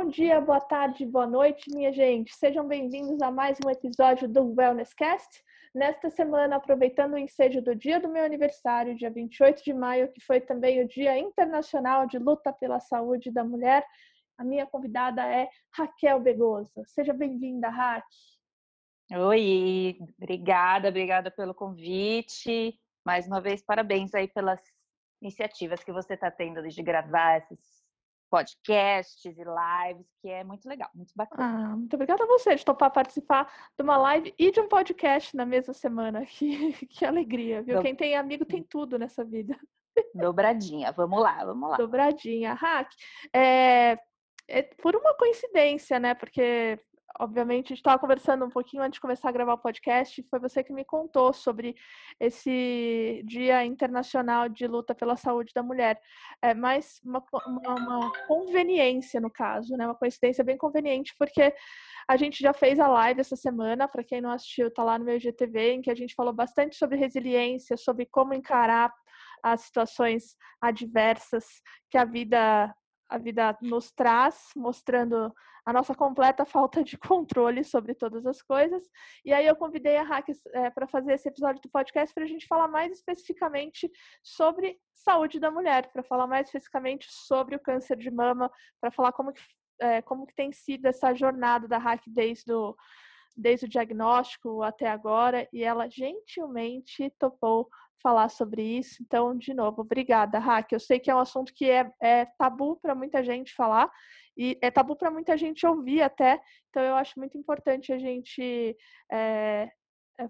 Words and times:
Bom 0.00 0.10
dia, 0.10 0.40
boa 0.40 0.60
tarde, 0.60 1.04
boa 1.04 1.26
noite, 1.26 1.68
minha 1.74 1.92
gente. 1.92 2.32
Sejam 2.32 2.64
bem-vindos 2.68 3.20
a 3.20 3.32
mais 3.32 3.58
um 3.66 3.68
episódio 3.68 4.28
do 4.28 4.54
Wellness 4.56 4.94
Cast. 4.94 5.42
Nesta 5.74 6.08
semana, 6.08 6.54
aproveitando 6.54 7.14
o 7.14 7.18
ensejo 7.18 7.60
do 7.60 7.74
dia 7.74 7.98
do 7.98 8.08
meu 8.08 8.24
aniversário, 8.24 8.94
dia 8.94 9.10
28 9.10 9.64
de 9.64 9.74
maio, 9.74 10.12
que 10.12 10.20
foi 10.20 10.40
também 10.40 10.80
o 10.80 10.86
Dia 10.86 11.18
Internacional 11.18 12.06
de 12.06 12.16
Luta 12.16 12.52
pela 12.52 12.78
Saúde 12.78 13.32
da 13.32 13.42
Mulher, 13.42 13.84
a 14.38 14.44
minha 14.44 14.64
convidada 14.68 15.26
é 15.26 15.48
Raquel 15.72 16.20
Begosa. 16.20 16.84
Seja 16.86 17.12
bem-vinda, 17.12 17.68
Raque. 17.68 18.06
Oi, 19.12 19.98
obrigada, 20.16 20.90
obrigada 20.90 21.28
pelo 21.28 21.52
convite. 21.52 22.72
Mais 23.04 23.26
uma 23.26 23.40
vez, 23.40 23.64
parabéns 23.64 24.14
aí 24.14 24.28
pelas 24.28 24.60
iniciativas 25.20 25.82
que 25.82 25.92
você 25.92 26.14
está 26.14 26.30
tendo 26.30 26.62
de 26.62 26.82
gravar 26.84 27.38
esses 27.38 27.77
podcasts 28.30 29.24
e 29.24 29.44
lives, 29.44 30.06
que 30.20 30.28
é 30.28 30.44
muito 30.44 30.68
legal, 30.68 30.90
muito 30.94 31.12
bacana. 31.14 31.72
Ah, 31.72 31.76
muito 31.76 31.94
obrigada 31.94 32.24
a 32.24 32.26
você 32.26 32.54
de 32.54 32.64
topar 32.64 32.90
participar 32.90 33.52
de 33.76 33.82
uma 33.82 33.96
live 33.96 34.34
e 34.38 34.50
de 34.50 34.60
um 34.60 34.68
podcast 34.68 35.36
na 35.36 35.46
mesma 35.46 35.74
semana. 35.74 36.24
Que, 36.38 36.86
que 36.86 37.04
alegria, 37.04 37.62
viu? 37.62 37.76
Do... 37.76 37.82
Quem 37.82 37.96
tem 37.96 38.16
amigo 38.16 38.44
tem 38.44 38.62
tudo 38.62 38.98
nessa 38.98 39.24
vida. 39.24 39.58
Dobradinha, 40.14 40.92
vamos 40.92 41.20
lá, 41.20 41.44
vamos 41.44 41.70
lá. 41.70 41.76
Dobradinha. 41.76 42.54
Hack, 42.54 42.88
é, 43.34 43.98
é 44.46 44.62
por 44.62 44.94
uma 44.94 45.14
coincidência, 45.14 45.98
né? 45.98 46.14
Porque 46.14 46.78
obviamente, 47.18 47.66
a 47.66 47.68
gente 47.68 47.78
estava 47.78 47.98
conversando 47.98 48.44
um 48.44 48.50
pouquinho 48.50 48.82
antes 48.82 48.96
de 48.96 49.00
começar 49.00 49.28
a 49.28 49.32
gravar 49.32 49.54
o 49.54 49.58
podcast, 49.58 50.22
foi 50.30 50.38
você 50.38 50.62
que 50.62 50.72
me 50.72 50.84
contou 50.84 51.32
sobre 51.32 51.74
esse 52.20 53.22
Dia 53.26 53.64
Internacional 53.64 54.48
de 54.48 54.66
Luta 54.66 54.94
pela 54.94 55.16
Saúde 55.16 55.52
da 55.54 55.62
Mulher. 55.62 56.00
É 56.40 56.54
mais 56.54 57.00
uma, 57.04 57.22
uma, 57.46 57.74
uma 57.74 58.12
conveniência, 58.26 59.20
no 59.20 59.30
caso, 59.30 59.76
né? 59.76 59.86
Uma 59.86 59.94
coincidência 59.94 60.44
bem 60.44 60.56
conveniente, 60.56 61.14
porque 61.18 61.54
a 62.08 62.16
gente 62.16 62.42
já 62.42 62.52
fez 62.52 62.78
a 62.78 62.88
live 62.88 63.20
essa 63.20 63.36
semana, 63.36 63.88
para 63.88 64.04
quem 64.04 64.20
não 64.20 64.30
assistiu, 64.30 64.72
tá 64.72 64.82
lá 64.82 64.98
no 64.98 65.04
meu 65.04 65.16
IGTV, 65.16 65.72
em 65.72 65.82
que 65.82 65.90
a 65.90 65.94
gente 65.94 66.14
falou 66.14 66.32
bastante 66.32 66.76
sobre 66.76 66.96
resiliência, 66.96 67.76
sobre 67.76 68.06
como 68.06 68.32
encarar 68.32 68.92
as 69.42 69.62
situações 69.62 70.36
adversas 70.60 71.44
que 71.90 71.98
a 71.98 72.04
vida 72.04 72.74
a 73.08 73.18
vida 73.18 73.56
nos 73.62 73.90
traz, 73.90 74.50
mostrando 74.54 75.32
a 75.64 75.72
nossa 75.72 75.94
completa 75.94 76.44
falta 76.44 76.82
de 76.82 76.96
controle 76.98 77.64
sobre 77.64 77.94
todas 77.94 78.26
as 78.26 78.42
coisas. 78.42 78.82
E 79.24 79.32
aí 79.32 79.46
eu 79.46 79.56
convidei 79.56 79.96
a 79.96 80.02
Hacks 80.02 80.40
é, 80.52 80.70
para 80.70 80.86
fazer 80.86 81.14
esse 81.14 81.28
episódio 81.28 81.60
do 81.62 81.68
podcast 81.68 82.14
para 82.14 82.24
a 82.24 82.26
gente 82.26 82.46
falar 82.46 82.68
mais 82.68 82.92
especificamente 82.92 83.90
sobre 84.22 84.78
saúde 84.94 85.38
da 85.38 85.50
mulher, 85.50 85.90
para 85.92 86.02
falar 86.02 86.26
mais 86.26 86.46
especificamente 86.46 87.06
sobre 87.10 87.56
o 87.56 87.60
câncer 87.60 87.96
de 87.96 88.10
mama, 88.10 88.50
para 88.80 88.90
falar 88.90 89.12
como 89.12 89.32
que, 89.32 89.42
é, 89.80 90.02
como 90.02 90.26
que 90.26 90.34
tem 90.34 90.52
sido 90.52 90.86
essa 90.86 91.14
jornada 91.14 91.68
da 91.68 91.78
Hack 91.78 92.02
desde 92.06 92.52
o, 92.52 92.74
desde 93.36 93.66
o 93.66 93.68
diagnóstico 93.68 94.62
até 94.62 94.88
agora. 94.88 95.48
E 95.52 95.62
ela 95.62 95.88
gentilmente 95.88 97.10
topou 97.18 97.68
falar 98.02 98.28
sobre 98.28 98.62
isso. 98.62 99.02
Então, 99.02 99.36
de 99.36 99.52
novo, 99.54 99.82
obrigada, 99.82 100.38
Raque. 100.38 100.74
Eu 100.74 100.80
sei 100.80 100.98
que 100.98 101.10
é 101.10 101.14
um 101.14 101.20
assunto 101.20 101.52
que 101.54 101.70
é, 101.70 101.90
é 102.00 102.26
tabu 102.38 102.76
para 102.76 102.94
muita 102.94 103.22
gente 103.22 103.54
falar 103.54 103.90
e 104.36 104.58
é 104.62 104.70
tabu 104.70 104.96
para 104.96 105.10
muita 105.10 105.36
gente 105.36 105.66
ouvir 105.66 106.02
até. 106.02 106.40
Então, 106.70 106.82
eu 106.82 106.94
acho 106.94 107.18
muito 107.18 107.36
importante 107.36 107.92
a 107.92 107.98
gente 107.98 108.76
é, 109.10 109.70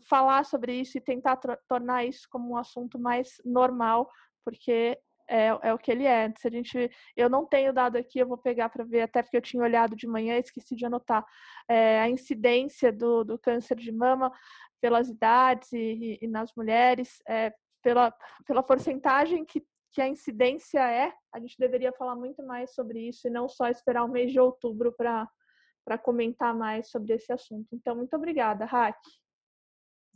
falar 0.09 0.45
sobre 0.45 0.81
isso 0.81 0.99
e 0.99 1.01
tentar 1.01 1.39
tornar 1.69 2.05
isso 2.05 2.27
como 2.31 2.53
um 2.53 2.57
assunto 2.57 2.99
mais 2.99 3.35
normal, 3.45 4.11
porque 4.45 4.99
é, 5.29 5.47
é, 5.63 5.75
o 5.75 5.79
que 5.79 5.91
ele 5.91 6.07
é. 6.07 6.33
Se 6.37 6.49
a 6.49 6.51
gente, 6.51 6.91
eu 7.17 7.29
não 7.29 7.45
tenho 7.45 7.73
dado 7.73 7.97
aqui, 7.97 8.19
eu 8.19 8.27
vou 8.27 8.39
pegar 8.39 8.69
para 8.69 8.85
ver, 8.85 9.03
até 9.03 9.23
porque 9.23 9.37
eu 9.37 9.43
tinha 9.43 9.63
olhado 9.63 9.95
de 9.95 10.07
manhã, 10.07 10.37
esqueci 10.39 10.75
de 10.75 10.87
anotar 10.87 11.25
é, 11.69 12.01
a 12.01 12.09
incidência 12.09 12.93
do, 12.93 13.25
do 13.25 13.39
câncer 13.39 13.77
de 13.77 13.93
mama 13.93 14.33
pelas 14.81 15.09
idades 15.09 15.73
e, 15.73 16.19
e 16.21 16.27
nas 16.27 16.53
mulheres, 16.57 17.23
é, 17.29 17.53
pela, 17.83 18.15
pela 18.47 18.63
porcentagem 18.63 19.45
que, 19.45 19.65
que 19.93 20.01
a 20.01 20.09
incidência 20.09 20.81
é, 20.81 21.13
a 21.33 21.39
gente 21.39 21.57
deveria 21.59 21.93
falar 21.93 22.17
muito 22.17 22.43
mais 22.45 22.75
sobre 22.75 23.09
isso 23.09 23.27
e 23.27 23.31
não 23.31 23.49
só 23.49 23.69
esperar 23.69 24.05
o 24.05 24.09
mês 24.09 24.33
de 24.33 24.41
outubro 24.41 24.93
para 24.93 25.99
comentar 26.03 26.55
mais 26.55 26.91
sobre 26.91 27.15
esse 27.15 27.33
assunto. 27.33 27.69
Então, 27.73 27.97
muito 27.97 28.15
obrigada, 28.17 28.65
Raque. 28.65 29.11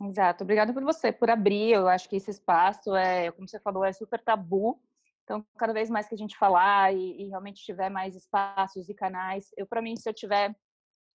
Exato, 0.01 0.43
obrigada 0.43 0.73
por 0.73 0.83
você, 0.83 1.11
por 1.11 1.29
abrir. 1.29 1.71
Eu 1.71 1.87
acho 1.87 2.09
que 2.09 2.15
esse 2.15 2.31
espaço 2.31 2.95
é, 2.95 3.31
como 3.31 3.47
você 3.47 3.59
falou, 3.59 3.85
é 3.85 3.93
super 3.93 4.19
tabu. 4.19 4.81
Então, 5.23 5.45
cada 5.57 5.73
vez 5.73 5.89
mais 5.89 6.07
que 6.07 6.15
a 6.15 6.17
gente 6.17 6.37
falar 6.37 6.93
e, 6.93 7.23
e 7.23 7.29
realmente 7.29 7.63
tiver 7.63 7.89
mais 7.89 8.15
espaços 8.15 8.89
e 8.89 8.93
canais, 8.93 9.49
eu, 9.57 9.65
para 9.65 9.81
mim, 9.81 9.95
se 9.95 10.09
eu 10.09 10.13
tiver 10.13 10.53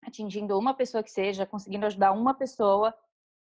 atingindo 0.03 0.59
uma 0.59 0.75
pessoa 0.75 1.03
que 1.03 1.11
seja, 1.11 1.45
conseguindo 1.45 1.87
ajudar 1.87 2.13
uma 2.13 2.35
pessoa, 2.35 2.95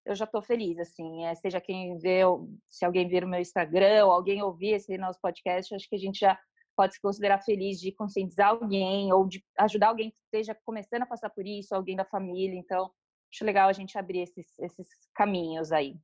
eu 0.05 0.15
já 0.15 0.25
estou 0.25 0.41
feliz, 0.41 0.77
assim, 0.79 1.25
é, 1.25 1.33
seja 1.35 1.59
quem 1.59 1.97
vê, 1.97 2.21
se 2.69 2.85
alguém 2.85 3.07
vir 3.07 3.23
o 3.23 3.27
meu 3.27 3.39
Instagram 3.39 4.05
ou 4.05 4.11
alguém 4.11 4.41
ouvir 4.41 4.73
esse 4.73 4.97
nosso 4.97 5.19
podcast, 5.19 5.73
acho 5.73 5.89
que 5.89 5.95
a 5.95 5.99
gente 5.99 6.19
já 6.19 6.39
pode 6.75 6.95
se 6.95 7.01
considerar 7.01 7.41
feliz 7.41 7.79
de 7.79 7.91
conscientizar 7.91 8.49
alguém 8.49 9.11
ou 9.11 9.27
de 9.27 9.43
ajudar 9.59 9.87
alguém 9.87 10.11
que 10.11 10.17
esteja 10.17 10.55
começando 10.65 11.03
a 11.03 11.07
passar 11.07 11.29
por 11.29 11.45
isso, 11.45 11.73
alguém 11.73 11.95
da 11.95 12.05
família, 12.05 12.57
então 12.57 12.91
acho 13.33 13.45
legal 13.45 13.69
a 13.69 13.73
gente 13.73 13.97
abrir 13.97 14.21
esses, 14.21 14.57
esses 14.59 14.87
caminhos 15.15 15.71
aí. 15.71 15.95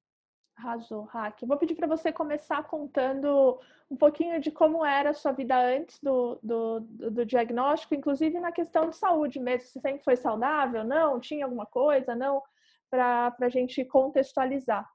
Arrasou, 0.61 1.03
Hack. 1.05 1.41
Vou 1.41 1.57
pedir 1.57 1.73
para 1.73 1.87
você 1.87 2.11
começar 2.11 2.63
contando 2.63 3.59
um 3.89 3.95
pouquinho 3.95 4.39
de 4.39 4.51
como 4.51 4.85
era 4.85 5.09
a 5.09 5.13
sua 5.13 5.31
vida 5.31 5.59
antes 5.59 5.99
do, 5.99 6.39
do, 6.43 6.79
do, 6.81 7.25
diagnóstico, 7.25 7.95
inclusive 7.95 8.39
na 8.39 8.51
questão 8.51 8.87
de 8.87 8.95
saúde 8.95 9.39
mesmo. 9.39 9.67
Você 9.67 9.79
sempre 9.79 10.03
foi 10.03 10.15
saudável? 10.15 10.83
Não? 10.83 11.19
Tinha 11.19 11.45
alguma 11.45 11.65
coisa? 11.65 12.15
Não? 12.15 12.43
Para 12.91 13.35
a 13.41 13.49
gente 13.49 13.83
contextualizar. 13.83 14.87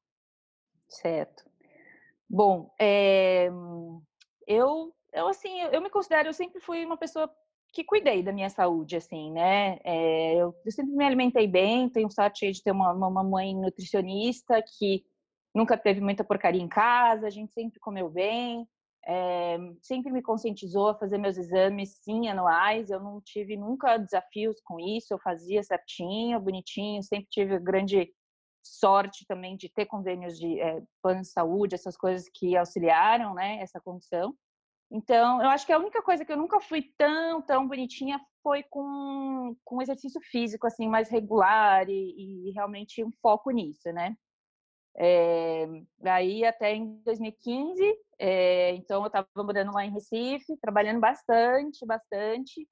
Certo. 0.88 1.44
Bom, 2.30 2.72
é, 2.78 3.48
eu, 4.46 4.94
eu, 5.12 5.28
assim, 5.28 5.60
eu 5.60 5.80
me 5.82 5.90
considero, 5.90 6.28
eu 6.28 6.32
sempre 6.32 6.60
fui 6.60 6.84
uma 6.84 6.96
pessoa 6.96 7.28
que 7.72 7.82
cuidei 7.82 8.22
da 8.22 8.32
minha 8.32 8.48
saúde, 8.50 8.96
assim, 8.96 9.32
né? 9.32 9.78
É, 9.82 10.34
eu, 10.34 10.54
eu, 10.64 10.72
sempre 10.72 10.94
me 10.94 11.04
alimentei 11.04 11.46
bem, 11.48 11.88
tenho 11.88 12.10
sorte 12.10 12.50
de 12.52 12.62
ter 12.62 12.70
uma, 12.70 12.92
uma 12.92 13.24
mãe 13.24 13.54
nutricionista 13.54 14.62
que 14.62 15.04
nunca 15.56 15.76
teve 15.78 16.02
muita 16.02 16.22
porcaria 16.22 16.60
em 16.60 16.68
casa, 16.68 17.26
a 17.26 17.30
gente 17.30 17.50
sempre 17.54 17.80
comeu 17.80 18.10
bem, 18.10 18.68
é, 19.06 19.56
sempre 19.80 20.12
me 20.12 20.20
conscientizou 20.20 20.88
a 20.88 20.98
fazer 20.98 21.16
meus 21.16 21.38
exames, 21.38 21.96
sim, 22.02 22.28
anuais. 22.28 22.90
Eu 22.90 23.00
não 23.00 23.22
tive 23.22 23.56
nunca 23.56 23.96
desafios 23.96 24.60
com 24.62 24.78
isso, 24.78 25.14
eu 25.14 25.18
fazia 25.18 25.62
certinho, 25.62 26.38
bonitinho, 26.40 27.02
sempre 27.02 27.26
tive 27.30 27.58
grande 27.58 28.12
sorte 28.62 29.24
também 29.26 29.56
de 29.56 29.70
ter 29.72 29.86
convênios 29.86 30.38
de 30.38 30.60
é, 30.60 30.82
plano 31.02 31.22
de 31.22 31.28
saúde, 31.28 31.74
essas 31.74 31.96
coisas 31.96 32.28
que 32.34 32.54
auxiliaram, 32.54 33.32
né, 33.32 33.58
essa 33.62 33.80
condição. 33.80 34.34
Então, 34.90 35.40
eu 35.42 35.48
acho 35.48 35.64
que 35.64 35.72
a 35.72 35.78
única 35.78 36.02
coisa 36.02 36.24
que 36.24 36.32
eu 36.32 36.36
nunca 36.36 36.60
fui 36.60 36.82
tão, 36.98 37.40
tão 37.42 37.66
bonitinha 37.66 38.20
foi 38.42 38.62
com, 38.64 39.56
com 39.64 39.82
exercício 39.82 40.20
físico, 40.20 40.66
assim, 40.66 40.86
mais 40.86 41.08
regular 41.08 41.88
e, 41.88 42.48
e 42.48 42.52
realmente 42.52 43.02
um 43.02 43.10
foco 43.22 43.50
nisso, 43.50 43.90
né? 43.92 44.14
É, 44.98 45.66
aí 46.04 46.44
até 46.44 46.74
em 46.74 47.02
2015, 47.04 47.82
é, 48.18 48.74
então 48.76 49.02
eu 49.02 49.08
estava 49.08 49.28
morando 49.36 49.72
lá 49.72 49.84
em 49.84 49.92
Recife, 49.92 50.56
trabalhando 50.58 51.00
bastante, 51.00 51.84
bastante. 51.84 52.66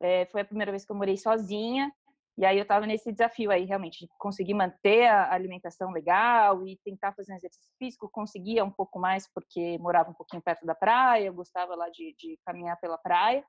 É, 0.00 0.26
foi 0.26 0.42
a 0.42 0.44
primeira 0.44 0.70
vez 0.70 0.84
que 0.84 0.92
eu 0.92 0.96
morei 0.96 1.16
sozinha. 1.16 1.90
E 2.36 2.44
aí 2.44 2.58
eu 2.58 2.62
estava 2.62 2.84
nesse 2.84 3.12
desafio 3.12 3.50
aí, 3.50 3.64
realmente, 3.64 4.00
de 4.00 4.08
conseguir 4.18 4.54
manter 4.54 5.06
a 5.06 5.32
alimentação 5.32 5.92
legal 5.92 6.66
e 6.66 6.76
tentar 6.84 7.12
fazer 7.12 7.32
um 7.32 7.36
exercício 7.36 7.70
físico. 7.78 8.10
Conseguia 8.10 8.64
um 8.64 8.72
pouco 8.72 8.98
mais 8.98 9.28
porque 9.32 9.78
morava 9.78 10.10
um 10.10 10.14
pouquinho 10.14 10.42
perto 10.42 10.66
da 10.66 10.74
praia, 10.74 11.26
eu 11.26 11.34
gostava 11.34 11.76
lá 11.76 11.88
de, 11.90 12.14
de 12.18 12.36
caminhar 12.44 12.78
pela 12.80 12.98
praia. 12.98 13.44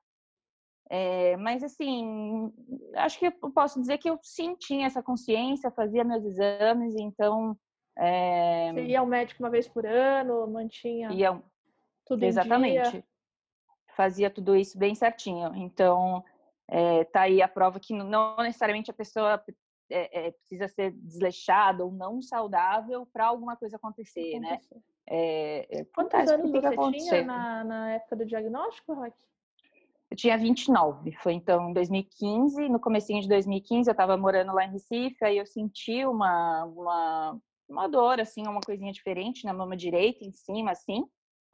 É, 0.88 1.36
mas 1.38 1.64
assim, 1.64 2.52
acho 2.94 3.18
que 3.18 3.26
eu 3.26 3.50
posso 3.52 3.80
dizer 3.80 3.98
que 3.98 4.08
eu 4.08 4.18
sim 4.22 4.54
tinha 4.56 4.86
essa 4.86 5.02
consciência, 5.02 5.70
fazia 5.72 6.04
meus 6.04 6.24
exames, 6.24 6.94
então 6.96 7.58
é... 7.96 8.72
Você 8.72 8.82
ia 8.84 9.00
ao 9.00 9.06
médico 9.06 9.42
uma 9.42 9.50
vez 9.50 9.66
por 9.66 9.86
ano, 9.86 10.46
mantinha 10.46 11.10
ia... 11.12 11.40
tudo 12.04 12.24
Exatamente. 12.24 13.04
Fazia 13.96 14.28
tudo 14.28 14.54
isso 14.54 14.78
bem 14.78 14.94
certinho. 14.94 15.54
Então, 15.54 16.22
é, 16.68 17.04
tá 17.04 17.22
aí 17.22 17.40
a 17.40 17.48
prova 17.48 17.80
que 17.80 17.94
não 17.94 18.36
necessariamente 18.36 18.90
a 18.90 18.94
pessoa 18.94 19.42
é, 19.88 20.26
é, 20.26 20.30
precisa 20.32 20.68
ser 20.68 20.90
desleixada 20.92 21.84
ou 21.84 21.90
não 21.90 22.20
saudável 22.20 23.06
para 23.12 23.26
alguma 23.26 23.56
coisa 23.56 23.76
acontecer, 23.76 24.38
né? 24.40 24.60
É, 25.08 25.80
é, 25.80 25.84
Quantos 25.84 26.28
anos 26.28 26.50
você 26.50 26.76
tinha 26.92 27.24
na, 27.24 27.64
na 27.64 27.92
época 27.92 28.16
do 28.16 28.26
diagnóstico, 28.26 28.92
Roque? 28.92 29.16
Eu 30.10 30.16
tinha 30.16 30.36
29, 30.36 31.12
foi 31.16 31.32
então 31.32 31.70
em 31.70 31.72
2015, 31.72 32.68
no 32.68 32.78
comecinho 32.78 33.22
de 33.22 33.28
2015 33.28 33.88
eu 33.88 33.92
estava 33.92 34.16
morando 34.16 34.52
lá 34.52 34.64
em 34.64 34.70
Recife, 34.70 35.24
aí 35.24 35.38
eu 35.38 35.46
senti 35.46 36.04
uma, 36.04 36.64
uma 36.64 37.40
uma 37.68 37.88
dor, 37.88 38.20
assim, 38.20 38.46
uma 38.46 38.60
coisinha 38.60 38.92
diferente 38.92 39.44
na 39.44 39.52
mama 39.52 39.76
direita, 39.76 40.24
em 40.24 40.32
cima, 40.32 40.72
assim. 40.72 41.04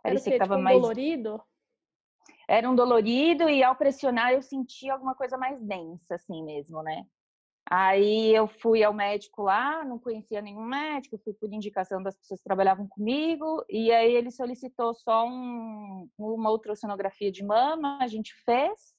Parecia 0.03 0.33
que, 0.33 0.39
que 0.39 0.39
tava 0.39 0.57
tipo, 0.57 0.65
mais. 0.65 0.81
dolorido? 0.81 1.43
era 2.49 2.69
um 2.69 2.75
dolorido 2.75 3.49
e 3.49 3.63
ao 3.63 3.77
pressionar 3.77 4.33
eu 4.33 4.43
sentia 4.43 4.93
alguma 4.93 5.15
coisa 5.15 5.37
mais 5.37 5.61
densa, 5.63 6.15
assim 6.15 6.43
mesmo, 6.43 6.83
né? 6.83 7.05
Aí 7.65 8.35
eu 8.35 8.49
fui 8.49 8.83
ao 8.83 8.93
médico 8.93 9.43
lá, 9.43 9.85
não 9.85 9.99
conhecia 9.99 10.43
nenhum 10.43 10.65
médico, 10.65 11.21
fui 11.25 11.33
por 11.33 11.53
indicação 11.53 12.03
das 12.03 12.17
pessoas 12.17 12.41
que 12.41 12.45
trabalhavam 12.45 12.87
comigo, 12.89 13.65
e 13.71 13.91
aí 13.93 14.13
ele 14.13 14.31
solicitou 14.31 14.93
só 14.93 15.25
um, 15.27 16.09
uma 16.19 16.51
ultrassonografia 16.51 17.31
de 17.31 17.45
mama, 17.45 17.99
a 18.01 18.07
gente 18.07 18.35
fez. 18.45 18.93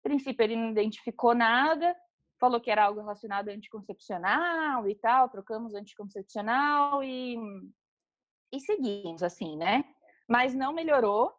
A 0.00 0.08
princípio 0.08 0.44
ele 0.44 0.54
não 0.54 0.70
identificou 0.70 1.34
nada, 1.34 1.96
falou 2.40 2.60
que 2.60 2.70
era 2.70 2.84
algo 2.84 3.00
relacionado 3.00 3.48
ao 3.48 3.54
anticoncepcional 3.54 4.88
e 4.88 4.94
tal, 4.96 5.28
trocamos 5.28 5.74
anticoncepcional 5.74 7.02
e, 7.02 7.36
e 8.52 8.60
seguimos 8.60 9.22
assim, 9.22 9.56
né? 9.56 9.84
Mas 10.28 10.54
não 10.54 10.72
melhorou, 10.72 11.32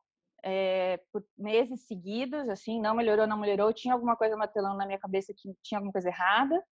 é, 0.43 1.01
por 1.11 1.25
meses 1.35 1.87
seguidos, 1.87 2.47
assim, 2.49 2.79
não 2.79 2.95
melhorou, 2.95 3.25
não 3.25 3.39
melhorou. 3.39 3.73
Tinha 3.73 3.95
alguma 3.95 4.15
coisa 4.15 4.37
martelando 4.37 4.77
na 4.77 4.85
minha 4.85 4.99
cabeça 4.99 5.33
que 5.35 5.53
tinha 5.63 5.79
alguma 5.79 5.91
coisa 5.91 6.09
errada. 6.09 6.63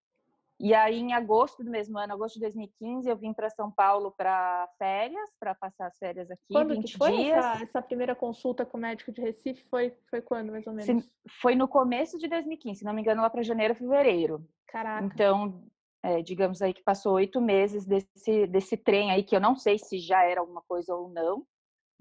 E 0.63 0.73
aí, 0.75 1.01
em 1.01 1.13
agosto 1.13 1.65
do 1.65 1.71
mesmo 1.73 1.99
ano, 1.99 2.13
agosto 2.13 2.37
de 2.37 2.43
2015, 2.43 3.11
eu 3.11 3.17
vim 3.17 3.33
para 3.33 3.51
São 3.51 3.69
Paulo 3.69 4.13
para 4.13 4.69
férias, 4.79 5.29
para 5.41 5.57
passar 5.57 5.89
as 5.89 5.99
férias 5.99 6.31
aqui. 6.31 6.53
Quando 6.53 6.81
que 6.81 6.97
foi 6.97 7.17
dias. 7.17 7.45
Essa, 7.45 7.65
essa, 7.65 7.83
primeira 7.83 8.15
consulta 8.15 8.65
com 8.65 8.79
o 8.79 8.81
médico 8.81 9.11
de 9.11 9.21
Recife? 9.21 9.65
Foi, 9.69 9.93
foi 10.09 10.23
quando, 10.23 10.53
mais 10.53 10.65
ou 10.69 10.73
menos? 10.73 11.11
Foi 11.41 11.57
no 11.57 11.67
começo 11.67 12.17
de 12.17 12.29
2015, 12.29 12.79
se 12.79 12.85
não 12.85 12.95
me 12.95 13.01
engano, 13.01 13.23
lá 13.23 13.29
para 13.29 13.43
janeiro, 13.43 13.75
fevereiro. 13.75 14.47
Caraca. 14.69 15.05
Então, 15.05 15.65
é, 16.01 16.23
digamos 16.23 16.63
aí 16.63 16.73
que 16.73 16.83
passou 16.83 17.15
oito 17.15 17.41
meses 17.41 17.85
desse, 17.85 18.47
desse 18.47 18.77
trem 18.77 19.11
aí, 19.11 19.25
que 19.25 19.35
eu 19.35 19.41
não 19.41 19.57
sei 19.57 19.81
se 19.81 19.99
já 19.99 20.23
era 20.23 20.41
alguma 20.41 20.63
coisa 20.63 20.95
ou 20.95 21.09
não. 21.09 21.45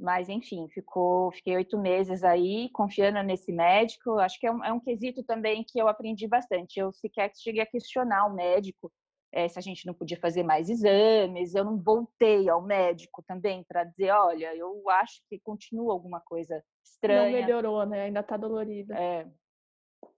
Mas, 0.01 0.27
enfim, 0.30 0.68
ficou, 0.69 1.31
fiquei 1.31 1.56
oito 1.56 1.77
meses 1.77 2.24
aí 2.24 2.69
confiando 2.74 3.21
nesse 3.21 3.51
médico. 3.51 4.18
Acho 4.18 4.39
que 4.39 4.48
é 4.48 4.51
um, 4.51 4.63
é 4.63 4.74
um 4.74 4.80
quesito 4.80 5.24
também 5.24 5.63
que 5.63 5.80
eu 5.80 5.88
aprendi 5.88 6.27
bastante. 6.27 6.80
Eu 6.80 6.92
sequer 6.92 7.31
cheguei 7.36 7.62
a 7.62 7.68
questionar 7.68 8.25
o 8.25 8.33
médico 8.33 8.92
é, 9.31 9.48
se 9.48 9.59
a 9.59 9.62
gente 9.62 9.86
não 9.86 9.94
podia 9.94 10.19
fazer 10.19 10.42
mais 10.42 10.69
exames. 10.69 11.53
Eu 11.53 11.63
não 11.63 11.77
voltei 11.77 12.50
ao 12.50 12.63
médico 12.63 13.24
também 13.27 13.63
para 13.63 13.83
dizer, 13.83 14.09
olha, 14.12 14.56
eu 14.56 14.89
acho 14.89 15.21
que 15.30 15.39
continua 15.39 15.94
alguma 15.94 16.19
coisa 16.19 16.63
estranha. 16.83 17.24
Não 17.24 17.31
melhorou, 17.31 17.86
né? 17.86 18.06
Ainda 18.06 18.21
está 18.21 18.36
dolorida. 18.36 18.98
É. 18.98 19.27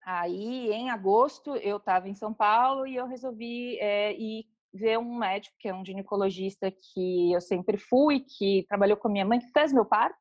Aí, 0.05 0.71
em 0.71 0.89
agosto, 0.89 1.57
eu 1.57 1.75
estava 1.75 2.07
em 2.07 2.15
São 2.15 2.33
Paulo 2.33 2.87
e 2.87 2.95
eu 2.95 3.05
resolvi 3.05 3.77
é, 3.79 4.13
ir 4.13 4.45
ver 4.73 4.97
um 4.97 5.17
médico, 5.17 5.55
que 5.59 5.67
é 5.67 5.73
um 5.73 5.85
ginecologista 5.85 6.71
que 6.71 7.31
eu 7.31 7.39
sempre 7.39 7.77
fui, 7.77 8.21
que 8.21 8.65
trabalhou 8.67 8.97
com 8.97 9.07
a 9.07 9.11
minha 9.11 9.25
mãe, 9.25 9.39
que 9.39 9.51
fez 9.51 9.71
meu 9.71 9.85
parto, 9.85 10.17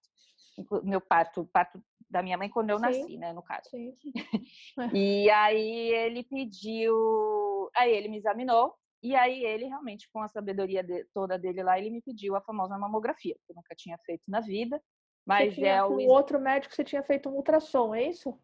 meu 0.83 1.01
parto, 1.01 1.49
parto 1.53 1.83
da 2.11 2.23
minha 2.23 2.37
mãe 2.37 2.51
quando 2.51 2.71
eu 2.71 2.79
Sim. 2.79 2.83
nasci, 2.83 3.17
né, 3.17 3.33
no 3.33 3.43
caso. 3.43 3.71
Sim. 3.71 3.97
e 4.95 5.31
aí 5.31 5.95
ele 5.95 6.23
pediu, 6.23 7.71
aí 7.75 7.91
ele 7.91 8.09
me 8.09 8.19
examinou, 8.19 8.75
e 9.03 9.17
aí 9.17 9.45
ele 9.45 9.65
realmente, 9.65 10.09
com 10.13 10.21
a 10.21 10.29
sabedoria 10.29 10.83
de, 10.83 11.05
toda 11.13 11.39
dele 11.39 11.63
lá, 11.63 11.79
ele 11.79 11.91
me 11.91 12.03
pediu 12.03 12.37
a 12.37 12.41
famosa 12.41 12.79
mamografia, 12.79 13.35
que 13.35 13.53
eu 13.53 13.57
nunca 13.57 13.75
tinha 13.75 13.99
feito 14.05 14.23
na 14.29 14.41
vida. 14.41 14.81
Mas 15.27 15.55
tinha, 15.55 15.75
é 15.75 15.85
o. 15.85 15.97
Com 15.97 16.07
outro 16.07 16.39
médico 16.39 16.75
você 16.75 16.85
tinha 16.85 17.03
feito 17.03 17.29
um 17.29 17.35
ultrassom, 17.35 17.95
é 17.95 18.05
isso? 18.05 18.39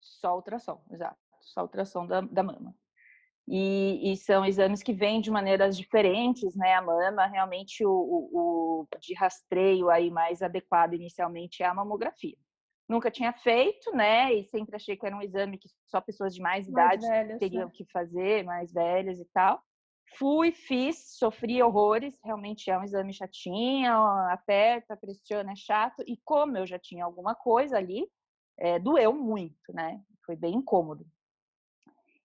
Só 0.00 0.36
ultrassom, 0.36 0.80
exato. 0.90 1.18
Só 1.40 1.62
ultrassom 1.62 2.06
da, 2.06 2.20
da 2.20 2.42
mama. 2.42 2.74
E, 3.48 4.12
e, 4.12 4.16
são 4.16 4.44
exames 4.44 4.82
que 4.82 4.92
vêm 4.92 5.20
de 5.20 5.30
maneiras 5.30 5.76
diferentes, 5.76 6.56
né? 6.56 6.74
A 6.74 6.82
mama, 6.82 7.26
realmente, 7.26 7.86
o, 7.86 7.90
o, 7.90 8.30
o, 8.82 8.98
de 8.98 9.14
rastreio 9.14 9.88
aí 9.88 10.10
mais 10.10 10.42
adequado 10.42 10.94
inicialmente 10.94 11.62
é 11.62 11.66
a 11.66 11.74
mamografia. 11.74 12.36
Nunca 12.88 13.10
tinha 13.10 13.32
feito, 13.32 13.92
né? 13.92 14.34
E 14.34 14.44
sempre 14.44 14.74
achei 14.74 14.96
que 14.96 15.06
era 15.06 15.16
um 15.16 15.22
exame 15.22 15.58
que 15.58 15.68
só 15.86 16.00
pessoas 16.00 16.34
de 16.34 16.40
mais, 16.40 16.68
mais 16.68 16.96
idade 16.96 17.06
velhas, 17.06 17.38
teriam 17.38 17.66
né? 17.66 17.72
que 17.72 17.84
fazer, 17.92 18.44
mais 18.44 18.72
velhas 18.72 19.20
e 19.20 19.24
tal. 19.32 19.62
Fui, 20.18 20.50
fiz, 20.50 21.16
sofri 21.16 21.62
horrores, 21.62 22.18
realmente 22.24 22.70
é 22.70 22.78
um 22.78 22.82
exame 22.82 23.12
chatinho, 23.12 23.92
aperta, 24.30 24.96
pressiona, 24.96 25.52
é 25.52 25.56
chato. 25.56 26.02
E 26.06 26.16
como 26.24 26.56
eu 26.56 26.66
já 26.66 26.78
tinha 26.78 27.04
alguma 27.04 27.34
coisa 27.34 27.76
ali, 27.76 28.08
é, 28.58 28.78
doeu 28.78 29.12
muito, 29.12 29.72
né? 29.72 30.00
Foi 30.24 30.34
bem 30.34 30.54
incômodo. 30.54 31.06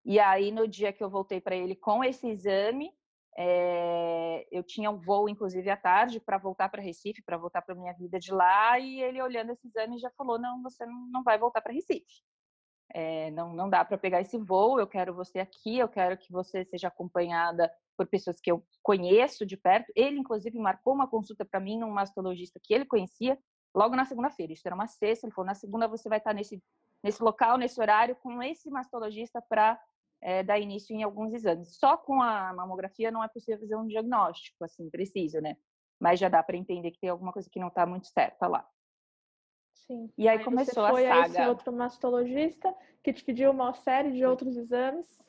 E 0.03 0.19
aí, 0.19 0.51
no 0.51 0.67
dia 0.67 0.91
que 0.91 1.03
eu 1.03 1.09
voltei 1.09 1.39
para 1.39 1.55
ele 1.55 1.75
com 1.75 2.03
esse 2.03 2.27
exame, 2.27 2.91
é, 3.37 4.45
eu 4.51 4.63
tinha 4.63 4.91
um 4.91 4.97
voo, 4.97 5.29
inclusive, 5.29 5.69
à 5.69 5.77
tarde 5.77 6.19
para 6.19 6.37
voltar 6.37 6.69
para 6.69 6.81
Recife, 6.81 7.23
para 7.23 7.37
voltar 7.37 7.61
para 7.61 7.75
minha 7.75 7.93
vida 7.93 8.19
de 8.19 8.31
lá. 8.31 8.77
E 8.79 9.01
ele, 9.01 9.21
olhando 9.21 9.51
esse 9.51 9.67
exame, 9.67 9.99
já 9.99 10.09
falou: 10.11 10.39
Não, 10.39 10.61
você 10.61 10.85
não 10.85 11.23
vai 11.23 11.37
voltar 11.37 11.61
para 11.61 11.73
Recife. 11.73 12.23
É, 12.93 13.31
não, 13.31 13.53
não 13.53 13.69
dá 13.69 13.85
para 13.85 13.97
pegar 13.97 14.19
esse 14.19 14.37
voo. 14.37 14.79
Eu 14.79 14.87
quero 14.87 15.13
você 15.13 15.39
aqui. 15.39 15.77
Eu 15.77 15.87
quero 15.87 16.17
que 16.17 16.31
você 16.31 16.65
seja 16.65 16.89
acompanhada 16.89 17.71
por 17.95 18.05
pessoas 18.07 18.39
que 18.41 18.51
eu 18.51 18.65
conheço 18.83 19.45
de 19.45 19.55
perto. 19.55 19.91
Ele, 19.95 20.19
inclusive, 20.19 20.57
marcou 20.59 20.93
uma 20.93 21.07
consulta 21.07 21.45
para 21.45 21.59
mim 21.59 21.77
num 21.79 21.89
mastologista 21.89 22.59
que 22.61 22.73
ele 22.73 22.85
conhecia 22.85 23.37
logo 23.73 23.95
na 23.95 24.03
segunda-feira. 24.03 24.51
Isso 24.51 24.67
era 24.67 24.75
uma 24.75 24.87
sexta. 24.87 25.25
Ele 25.25 25.33
falou: 25.33 25.47
Na 25.47 25.55
segunda 25.55 25.87
você 25.87 26.09
vai 26.09 26.17
estar 26.17 26.33
nesse, 26.33 26.61
nesse 27.01 27.23
local, 27.23 27.57
nesse 27.57 27.79
horário, 27.79 28.15
com 28.17 28.43
esse 28.43 28.69
mastologista 28.69 29.41
para 29.41 29.79
é, 30.21 30.43
dar 30.43 30.59
início 30.59 30.95
em 30.95 31.03
alguns 31.03 31.33
exames. 31.33 31.75
Só 31.77 31.97
com 31.97 32.21
a 32.21 32.53
mamografia 32.53 33.11
não 33.11 33.23
é 33.23 33.27
possível 33.27 33.59
fazer 33.59 33.75
um 33.75 33.87
diagnóstico 33.87 34.63
assim 34.63 34.89
preciso, 34.89 35.41
né? 35.41 35.57
Mas 35.99 36.19
já 36.19 36.29
dá 36.29 36.41
para 36.43 36.57
entender 36.57 36.91
que 36.91 36.99
tem 36.99 37.09
alguma 37.09 37.33
coisa 37.33 37.49
que 37.49 37.59
não 37.59 37.67
está 37.67 37.85
muito 37.85 38.07
certa 38.07 38.47
lá. 38.47 38.67
Sim. 39.73 40.11
E 40.17 40.27
aí, 40.27 40.37
aí 40.37 40.43
começou 40.43 40.85
a 40.85 40.93
saga. 40.93 41.27
Esse 41.27 41.41
outro 41.47 41.73
mastologista 41.73 42.73
que 43.03 43.11
te 43.11 43.23
pediu 43.23 43.51
uma 43.51 43.73
série 43.73 44.11
de 44.11 44.25
outros 44.25 44.55
exames. 44.55 45.19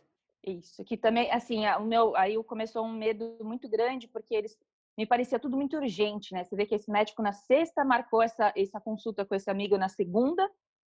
Isso, 0.45 0.85
que 0.85 0.97
também, 0.97 1.31
assim, 1.31 1.65
o 1.67 1.85
meu, 1.85 2.17
aí 2.17 2.43
começou 2.45 2.85
um 2.85 2.93
medo 2.93 3.39
muito 3.43 3.69
grande 3.69 4.09
porque 4.09 4.35
eles 4.35 4.59
me 4.99 5.07
parecia 5.07 5.39
tudo 5.39 5.57
muito 5.57 5.77
urgente, 5.77 6.35
né? 6.35 6.45
Você 6.45 6.55
vê 6.57 6.67
que 6.67 6.75
esse 6.75 6.91
médico 6.91 7.23
na 7.23 7.33
sexta 7.33 7.85
marcou 7.85 8.21
essa 8.23 8.53
essa 8.57 8.81
consulta 8.81 9.25
com 9.25 9.35
esse 9.35 9.51
amigo 9.51 9.79
na 9.79 9.89
segunda. 9.89 10.51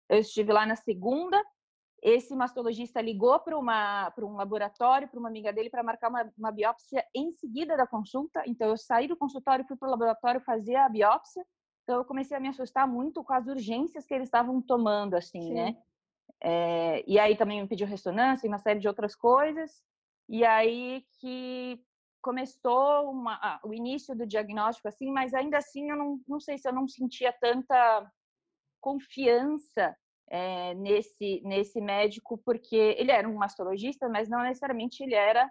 Eu 0.07 0.19
estive 0.19 0.53
lá 0.53 0.65
na 0.65 0.75
segunda, 0.75 1.43
esse 2.01 2.35
mastologista 2.35 3.01
ligou 3.01 3.39
para 3.39 3.57
um 3.57 4.35
laboratório, 4.35 5.07
para 5.07 5.19
uma 5.19 5.29
amiga 5.29 5.51
dele, 5.51 5.69
para 5.69 5.83
marcar 5.83 6.09
uma, 6.09 6.31
uma, 6.37 6.51
biópsia 6.51 7.05
em 7.13 7.31
seguida 7.31 7.75
da 7.75 7.87
consulta. 7.87 8.43
Então, 8.45 8.69
eu 8.69 8.77
saí 8.77 9.07
do 9.07 9.17
consultório, 9.17 9.65
fui 9.65 9.77
para 9.77 9.87
o 9.87 9.91
laboratório 9.91 10.41
fazer 10.41 10.75
a 10.75 10.89
biópsia. 10.89 11.45
Então, 11.83 11.97
eu 11.97 12.05
comecei 12.05 12.35
a 12.35 12.39
me 12.39 12.47
assustar 12.47 12.87
muito 12.87 13.23
com 13.23 13.33
as 13.33 13.47
urgências 13.47 14.05
que 14.05 14.13
eles 14.13 14.27
estavam 14.27 14.61
tomando, 14.61 15.15
assim, 15.15 15.41
Sim. 15.41 15.53
né? 15.53 15.77
É, 16.41 17.03
e 17.05 17.19
aí 17.19 17.35
também 17.35 17.61
me 17.61 17.67
pediu 17.67 17.85
ressonância 17.85 18.47
e 18.47 18.49
uma 18.49 18.59
série 18.59 18.79
de 18.79 18.87
outras 18.87 19.15
coisas. 19.15 19.83
E 20.27 20.45
aí 20.45 21.03
que 21.19 21.83
começou 22.21 23.09
uma, 23.11 23.39
ah, 23.41 23.59
o 23.63 23.73
início 23.73 24.15
do 24.15 24.25
diagnóstico, 24.25 24.87
assim, 24.87 25.11
mas 25.11 25.33
ainda 25.33 25.57
assim 25.57 25.89
eu 25.89 25.97
não, 25.97 26.19
não 26.27 26.39
sei 26.39 26.57
se 26.57 26.67
eu 26.67 26.73
não 26.73 26.87
sentia 26.87 27.33
tanta 27.33 28.11
confiança 28.81 29.95
é, 30.29 30.73
nesse, 30.75 31.41
nesse 31.43 31.81
médico, 31.81 32.37
porque 32.45 32.75
ele 32.97 33.11
era 33.11 33.27
um 33.27 33.35
mastologista, 33.35 34.07
mas 34.07 34.29
não 34.29 34.41
necessariamente 34.41 35.03
ele 35.03 35.15
era 35.15 35.49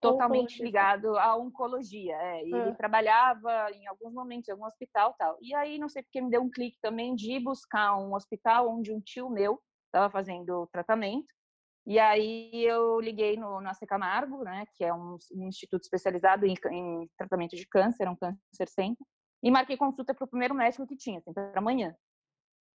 totalmente 0.00 0.62
ligado 0.62 1.16
à 1.18 1.36
oncologia. 1.36 2.14
É, 2.16 2.42
ele 2.42 2.56
é. 2.56 2.74
trabalhava 2.74 3.70
em 3.72 3.86
alguns 3.88 4.12
momentos 4.12 4.48
em 4.48 4.52
algum 4.52 4.64
hospital 4.64 5.14
tal. 5.18 5.36
E 5.40 5.54
aí, 5.54 5.78
não 5.78 5.88
sei 5.88 6.02
porque 6.02 6.20
me 6.20 6.30
deu 6.30 6.42
um 6.42 6.50
clique 6.50 6.78
também 6.80 7.14
de 7.14 7.40
buscar 7.40 7.96
um 7.96 8.14
hospital 8.14 8.68
onde 8.68 8.92
um 8.92 9.00
tio 9.00 9.28
meu 9.28 9.60
estava 9.86 10.10
fazendo 10.10 10.68
tratamento. 10.72 11.26
E 11.86 11.98
aí 11.98 12.50
eu 12.52 13.00
liguei 13.00 13.36
no 13.38 13.62
Nossa 13.62 13.86
Camargo, 13.86 14.44
né, 14.44 14.66
que 14.74 14.84
é 14.84 14.92
um, 14.92 15.16
um 15.34 15.48
instituto 15.48 15.82
especializado 15.82 16.44
em, 16.44 16.54
em, 16.70 17.08
tratamento 17.16 17.56
de 17.56 17.66
câncer, 17.66 18.06
um 18.06 18.14
câncer 18.14 18.68
center, 18.68 19.06
e 19.42 19.50
marquei 19.50 19.74
consulta 19.74 20.12
para 20.12 20.24
o 20.24 20.28
primeiro 20.28 20.54
médico 20.54 20.86
que 20.86 20.96
tinha, 20.96 21.18
assim, 21.18 21.32
para 21.32 21.50
amanhã. 21.56 21.96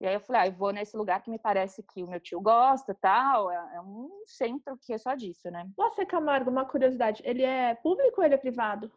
E 0.01 0.07
aí 0.07 0.13
eu 0.13 0.19
falei, 0.19 0.41
ah, 0.41 0.47
eu 0.47 0.53
vou 0.53 0.71
nesse 0.71 0.97
lugar 0.97 1.21
que 1.21 1.29
me 1.29 1.39
parece 1.39 1.81
que 1.83 2.03
o 2.03 2.07
meu 2.07 2.19
tio 2.19 2.41
gosta, 2.41 2.93
tal. 2.93 3.50
É, 3.50 3.75
é 3.75 3.81
um 3.81 4.09
centro 4.25 4.77
que 4.77 4.93
é 4.93 4.97
só 4.97 5.15
disso, 5.15 5.50
né? 5.50 5.69
Você, 5.77 6.05
Camargo, 6.05 6.50
uma 6.50 6.65
curiosidade, 6.65 7.21
ele 7.25 7.43
é 7.43 7.75
público 7.75 8.19
ou 8.19 8.25
ele 8.25 8.33
é 8.33 8.38
privado? 8.38 8.91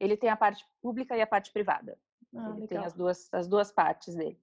Ele 0.00 0.16
tem 0.16 0.30
a 0.30 0.36
parte 0.36 0.64
pública 0.80 1.16
e 1.16 1.20
a 1.20 1.26
parte 1.26 1.52
privada. 1.52 1.98
Ah, 2.34 2.50
ele 2.50 2.60
legal. 2.60 2.68
tem 2.68 2.78
as 2.78 2.94
duas, 2.94 3.28
as 3.32 3.46
duas 3.46 3.70
partes 3.70 4.14
dele. 4.14 4.40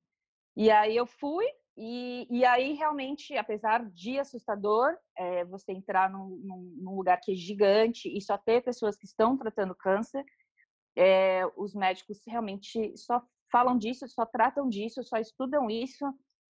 E 0.55 0.69
aí 0.69 0.95
eu 0.95 1.05
fui, 1.05 1.45
e, 1.75 2.27
e 2.29 2.45
aí 2.45 2.73
realmente, 2.73 3.35
apesar 3.35 3.89
de 3.89 4.19
assustador, 4.19 4.95
é, 5.17 5.45
você 5.45 5.71
entrar 5.71 6.09
num, 6.09 6.27
num, 6.43 6.75
num, 6.81 6.95
lugar 6.95 7.19
que 7.21 7.31
é 7.31 7.35
gigante 7.35 8.09
e 8.09 8.21
só 8.21 8.37
ter 8.37 8.61
pessoas 8.61 8.97
que 8.97 9.05
estão 9.05 9.37
tratando 9.37 9.73
câncer, 9.73 10.23
é, 10.95 11.43
os 11.55 11.73
médicos 11.73 12.21
realmente 12.27 12.95
só 12.97 13.23
falam 13.51 13.77
disso, 13.77 14.07
só 14.07 14.25
tratam 14.25 14.67
disso, 14.67 15.03
só 15.03 15.17
estudam 15.17 15.69
isso. 15.69 16.05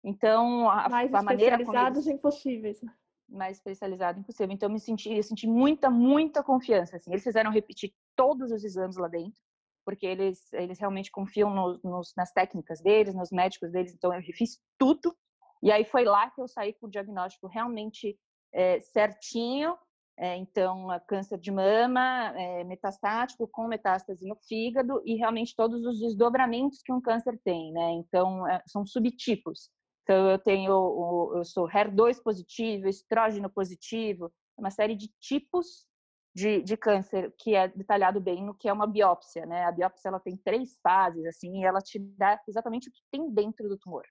Então, 0.05 0.71
a, 0.71 0.89
mais 0.89 1.13
a 1.13 1.23
maneira 1.23 1.57
eles... 1.57 2.07
impossíveis. 2.07 2.81
Mais 3.29 3.57
especializado 3.57 4.21
impossível. 4.21 4.55
Então, 4.55 4.69
eu 4.69 4.73
me 4.73 4.81
senti, 4.81 5.13
eu 5.13 5.23
senti 5.23 5.47
muita, 5.47 5.91
muita 5.91 6.43
confiança. 6.43 6.97
Assim. 6.97 7.11
Eles 7.11 7.25
fizeram 7.25 7.51
repetir 7.51 7.93
todos 8.15 8.53
os 8.53 8.63
exames 8.63 8.97
lá 8.97 9.09
dentro, 9.09 9.37
porque 9.85 10.07
eles, 10.07 10.53
eles 10.53 10.79
realmente 10.79 11.11
confiam 11.11 11.51
nos, 11.53 11.83
nos, 11.83 12.15
nas 12.17 12.33
técnicas 12.33 12.81
deles, 12.81 13.15
nos 13.15 13.31
médicos 13.31 13.73
deles. 13.73 13.95
Então, 13.95 14.15
eu 14.15 14.21
refiz 14.21 14.61
tudo. 14.79 15.17
E 15.63 15.73
aí 15.73 15.85
foi 15.85 16.05
lá 16.05 16.31
que 16.31 16.41
eu 16.41 16.47
saí 16.47 16.73
com 16.75 16.87
o 16.87 16.91
diagnóstico 16.91 17.49
realmente 17.49 18.17
é, 18.53 18.81
certinho. 18.81 19.77
É, 20.19 20.35
então, 20.37 20.89
câncer 21.07 21.39
de 21.39 21.51
mama 21.51 22.33
é, 22.39 22.65
metastático 22.65 23.47
com 23.49 23.69
metástase 23.69 24.27
no 24.27 24.35
fígado 24.49 25.03
e 25.05 25.15
realmente 25.15 25.55
todos 25.55 25.85
os 25.85 26.01
desdobramentos 26.01 26.81
que 26.83 26.91
um 26.91 27.01
câncer 27.03 27.39
tem, 27.45 27.71
né? 27.73 27.93
Então, 27.93 28.49
é, 28.49 28.63
são 28.67 28.87
subtipos. 28.87 29.71
Então, 30.03 30.31
eu 30.31 30.39
tenho, 30.39 31.33
eu 31.37 31.45
sou 31.45 31.69
HER2 31.69 32.23
positivo, 32.23 32.89
estrógeno 32.89 33.51
positivo, 33.51 34.33
uma 34.57 34.71
série 34.71 34.95
de 34.95 35.09
tipos 35.21 35.87
de, 36.35 36.63
de, 36.63 36.77
câncer 36.77 37.35
que 37.39 37.55
é 37.55 37.69
detalhado 37.69 38.21
bem 38.21 38.45
no 38.45 38.55
que 38.55 38.69
é 38.69 38.73
uma 38.73 38.87
biópsia, 38.87 39.45
né? 39.45 39.65
A 39.65 39.73
biópsia 39.73 40.09
ela 40.09 40.21
tem 40.21 40.37
três 40.37 40.79
fases, 40.83 41.27
assim, 41.27 41.61
e 41.61 41.65
ela 41.65 41.81
te 41.81 41.99
dá 41.99 42.41
exatamente 42.49 42.89
o 42.89 42.93
que 42.93 43.01
tem 43.11 43.31
dentro 43.31 43.69
do 43.69 43.79
tumor 43.79 44.05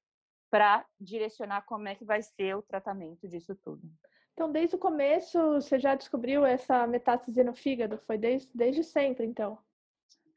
para 0.51 0.85
direcionar 0.99 1.65
como 1.65 1.87
é 1.87 1.95
que 1.95 2.05
vai 2.05 2.21
ser 2.21 2.55
o 2.55 2.61
tratamento 2.61 3.27
disso 3.27 3.55
tudo. 3.63 3.81
Então, 4.35 4.51
desde 4.51 4.75
o 4.75 4.79
começo, 4.79 5.39
você 5.53 5.79
já 5.79 5.95
descobriu 5.95 6.45
essa 6.45 6.85
metástase 6.85 7.41
no 7.41 7.53
fígado? 7.53 7.97
Foi 8.05 8.17
desde, 8.17 8.51
desde 8.53 8.83
sempre, 8.83 9.25
então? 9.25 9.57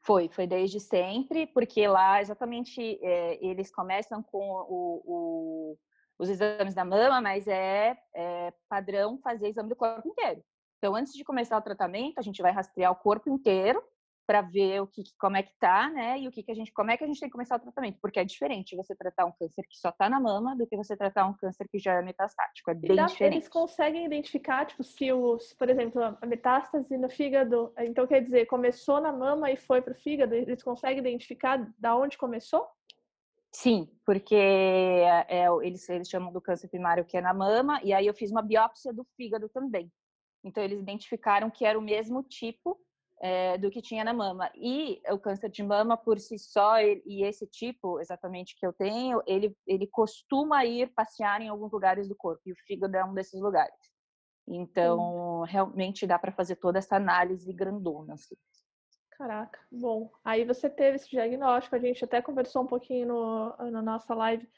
Foi, 0.01 0.29
foi 0.29 0.47
desde 0.47 0.79
sempre, 0.79 1.45
porque 1.47 1.85
lá 1.85 2.21
exatamente 2.21 2.97
é, 3.03 3.45
eles 3.45 3.69
começam 3.69 4.23
com 4.23 4.39
o, 4.39 5.01
o, 5.05 5.77
os 6.17 6.29
exames 6.29 6.73
da 6.73 6.85
mama, 6.85 7.19
mas 7.19 7.45
é, 7.45 7.97
é 8.15 8.53
padrão 8.69 9.19
fazer 9.21 9.49
exame 9.49 9.67
do 9.67 9.75
corpo 9.75 10.07
inteiro. 10.07 10.41
Então, 10.77 10.95
antes 10.95 11.11
de 11.11 11.25
começar 11.25 11.57
o 11.57 11.61
tratamento, 11.61 12.19
a 12.19 12.21
gente 12.21 12.41
vai 12.41 12.53
rastrear 12.53 12.93
o 12.93 12.95
corpo 12.95 13.29
inteiro 13.29 13.83
para 14.29 14.41
ver 14.41 14.79
o 14.79 14.85
que, 14.85 15.01
como 15.17 15.37
é 15.37 15.41
que 15.41 15.51
tá, 15.57 15.89
né? 15.89 16.19
E 16.19 16.27
o 16.27 16.31
que, 16.31 16.43
que 16.43 16.51
a 16.51 16.53
gente, 16.53 16.71
como 16.71 16.91
é 16.91 16.95
que 16.95 17.03
a 17.03 17.07
gente 17.07 17.19
tem 17.19 17.27
que 17.27 17.33
começar 17.33 17.55
o 17.55 17.59
tratamento, 17.59 17.97
porque 17.99 18.19
é 18.19 18.23
diferente 18.23 18.75
você 18.75 18.95
tratar 18.95 19.25
um 19.25 19.31
câncer 19.31 19.63
que 19.67 19.75
só 19.75 19.89
está 19.89 20.07
na 20.07 20.19
mama 20.19 20.55
do 20.55 20.67
que 20.67 20.77
você 20.77 20.95
tratar 20.95 21.25
um 21.25 21.33
câncer 21.33 21.67
que 21.67 21.79
já 21.79 21.95
é 21.95 22.03
metastático, 22.03 22.69
é 22.69 22.75
bem 22.75 22.95
dá, 22.95 23.07
diferente. 23.07 23.33
Eles 23.33 23.47
conseguem 23.47 24.05
identificar, 24.05 24.67
tipo, 24.67 24.83
se 24.83 25.11
os, 25.11 25.51
por 25.53 25.67
exemplo, 25.67 26.15
a 26.21 26.25
metástase 26.27 26.95
no 26.95 27.09
fígado, 27.09 27.73
então 27.79 28.05
quer 28.05 28.21
dizer, 28.21 28.45
começou 28.45 29.01
na 29.01 29.11
mama 29.11 29.49
e 29.49 29.57
foi 29.57 29.81
para 29.81 29.93
o 29.93 29.99
fígado, 29.99 30.35
eles 30.35 30.61
conseguem 30.61 30.99
identificar 30.99 31.67
da 31.79 31.95
onde 31.95 32.15
começou? 32.15 32.67
Sim, 33.51 33.89
porque 34.05 34.35
é, 34.35 35.25
é, 35.27 35.47
eles, 35.63 35.89
eles 35.89 36.07
chamam 36.07 36.31
do 36.31 36.39
câncer 36.39 36.67
primário 36.67 37.03
que 37.03 37.17
é 37.17 37.21
na 37.21 37.33
mama, 37.33 37.81
e 37.83 37.91
aí 37.93 38.05
eu 38.05 38.13
fiz 38.13 38.29
uma 38.29 38.43
biópsia 38.43 38.93
do 38.93 39.03
fígado 39.17 39.49
também. 39.49 39.91
Então 40.43 40.63
eles 40.63 40.79
identificaram 40.79 41.49
que 41.49 41.65
era 41.65 41.79
o 41.79 41.81
mesmo 41.81 42.21
tipo 42.21 42.79
é, 43.21 43.57
do 43.57 43.69
que 43.69 43.81
tinha 43.81 44.03
na 44.03 44.13
mama. 44.13 44.49
E 44.55 45.01
o 45.11 45.19
câncer 45.19 45.49
de 45.49 45.63
mama, 45.63 45.97
por 45.97 46.19
si 46.19 46.37
só, 46.39 46.79
e 46.81 47.23
esse 47.23 47.45
tipo 47.47 47.99
exatamente 47.99 48.55
que 48.57 48.65
eu 48.65 48.73
tenho, 48.73 49.21
ele, 49.27 49.55
ele 49.67 49.87
costuma 49.87 50.65
ir 50.65 50.91
passear 50.93 51.41
em 51.41 51.49
alguns 51.49 51.71
lugares 51.71 52.07
do 52.07 52.15
corpo, 52.15 52.41
e 52.45 52.51
o 52.51 52.57
fígado 52.65 52.95
é 52.95 53.03
um 53.03 53.13
desses 53.13 53.39
lugares. 53.39 53.75
Então, 54.47 55.41
hum. 55.41 55.43
realmente 55.43 56.07
dá 56.07 56.17
para 56.17 56.31
fazer 56.31 56.55
toda 56.55 56.79
essa 56.79 56.95
análise 56.95 57.51
grandona. 57.53 58.15
Assim. 58.15 58.35
Caraca, 59.11 59.59
bom. 59.71 60.09
Aí 60.23 60.45
você 60.45 60.69
teve 60.69 60.95
esse 60.95 61.09
diagnóstico, 61.09 61.75
a 61.75 61.79
gente 61.79 62.03
até 62.03 62.21
conversou 62.21 62.63
um 62.63 62.67
pouquinho 62.67 63.07
no, 63.07 63.71
na 63.71 63.81
nossa 63.81 64.15
live 64.15 64.49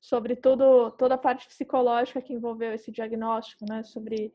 sobre 0.00 0.36
tudo, 0.36 0.92
toda 0.92 1.14
a 1.14 1.18
parte 1.18 1.48
psicológica 1.48 2.22
que 2.22 2.32
envolveu 2.32 2.72
esse 2.72 2.92
diagnóstico, 2.92 3.64
né? 3.68 3.82
Sobre 3.82 4.32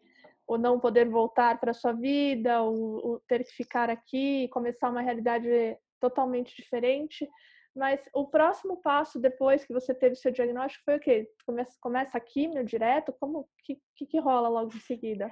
o 0.49 0.57
não 0.57 0.79
poder 0.79 1.07
voltar 1.07 1.59
para 1.59 1.75
sua 1.75 1.93
vida, 1.93 2.63
o, 2.63 3.13
o, 3.13 3.19
ter 3.27 3.43
que 3.43 3.51
ficar 3.51 3.87
aqui 3.87 4.45
e 4.45 4.49
começar 4.49 4.89
uma 4.89 4.99
realidade 4.99 5.47
totalmente 5.99 6.55
diferente. 6.55 7.29
Mas 7.75 8.01
o 8.15 8.25
próximo 8.25 8.77
passo 8.77 9.19
depois 9.19 9.63
que 9.63 9.71
você 9.71 9.93
teve 9.93 10.15
seu 10.15 10.31
diagnóstico 10.31 10.83
foi 10.83 10.95
o 10.95 10.99
quê? 10.99 11.29
Começa, 11.45 11.77
começa 11.79 12.17
a 12.17 12.21
químio 12.21 12.65
direto? 12.65 13.13
Como 13.19 13.47
que, 13.63 13.79
que, 13.95 14.07
que 14.07 14.19
rola 14.19 14.49
logo 14.49 14.75
em 14.75 14.79
seguida? 14.79 15.31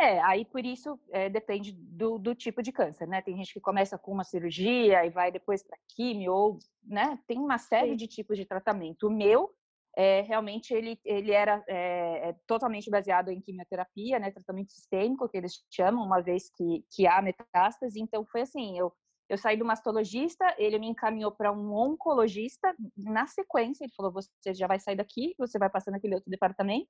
É, 0.00 0.20
aí 0.20 0.44
por 0.44 0.64
isso 0.64 1.00
é, 1.10 1.28
depende 1.28 1.72
do, 1.72 2.16
do, 2.16 2.32
tipo 2.32 2.62
de 2.62 2.70
câncer, 2.70 3.08
né? 3.08 3.22
Tem 3.22 3.36
gente 3.36 3.52
que 3.52 3.60
começa 3.60 3.98
com 3.98 4.12
uma 4.12 4.24
cirurgia 4.24 5.04
e 5.04 5.10
vai 5.10 5.32
depois 5.32 5.64
para 5.64 5.76
químio, 5.88 6.32
ou, 6.32 6.58
né? 6.84 7.18
Tem 7.26 7.38
uma 7.38 7.58
série 7.58 7.90
Sim. 7.90 7.96
de 7.96 8.06
tipos 8.06 8.38
de 8.38 8.44
tratamento. 8.44 9.08
O 9.08 9.10
meu 9.10 9.52
é, 9.96 10.22
realmente 10.22 10.74
ele, 10.74 10.98
ele 11.04 11.32
era 11.32 11.62
é, 11.68 12.30
é, 12.30 12.36
totalmente 12.46 12.90
baseado 12.90 13.30
em 13.30 13.40
quimioterapia, 13.40 14.18
né, 14.18 14.30
tratamento 14.30 14.72
sistêmico, 14.72 15.28
que 15.28 15.36
eles 15.36 15.64
chamam, 15.70 16.04
uma 16.04 16.20
vez 16.20 16.50
que, 16.50 16.84
que 16.90 17.06
há 17.06 17.22
metástase. 17.22 18.00
Então, 18.00 18.24
foi 18.26 18.42
assim, 18.42 18.78
eu, 18.78 18.92
eu 19.28 19.38
saí 19.38 19.56
do 19.56 19.64
mastologista, 19.64 20.54
ele 20.58 20.78
me 20.78 20.88
encaminhou 20.88 21.30
para 21.32 21.52
um 21.52 21.72
oncologista, 21.74 22.74
na 22.96 23.26
sequência, 23.26 23.84
ele 23.84 23.92
falou, 23.96 24.12
você 24.12 24.52
já 24.52 24.66
vai 24.66 24.80
sair 24.80 24.96
daqui, 24.96 25.34
você 25.38 25.58
vai 25.58 25.70
passar 25.70 25.90
naquele 25.90 26.14
outro 26.14 26.30
departamento. 26.30 26.88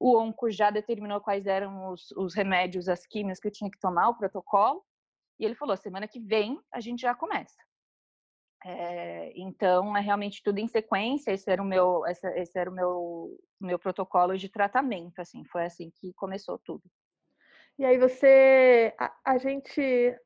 O 0.00 0.18
onco 0.18 0.50
já 0.50 0.70
determinou 0.70 1.20
quais 1.20 1.46
eram 1.46 1.92
os, 1.92 2.10
os 2.12 2.34
remédios, 2.34 2.88
as 2.88 3.06
químicas 3.06 3.38
que 3.38 3.46
eu 3.46 3.52
tinha 3.52 3.70
que 3.70 3.78
tomar, 3.78 4.08
o 4.08 4.18
protocolo, 4.18 4.82
e 5.38 5.44
ele 5.44 5.54
falou, 5.54 5.76
semana 5.76 6.08
que 6.08 6.20
vem 6.20 6.60
a 6.72 6.80
gente 6.80 7.00
já 7.00 7.14
começa. 7.14 7.56
É, 8.64 9.32
então, 9.36 9.96
é 9.96 10.00
realmente 10.00 10.42
tudo 10.42 10.58
em 10.58 10.66
sequência. 10.66 11.32
Esse 11.32 11.50
era 11.50 11.62
o 11.62 11.66
meu, 11.66 12.06
esse, 12.06 12.26
esse 12.38 12.58
era 12.58 12.70
o 12.70 12.74
meu, 12.74 13.38
meu 13.60 13.78
protocolo 13.78 14.36
de 14.36 14.48
tratamento. 14.48 15.20
Assim, 15.20 15.44
foi 15.44 15.64
assim 15.64 15.90
que 15.90 16.12
começou 16.14 16.58
tudo. 16.58 16.82
E 17.78 17.84
aí 17.84 17.98
você, 17.98 18.94
a, 18.98 19.14
a 19.24 19.38
gente, 19.38 20.16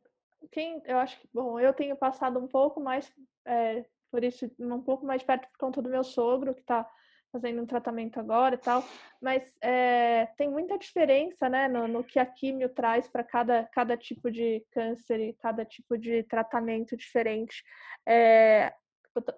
quem, 0.53 0.81
eu 0.85 0.99
acho 0.99 1.19
que, 1.21 1.29
bom, 1.33 1.59
eu 1.59 1.73
tenho 1.73 1.97
passado 1.97 2.39
um 2.39 2.47
pouco 2.47 2.81
mais 2.81 3.11
é, 3.47 3.85
por 4.11 4.25
isso, 4.25 4.51
um 4.59 4.83
pouco 4.83 5.05
mais 5.05 5.23
perto 5.23 5.49
por 5.49 5.59
conta 5.59 5.83
do 5.83 5.91
meu 5.91 6.05
sogro 6.05 6.55
que 6.55 6.61
está 6.61 6.89
fazendo 7.33 7.63
um 7.63 7.67
tratamento 7.67 8.19
agora 8.19 8.55
e 8.55 8.59
tal, 8.59 8.83
mas 9.21 9.43
é, 9.61 10.27
tem 10.37 10.51
muita 10.51 10.79
diferença, 10.79 11.49
né, 11.49 11.69
no, 11.69 11.87
no 11.87 12.05
que 12.05 12.19
a 12.19 12.27
químio 12.27 12.69
traz 12.69 13.07
para 13.07 13.23
cada, 13.23 13.65
cada 13.73 13.97
tipo 13.97 14.31
de 14.31 14.65
câncer 14.71 15.21
e 15.21 15.33
cada 15.35 15.65
tipo 15.65 15.99
de 15.99 16.23
tratamento 16.25 16.97
diferente. 16.97 17.63
É, 18.07 18.73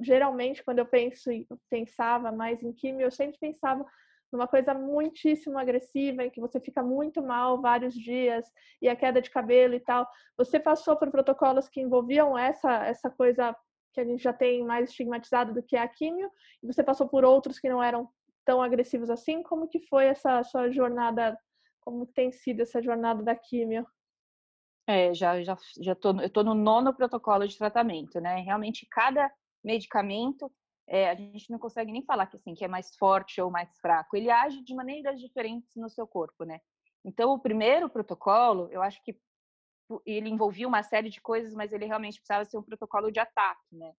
geralmente, 0.00 0.62
quando 0.62 0.78
eu 0.78 0.86
penso, 0.86 1.30
pensava 1.68 2.30
mais 2.30 2.62
em 2.62 2.72
químio, 2.72 3.04
eu 3.04 3.10
sempre 3.10 3.38
pensava 3.38 3.84
numa 4.32 4.46
coisa 4.46 4.72
muitíssimo 4.72 5.58
agressiva, 5.58 6.24
em 6.24 6.30
que 6.30 6.40
você 6.40 6.60
fica 6.60 6.82
muito 6.82 7.20
mal 7.20 7.60
vários 7.60 7.94
dias 7.94 8.46
e 8.80 8.88
a 8.88 8.94
queda 8.94 9.20
de 9.20 9.30
cabelo 9.30 9.74
e 9.74 9.80
tal. 9.80 10.08
Você 10.36 10.60
passou 10.60 10.96
por 10.96 11.10
protocolos 11.10 11.68
que 11.68 11.80
envolviam 11.80 12.38
essa 12.38 12.86
essa 12.86 13.10
coisa 13.10 13.56
que 13.92 14.00
a 14.00 14.04
gente 14.04 14.22
já 14.22 14.32
tem 14.32 14.64
mais 14.64 14.90
estigmatizado 14.90 15.52
do 15.52 15.62
que 15.62 15.76
a 15.76 15.86
químio, 15.88 16.30
e 16.62 16.66
você 16.66 16.82
passou 16.82 17.08
por 17.08 17.24
outros 17.24 17.58
que 17.58 17.68
não 17.68 17.82
eram 17.82 18.08
tão 18.44 18.62
agressivos 18.62 19.10
assim. 19.10 19.42
Como 19.42 19.68
que 19.68 19.80
foi 19.80 20.06
essa 20.06 20.42
sua 20.44 20.70
jornada? 20.70 21.38
Como 21.80 22.06
tem 22.06 22.32
sido 22.32 22.62
essa 22.62 22.82
jornada 22.82 23.22
da 23.22 23.34
químio? 23.34 23.86
É, 24.86 25.14
já 25.14 25.42
já 25.42 25.56
já 25.80 25.94
tô, 25.94 26.20
eu 26.20 26.30
tô 26.30 26.42
no 26.42 26.54
nono 26.54 26.94
protocolo 26.94 27.46
de 27.46 27.56
tratamento, 27.56 28.20
né? 28.20 28.36
Realmente 28.40 28.86
cada 28.90 29.32
medicamento 29.62 30.50
é, 30.88 31.08
a 31.08 31.14
gente 31.14 31.50
não 31.50 31.58
consegue 31.58 31.92
nem 31.92 32.02
falar 32.02 32.26
que 32.26 32.36
assim 32.36 32.54
que 32.54 32.64
é 32.64 32.68
mais 32.68 32.96
forte 32.96 33.40
ou 33.40 33.50
mais 33.50 33.70
fraco. 33.78 34.16
Ele 34.16 34.30
age 34.30 34.62
de 34.64 34.74
maneiras 34.74 35.20
diferentes 35.20 35.76
no 35.76 35.88
seu 35.88 36.06
corpo, 36.06 36.44
né? 36.44 36.60
Então 37.04 37.32
o 37.32 37.38
primeiro 37.38 37.88
protocolo, 37.88 38.68
eu 38.72 38.82
acho 38.82 39.02
que 39.04 39.16
ele 40.06 40.28
envolvia 40.28 40.68
uma 40.68 40.82
série 40.82 41.10
de 41.10 41.20
coisas, 41.20 41.54
mas 41.54 41.72
ele 41.72 41.86
realmente 41.86 42.18
precisava 42.20 42.44
ser 42.44 42.58
um 42.58 42.62
protocolo 42.62 43.10
de 43.10 43.18
ataque, 43.18 43.74
né? 43.74 43.92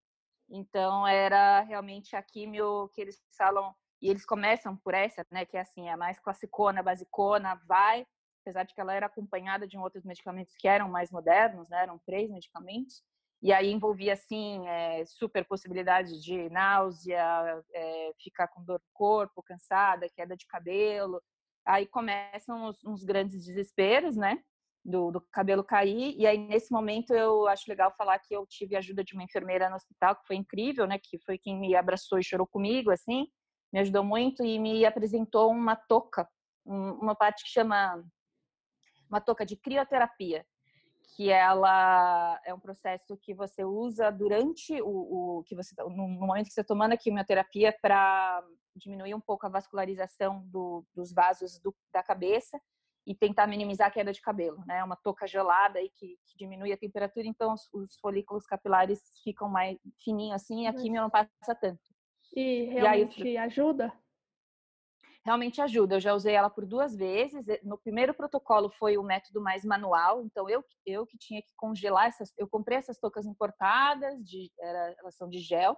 Então 0.49 1.07
era 1.07 1.61
realmente 1.61 2.15
a 2.15 2.21
químio 2.21 2.89
que 2.89 3.01
eles 3.01 3.21
falam 3.37 3.73
e 4.01 4.09
eles 4.09 4.25
começam 4.25 4.75
por 4.77 4.93
essa, 4.93 5.25
né? 5.31 5.45
Que 5.45 5.57
é 5.57 5.61
assim, 5.61 5.89
a 5.89 5.97
mais 5.97 6.19
classicona, 6.19 6.83
basicona, 6.83 7.55
vai, 7.67 8.05
apesar 8.41 8.63
de 8.63 8.73
que 8.73 8.81
ela 8.81 8.93
era 8.93 9.05
acompanhada 9.05 9.67
de 9.67 9.77
outros 9.77 10.03
medicamentos 10.03 10.55
que 10.57 10.67
eram 10.67 10.89
mais 10.89 11.11
modernos, 11.11 11.69
né? 11.69 11.83
Eram 11.83 11.99
três 11.99 12.29
medicamentos 12.29 13.03
e 13.41 13.51
aí 13.51 13.71
envolvia 13.71 14.13
assim 14.13 14.67
é, 14.67 15.03
super 15.05 15.43
possibilidades 15.45 16.23
de 16.23 16.47
náusea, 16.49 17.63
é, 17.73 18.11
ficar 18.21 18.47
com 18.47 18.63
dor 18.63 18.79
no 18.79 18.91
corpo, 18.93 19.41
cansada, 19.41 20.07
queda 20.09 20.37
de 20.37 20.45
cabelo. 20.45 21.21
Aí 21.65 21.87
começam 21.87 22.65
os, 22.67 22.83
uns 22.85 23.03
grandes 23.03 23.43
desesperos, 23.43 24.15
né? 24.15 24.43
Do, 24.83 25.11
do, 25.11 25.21
cabelo 25.31 25.63
cair. 25.63 26.15
E 26.17 26.25
aí, 26.25 26.37
nesse 26.37 26.71
momento, 26.71 27.13
eu 27.13 27.47
acho 27.47 27.69
legal 27.69 27.93
falar 27.97 28.19
que 28.19 28.35
eu 28.35 28.45
tive 28.47 28.75
a 28.75 28.79
ajuda 28.79 29.03
de 29.03 29.13
uma 29.13 29.23
enfermeira 29.23 29.69
no 29.69 29.75
hospital, 29.75 30.15
que 30.15 30.25
foi 30.25 30.35
incrível, 30.35 30.87
né? 30.87 30.97
Que 30.97 31.19
foi 31.19 31.37
quem 31.37 31.59
me 31.59 31.75
abraçou 31.75 32.19
e 32.19 32.23
chorou 32.23 32.47
comigo, 32.47 32.91
assim, 32.91 33.27
me 33.71 33.79
ajudou 33.79 34.03
muito 34.03 34.43
e 34.43 34.59
me 34.59 34.85
apresentou 34.85 35.51
uma 35.51 35.75
touca, 35.75 36.27
uma 36.65 37.15
parte 37.15 37.43
que 37.43 37.49
chama 37.49 38.03
uma 39.09 39.21
touca 39.21 39.45
de 39.45 39.55
crioterapia, 39.55 40.45
que 41.15 41.29
ela 41.29 42.39
é 42.45 42.53
um 42.53 42.59
processo 42.59 43.17
que 43.17 43.33
você 43.33 43.63
usa 43.63 44.09
durante 44.09 44.81
o, 44.81 45.39
o 45.39 45.43
que 45.43 45.55
você 45.55 45.75
tá, 45.75 45.83
no, 45.83 46.07
momento 46.07 46.47
que 46.47 46.53
você 46.53 46.61
está 46.61 46.73
tomando 46.73 46.93
a 46.93 46.97
quimioterapia 46.97 47.75
para 47.81 48.43
diminuir 48.75 49.13
um 49.13 49.19
pouco 49.19 49.45
a 49.45 49.49
vascularização 49.49 50.43
do, 50.45 50.85
dos 50.95 51.11
vasos 51.11 51.59
do, 51.59 51.75
da 51.91 52.01
cabeça 52.01 52.59
e 53.05 53.15
tentar 53.15 53.47
minimizar 53.47 53.87
a 53.87 53.91
queda 53.91 54.13
de 54.13 54.21
cabelo, 54.21 54.63
né? 54.65 54.83
Uma 54.83 54.95
touca 54.95 55.25
gelada 55.25 55.79
aí 55.79 55.89
que, 55.89 56.17
que 56.27 56.37
diminui 56.37 56.71
a 56.71 56.77
temperatura, 56.77 57.27
então 57.27 57.53
os, 57.53 57.67
os, 57.73 57.97
folículos 57.99 58.45
capilares 58.45 59.01
ficam 59.23 59.49
mais 59.49 59.77
fininhos 60.03 60.35
assim, 60.35 60.63
e 60.63 60.67
a 60.67 60.73
quimio 60.73 61.01
não 61.01 61.09
passa 61.09 61.55
tanto. 61.59 61.81
E 62.35 62.65
realmente 62.65 63.23
e 63.23 63.29
aí, 63.29 63.37
ajuda? 63.37 63.91
realmente 65.23 65.61
ajuda. 65.61 65.95
Eu 65.95 65.99
já 65.99 66.13
usei 66.13 66.33
ela 66.33 66.49
por 66.49 66.65
duas 66.65 66.95
vezes. 66.95 67.45
No 67.63 67.77
primeiro 67.77 68.13
protocolo 68.13 68.69
foi 68.69 68.97
o 68.97 69.03
método 69.03 69.41
mais 69.41 69.63
manual, 69.63 70.23
então 70.23 70.49
eu, 70.49 70.63
eu 70.85 71.05
que 71.05 71.17
tinha 71.17 71.41
que 71.41 71.53
congelar 71.55 72.07
essas. 72.07 72.33
Eu 72.37 72.47
comprei 72.47 72.77
essas 72.77 72.99
toucas 72.99 73.25
importadas, 73.25 74.23
de, 74.23 74.51
era, 74.59 74.95
elas 74.99 75.15
são 75.15 75.29
de 75.29 75.39
gel. 75.39 75.77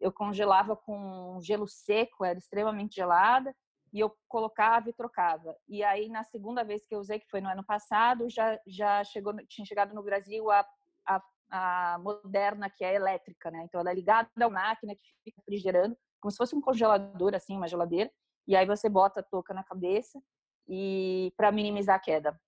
Eu 0.00 0.12
congelava 0.12 0.76
com 0.76 1.38
gelo 1.40 1.66
seco, 1.66 2.24
era 2.24 2.38
extremamente 2.38 2.96
gelada, 2.96 3.54
e 3.94 4.00
eu 4.00 4.14
colocava 4.28 4.90
e 4.90 4.92
trocava. 4.92 5.56
E 5.68 5.82
aí, 5.82 6.08
na 6.08 6.24
segunda 6.24 6.62
vez 6.62 6.84
que 6.84 6.94
eu 6.94 6.98
usei, 6.98 7.20
que 7.20 7.30
foi 7.30 7.40
no 7.40 7.48
ano 7.48 7.64
passado, 7.64 8.28
já, 8.28 8.60
já 8.66 9.02
chegou, 9.04 9.32
tinha 9.48 9.64
chegado 9.64 9.94
no 9.94 10.02
Brasil 10.02 10.50
a, 10.50 10.66
a, 11.06 11.22
a 11.50 11.98
moderna, 12.00 12.68
que 12.68 12.84
é 12.84 12.94
elétrica, 12.94 13.50
né? 13.50 13.62
Então, 13.64 13.80
ela 13.80 13.92
é 13.92 13.94
ligada 13.94 14.28
à 14.38 14.50
máquina 14.50 14.94
que 14.94 15.14
fica 15.22 15.40
refrigerando, 15.40 15.96
como 16.20 16.30
se 16.30 16.36
fosse 16.36 16.56
um 16.56 16.60
congelador, 16.60 17.34
assim, 17.34 17.56
uma 17.56 17.68
geladeira 17.68 18.10
e 18.46 18.54
aí 18.54 18.66
você 18.66 18.88
bota 18.88 19.20
a 19.20 19.22
touca 19.22 19.54
na 19.54 19.64
cabeça 19.64 20.20
e 20.68 21.32
para 21.36 21.50
minimizar 21.50 21.96
a 21.96 22.00
queda. 22.00 22.38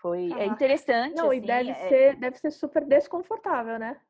Foi 0.00 0.30
é 0.32 0.46
interessante. 0.46 1.16
Não, 1.16 1.30
assim, 1.30 1.38
e 1.38 1.40
deve 1.40 1.70
é... 1.70 1.88
ser 1.88 2.16
deve 2.16 2.36
ser 2.38 2.50
super 2.50 2.84
desconfortável, 2.84 3.78
né? 3.78 4.00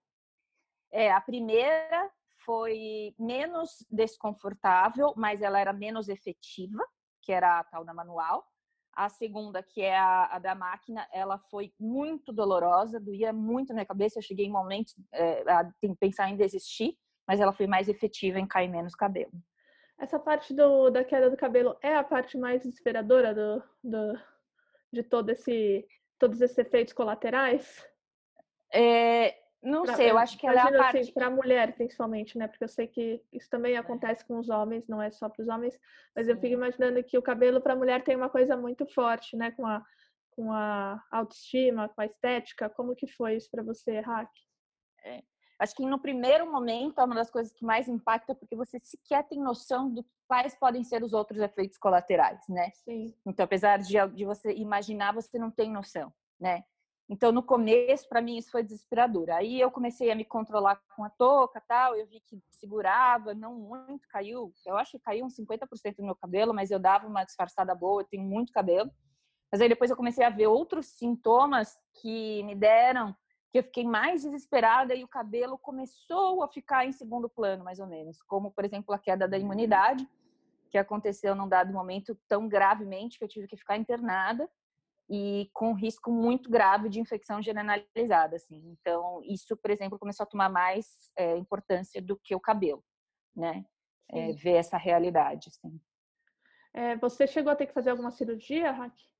É, 0.90 1.12
a 1.12 1.20
primeira 1.20 2.10
foi 2.46 3.14
menos 3.18 3.84
desconfortável, 3.90 5.12
mas 5.16 5.42
ela 5.42 5.60
era 5.60 5.72
menos 5.72 6.08
efetiva, 6.08 6.82
que 7.20 7.32
era 7.32 7.58
a 7.58 7.64
tal 7.64 7.84
da 7.84 7.92
manual. 7.92 8.46
A 8.94 9.10
segunda, 9.10 9.62
que 9.62 9.82
é 9.82 9.98
a, 9.98 10.36
a, 10.36 10.38
da 10.38 10.54
máquina, 10.54 11.06
ela 11.12 11.38
foi 11.50 11.74
muito 11.78 12.32
dolorosa, 12.32 12.98
doía 12.98 13.32
muito 13.32 13.68
na 13.70 13.74
minha 13.74 13.86
cabeça. 13.86 14.18
Eu 14.18 14.22
cheguei 14.22 14.46
em 14.46 14.50
momentos 14.50 14.94
é, 15.12 15.42
a 15.50 15.70
pensar 16.00 16.30
em 16.30 16.36
desistir, 16.36 16.96
mas 17.26 17.40
ela 17.40 17.52
foi 17.52 17.66
mais 17.66 17.88
efetiva 17.88 18.38
em 18.38 18.46
cair 18.46 18.68
menos 18.68 18.94
cabelo. 18.94 19.32
Essa 19.98 20.18
parte 20.18 20.54
do, 20.54 20.88
da 20.88 21.04
queda 21.04 21.28
do 21.28 21.36
cabelo 21.36 21.76
é 21.82 21.96
a 21.96 22.04
parte 22.04 22.38
mais 22.38 22.62
desesperadora 22.62 23.34
do, 23.34 23.62
do, 23.82 24.18
de 24.92 25.02
todo 25.02 25.30
esse, 25.30 25.86
todos 26.18 26.40
esses 26.40 26.56
efeitos 26.56 26.94
colaterais? 26.94 27.84
É, 28.72 29.34
não 29.66 29.82
pra, 29.82 29.96
sei, 29.96 30.10
eu 30.10 30.16
acho 30.16 30.38
que 30.38 30.46
ela 30.46 30.60
é 30.60 30.60
a 30.60 30.64
assim, 30.64 30.76
parte... 30.78 30.98
Assim, 30.98 31.12
para 31.12 31.26
a 31.26 31.30
mulher, 31.30 31.74
principalmente, 31.74 32.38
né? 32.38 32.46
Porque 32.46 32.62
eu 32.62 32.68
sei 32.68 32.86
que 32.86 33.20
isso 33.32 33.50
também 33.50 33.76
acontece 33.76 34.24
com 34.24 34.38
os 34.38 34.48
homens, 34.48 34.86
não 34.86 35.02
é 35.02 35.10
só 35.10 35.28
para 35.28 35.42
os 35.42 35.48
homens. 35.48 35.76
Mas 36.14 36.26
Sim. 36.26 36.32
eu 36.32 36.38
fico 36.38 36.54
imaginando 36.54 37.02
que 37.02 37.18
o 37.18 37.22
cabelo 37.22 37.60
para 37.60 37.72
a 37.72 37.76
mulher 37.76 38.04
tem 38.04 38.14
uma 38.14 38.30
coisa 38.30 38.56
muito 38.56 38.86
forte, 38.86 39.36
né? 39.36 39.50
Com 39.50 39.66
a, 39.66 39.84
com 40.30 40.52
a 40.52 41.02
autoestima, 41.10 41.88
com 41.88 42.00
a 42.00 42.06
estética. 42.06 42.70
Como 42.70 42.94
que 42.94 43.08
foi 43.08 43.36
isso 43.36 43.50
para 43.50 43.62
você, 43.62 43.98
Hack? 43.98 44.30
É. 45.04 45.22
Acho 45.58 45.74
que 45.74 45.84
no 45.84 45.98
primeiro 45.98 46.50
momento 46.50 47.00
é 47.00 47.04
uma 47.04 47.14
das 47.14 47.30
coisas 47.30 47.52
que 47.52 47.64
mais 47.64 47.88
impacta 47.88 48.34
porque 48.34 48.54
você 48.54 48.78
sequer 48.78 49.26
tem 49.26 49.40
noção 49.40 49.90
do 49.90 50.06
quais 50.28 50.54
podem 50.54 50.84
ser 50.84 51.02
os 51.02 51.12
outros 51.12 51.40
efeitos 51.40 51.78
colaterais, 51.78 52.40
né? 52.48 52.70
Sim. 52.84 53.14
Então, 53.24 53.44
apesar 53.44 53.78
de, 53.78 53.94
de 54.14 54.24
você 54.24 54.52
imaginar, 54.52 55.14
você 55.14 55.38
não 55.38 55.50
tem 55.50 55.72
noção, 55.72 56.12
né? 56.38 56.62
Então, 57.08 57.30
no 57.30 57.42
começo, 57.42 58.08
para 58.08 58.20
mim, 58.20 58.36
isso 58.36 58.50
foi 58.50 58.64
desesperador. 58.64 59.30
Aí 59.30 59.60
eu 59.60 59.70
comecei 59.70 60.10
a 60.10 60.14
me 60.14 60.24
controlar 60.24 60.80
com 60.96 61.04
a 61.04 61.10
touca 61.10 61.62
tal, 61.68 61.94
eu 61.94 62.06
vi 62.06 62.20
que 62.20 62.42
segurava, 62.50 63.32
não 63.32 63.54
muito, 63.54 64.08
caiu, 64.08 64.52
eu 64.66 64.76
acho 64.76 64.92
que 64.92 64.98
caiu 64.98 65.24
uns 65.24 65.36
50% 65.36 65.96
do 65.96 66.04
meu 66.04 66.16
cabelo, 66.16 66.52
mas 66.52 66.70
eu 66.70 66.80
dava 66.80 67.06
uma 67.06 67.24
disfarçada 67.24 67.74
boa, 67.74 68.02
eu 68.02 68.06
tenho 68.06 68.24
muito 68.24 68.52
cabelo. 68.52 68.90
Mas 69.52 69.60
aí 69.60 69.68
depois 69.68 69.90
eu 69.90 69.96
comecei 69.96 70.24
a 70.24 70.30
ver 70.30 70.48
outros 70.48 70.86
sintomas 70.86 71.78
que 72.00 72.42
me 72.42 72.56
deram 72.56 73.14
que 73.52 73.58
eu 73.58 73.62
fiquei 73.62 73.84
mais 73.84 74.22
desesperada 74.22 74.92
e 74.92 75.04
o 75.04 75.08
cabelo 75.08 75.56
começou 75.56 76.42
a 76.42 76.48
ficar 76.48 76.84
em 76.84 76.92
segundo 76.92 77.28
plano, 77.28 77.62
mais 77.62 77.78
ou 77.78 77.86
menos, 77.86 78.20
como, 78.22 78.50
por 78.50 78.64
exemplo, 78.64 78.92
a 78.92 78.98
queda 78.98 79.28
da 79.28 79.38
imunidade, 79.38 80.06
que 80.68 80.76
aconteceu 80.76 81.36
num 81.36 81.48
dado 81.48 81.72
momento 81.72 82.18
tão 82.28 82.48
gravemente 82.48 83.16
que 83.16 83.24
eu 83.24 83.28
tive 83.28 83.46
que 83.46 83.56
ficar 83.56 83.76
internada 83.76 84.50
e 85.08 85.48
com 85.52 85.72
risco 85.72 86.10
muito 86.10 86.50
grave 86.50 86.88
de 86.88 87.00
infecção 87.00 87.40
generalizada, 87.40 88.36
assim. 88.36 88.60
Então, 88.66 89.20
isso, 89.24 89.56
por 89.56 89.70
exemplo, 89.70 89.98
começou 89.98 90.24
a 90.24 90.28
tomar 90.28 90.48
mais 90.48 90.86
é, 91.16 91.36
importância 91.36 92.02
do 92.02 92.16
que 92.16 92.34
o 92.34 92.40
cabelo, 92.40 92.84
né? 93.34 93.64
É, 94.08 94.32
ver 94.32 94.52
essa 94.52 94.76
realidade, 94.76 95.48
assim. 95.48 95.80
É, 96.72 96.96
você 96.96 97.26
chegou 97.26 97.52
a 97.52 97.56
ter 97.56 97.66
que 97.66 97.72
fazer 97.72 97.90
alguma 97.90 98.10
cirurgia, 98.10 98.70
Raquel? 98.70 99.10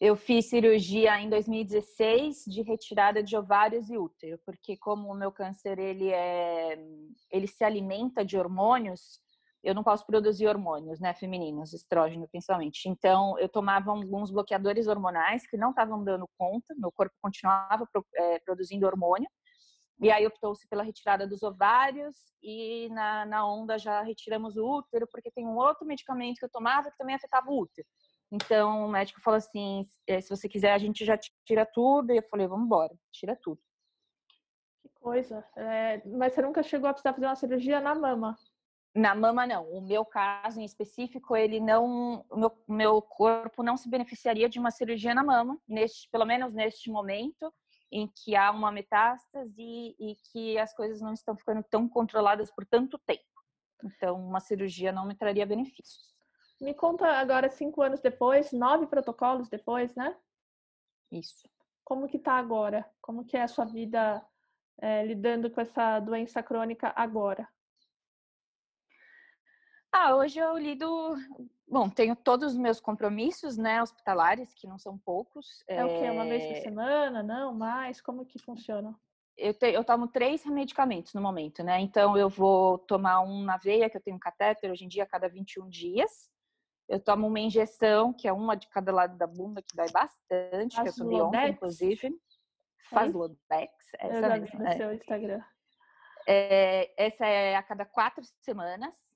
Eu 0.00 0.16
fiz 0.16 0.48
cirurgia 0.48 1.20
em 1.20 1.28
2016 1.28 2.44
de 2.46 2.62
retirada 2.62 3.22
de 3.22 3.36
ovários 3.36 3.90
e 3.90 3.98
útero, 3.98 4.38
porque 4.46 4.74
como 4.76 5.12
o 5.12 5.14
meu 5.14 5.30
câncer 5.30 5.78
ele 5.78 6.08
é, 6.08 6.78
ele 7.30 7.46
se 7.46 7.62
alimenta 7.62 8.24
de 8.24 8.38
hormônios, 8.38 9.20
eu 9.62 9.74
não 9.74 9.82
posso 9.82 10.06
produzir 10.06 10.46
hormônios, 10.46 11.00
né, 11.00 11.12
femininos, 11.14 11.72
estrógeno 11.72 12.26
principalmente. 12.28 12.88
Então, 12.88 13.38
eu 13.38 13.48
tomava 13.48 13.90
alguns 13.90 14.30
bloqueadores 14.30 14.86
hormonais 14.86 15.46
que 15.46 15.56
não 15.56 15.70
estavam 15.70 16.02
dando 16.02 16.28
conta, 16.38 16.74
meu 16.76 16.90
corpo 16.90 17.14
continuava 17.20 17.86
é, 18.14 18.38
produzindo 18.40 18.86
hormônio. 18.86 19.28
E 20.02 20.10
aí 20.10 20.26
optou-se 20.26 20.66
pela 20.66 20.82
retirada 20.82 21.26
dos 21.26 21.42
ovários 21.42 22.16
e 22.42 22.88
na, 22.88 23.26
na 23.26 23.46
onda 23.46 23.78
já 23.78 24.00
retiramos 24.00 24.56
o 24.56 24.64
útero, 24.64 25.06
porque 25.12 25.30
tem 25.30 25.46
um 25.46 25.56
outro 25.56 25.86
medicamento 25.86 26.38
que 26.38 26.44
eu 26.46 26.50
tomava 26.50 26.90
que 26.90 26.96
também 26.96 27.14
afetava 27.14 27.50
o 27.50 27.60
útero. 27.60 27.86
Então, 28.32 28.86
o 28.86 28.88
médico 28.88 29.20
falou 29.20 29.36
assim: 29.36 29.82
eh, 30.06 30.20
se 30.20 30.30
você 30.30 30.48
quiser, 30.48 30.72
a 30.72 30.78
gente 30.78 31.04
já 31.04 31.18
tira 31.44 31.66
tudo. 31.66 32.12
E 32.12 32.18
eu 32.18 32.22
falei: 32.30 32.46
vamos 32.46 32.64
embora, 32.64 32.94
tira 33.12 33.36
tudo. 33.42 33.60
Que 34.80 34.88
coisa. 34.94 35.44
É, 35.56 36.02
mas 36.06 36.32
você 36.32 36.42
nunca 36.42 36.62
chegou 36.62 36.88
a 36.88 36.92
precisar 36.92 37.12
fazer 37.12 37.26
uma 37.26 37.36
cirurgia 37.36 37.80
na 37.80 37.94
mama? 37.94 38.38
Na 38.94 39.14
mama, 39.14 39.46
não. 39.46 39.70
O 39.70 39.80
meu 39.80 40.04
caso 40.04 40.60
em 40.60 40.64
específico, 40.64 41.36
ele 41.36 41.60
não. 41.60 42.24
O 42.28 42.36
meu, 42.36 42.64
meu 42.68 43.02
corpo 43.02 43.62
não 43.62 43.76
se 43.76 43.88
beneficiaria 43.88 44.48
de 44.48 44.58
uma 44.58 44.70
cirurgia 44.70 45.14
na 45.14 45.22
mama, 45.22 45.58
neste, 45.68 46.08
pelo 46.10 46.24
menos 46.24 46.52
neste 46.52 46.90
momento 46.90 47.52
em 47.92 48.06
que 48.08 48.36
há 48.36 48.50
uma 48.50 48.70
metástase 48.70 49.96
e 49.98 50.16
que 50.30 50.56
as 50.58 50.72
coisas 50.72 51.00
não 51.00 51.12
estão 51.12 51.36
ficando 51.36 51.62
tão 51.64 51.88
controladas 51.88 52.50
por 52.50 52.64
tanto 52.64 52.98
tempo. 52.98 53.24
Então, 53.84 54.16
uma 54.16 54.40
cirurgia 54.40 54.92
não 54.92 55.06
me 55.06 55.14
traria 55.14 55.46
benefícios. 55.46 56.14
Me 56.60 56.74
conta 56.74 57.06
agora, 57.06 57.48
cinco 57.48 57.82
anos 57.82 58.00
depois, 58.00 58.52
nove 58.52 58.86
protocolos 58.86 59.48
depois, 59.48 59.94
né? 59.94 60.16
Isso. 61.10 61.48
Como 61.82 62.06
que 62.06 62.18
tá 62.18 62.34
agora? 62.34 62.88
Como 63.00 63.24
que 63.24 63.36
é 63.36 63.42
a 63.42 63.48
sua 63.48 63.64
vida 63.64 64.24
é, 64.78 65.04
lidando 65.04 65.50
com 65.50 65.60
essa 65.60 65.98
doença 65.98 66.42
crônica 66.42 66.92
agora? 66.94 67.48
Ah, 69.92 70.14
hoje 70.14 70.38
eu 70.38 70.56
lido. 70.56 71.16
Bom, 71.66 71.88
tenho 71.88 72.14
todos 72.14 72.52
os 72.52 72.58
meus 72.58 72.80
compromissos, 72.80 73.56
né, 73.56 73.82
hospitalares, 73.82 74.52
que 74.54 74.66
não 74.66 74.78
são 74.78 74.96
poucos. 74.98 75.64
É, 75.66 75.76
é... 75.76 75.84
o 75.84 75.88
quê? 75.88 76.10
Uma 76.10 76.24
vez 76.24 76.44
por 76.44 76.56
eh 76.56 76.60
semana? 76.60 77.22
Não? 77.22 77.52
Mais? 77.52 78.00
Como 78.00 78.24
que 78.24 78.38
funciona? 78.38 78.94
Eu, 79.36 79.54
te, 79.54 79.66
eu 79.72 79.82
tomo 79.82 80.06
três 80.06 80.44
medicamentos 80.44 81.14
no 81.14 81.20
momento, 81.20 81.62
né? 81.64 81.80
Então, 81.80 82.16
eu 82.16 82.28
vou 82.28 82.78
tomar 82.78 83.20
um 83.20 83.42
na 83.42 83.56
veia, 83.56 83.88
que 83.88 83.96
eu 83.96 84.00
tenho 84.00 84.16
um 84.16 84.20
catéter 84.20 84.70
hoje 84.70 84.84
em 84.84 84.88
dia, 84.88 85.04
a 85.04 85.06
cada 85.06 85.28
21 85.28 85.68
dias. 85.68 86.28
Eu 86.88 87.00
tomo 87.00 87.26
uma 87.26 87.40
injeção, 87.40 88.12
que 88.12 88.28
é 88.28 88.32
uma 88.32 88.56
de 88.56 88.68
cada 88.68 88.92
lado 88.92 89.16
da 89.16 89.26
bunda, 89.26 89.62
que 89.62 89.76
dói 89.76 89.90
bastante, 89.90 90.76
Faz 90.76 90.82
que 90.94 91.00
eu 91.00 91.04
tomei 91.04 91.20
ontem, 91.20 91.50
inclusive. 91.50 92.12
Faz 92.90 93.14
Lodex, 93.14 93.72
essa 93.98 94.26
eu 94.26 94.40
mesmo. 94.40 94.58
No 94.58 94.66
é. 94.66 94.76
seu 94.76 94.92
Instagram. 94.92 95.40
É, 96.26 96.92
essa 96.96 97.24
é 97.26 97.56
a 97.56 97.62
cada 97.62 97.84
quatro 97.84 98.24
semanas. 98.40 99.09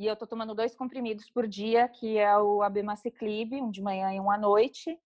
E 0.00 0.06
eu 0.06 0.16
tô 0.16 0.26
tomando 0.26 0.54
dois 0.54 0.74
comprimidos 0.74 1.28
por 1.28 1.46
dia, 1.46 1.86
que 1.86 2.16
é 2.16 2.34
o 2.38 2.62
Abemaciclib, 2.62 3.60
um 3.60 3.70
de 3.70 3.82
manhã 3.82 4.10
e 4.14 4.18
um 4.18 4.30
à 4.30 4.38
noite. 4.38 4.98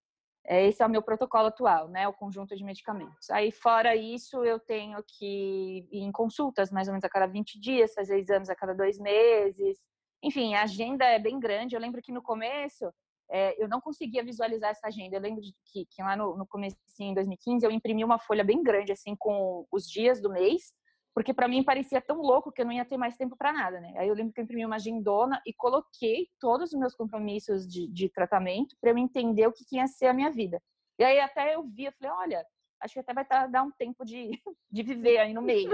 É, 0.46 0.68
esse 0.68 0.84
é 0.84 0.86
o 0.86 0.88
meu 0.88 1.02
protocolo 1.02 1.48
atual, 1.48 1.88
né? 1.88 2.06
O 2.06 2.12
conjunto 2.12 2.54
de 2.54 2.62
medicamentos. 2.62 3.28
Aí, 3.28 3.50
fora 3.50 3.96
isso, 3.96 4.44
eu 4.44 4.60
tenho 4.60 5.02
que 5.02 5.88
ir 5.90 5.98
em 6.04 6.12
consultas 6.12 6.70
mais 6.70 6.86
ou 6.86 6.92
menos 6.92 7.02
a 7.02 7.08
cada 7.08 7.26
20 7.26 7.58
dias, 7.58 7.92
fazer 7.92 8.20
exames 8.20 8.48
a 8.48 8.54
cada 8.54 8.72
dois 8.72 8.96
meses, 8.96 9.82
enfim, 10.22 10.54
a 10.54 10.62
agenda 10.62 11.04
é 11.04 11.18
bem 11.18 11.40
grande. 11.40 11.74
Eu 11.74 11.80
lembro 11.80 12.00
que 12.00 12.12
no 12.12 12.22
começo 12.22 12.88
é, 13.28 13.60
eu 13.60 13.68
não 13.68 13.80
conseguia 13.80 14.22
visualizar 14.22 14.70
essa 14.70 14.86
agenda. 14.86 15.16
Eu 15.16 15.20
lembro 15.20 15.42
que, 15.72 15.86
que 15.86 16.02
lá 16.04 16.14
no, 16.14 16.36
no 16.36 16.46
começo, 16.46 16.76
em 17.00 17.12
2015, 17.14 17.66
eu 17.66 17.72
imprimi 17.72 18.04
uma 18.04 18.20
folha 18.20 18.44
bem 18.44 18.62
grande, 18.62 18.92
assim, 18.92 19.16
com 19.16 19.66
os 19.72 19.90
dias 19.90 20.22
do 20.22 20.30
mês, 20.30 20.72
porque 21.14 21.32
para 21.32 21.46
mim 21.46 21.62
parecia 21.62 22.00
tão 22.00 22.16
louco 22.20 22.50
que 22.50 22.60
eu 22.60 22.66
não 22.66 22.72
ia 22.72 22.84
ter 22.84 22.96
mais 22.96 23.16
tempo 23.16 23.36
para 23.36 23.52
nada, 23.52 23.80
né? 23.80 23.94
Aí 23.96 24.08
eu 24.08 24.14
lembro 24.14 24.32
que 24.32 24.40
eu 24.40 24.44
imprimi 24.44 24.66
uma 24.66 24.76
agendona 24.76 25.40
e 25.46 25.54
coloquei 25.54 26.28
todos 26.40 26.72
os 26.72 26.78
meus 26.78 26.94
compromissos 26.94 27.66
de, 27.68 27.86
de 27.86 28.08
tratamento 28.08 28.76
para 28.80 28.90
eu 28.90 28.98
entender 28.98 29.46
o 29.46 29.52
que, 29.52 29.64
que 29.64 29.76
ia 29.76 29.86
ser 29.86 30.06
a 30.06 30.12
minha 30.12 30.30
vida. 30.30 30.60
E 30.98 31.04
aí 31.04 31.20
até 31.20 31.54
eu 31.54 31.62
vi, 31.62 31.84
eu 31.84 31.92
falei, 31.92 32.12
olha, 32.18 32.46
acho 32.80 32.94
que 32.94 33.00
até 33.00 33.14
vai 33.14 33.24
tá, 33.24 33.46
dar 33.46 33.62
um 33.62 33.70
tempo 33.70 34.04
de, 34.04 34.30
de 34.70 34.82
viver 34.82 35.18
aí 35.18 35.32
no 35.32 35.40
meio. 35.40 35.70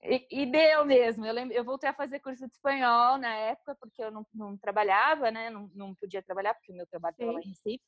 E, 0.00 0.42
e, 0.42 0.46
deu 0.46 0.84
mesmo. 0.84 1.26
Eu, 1.26 1.34
lembro, 1.34 1.54
eu 1.54 1.64
voltei 1.64 1.90
a 1.90 1.94
fazer 1.94 2.20
curso 2.20 2.46
de 2.46 2.52
espanhol 2.52 3.18
na 3.18 3.34
época, 3.34 3.74
porque 3.74 4.02
eu 4.02 4.12
não, 4.12 4.24
não 4.32 4.56
trabalhava, 4.56 5.30
né? 5.32 5.50
Não, 5.50 5.68
não 5.74 5.94
podia 5.96 6.22
trabalhar, 6.22 6.54
porque 6.54 6.70
o 6.70 6.76
meu 6.76 6.86
trabalho 6.86 7.12
estava 7.12 7.32
lá 7.32 7.40
em 7.40 7.48
Recife. 7.48 7.82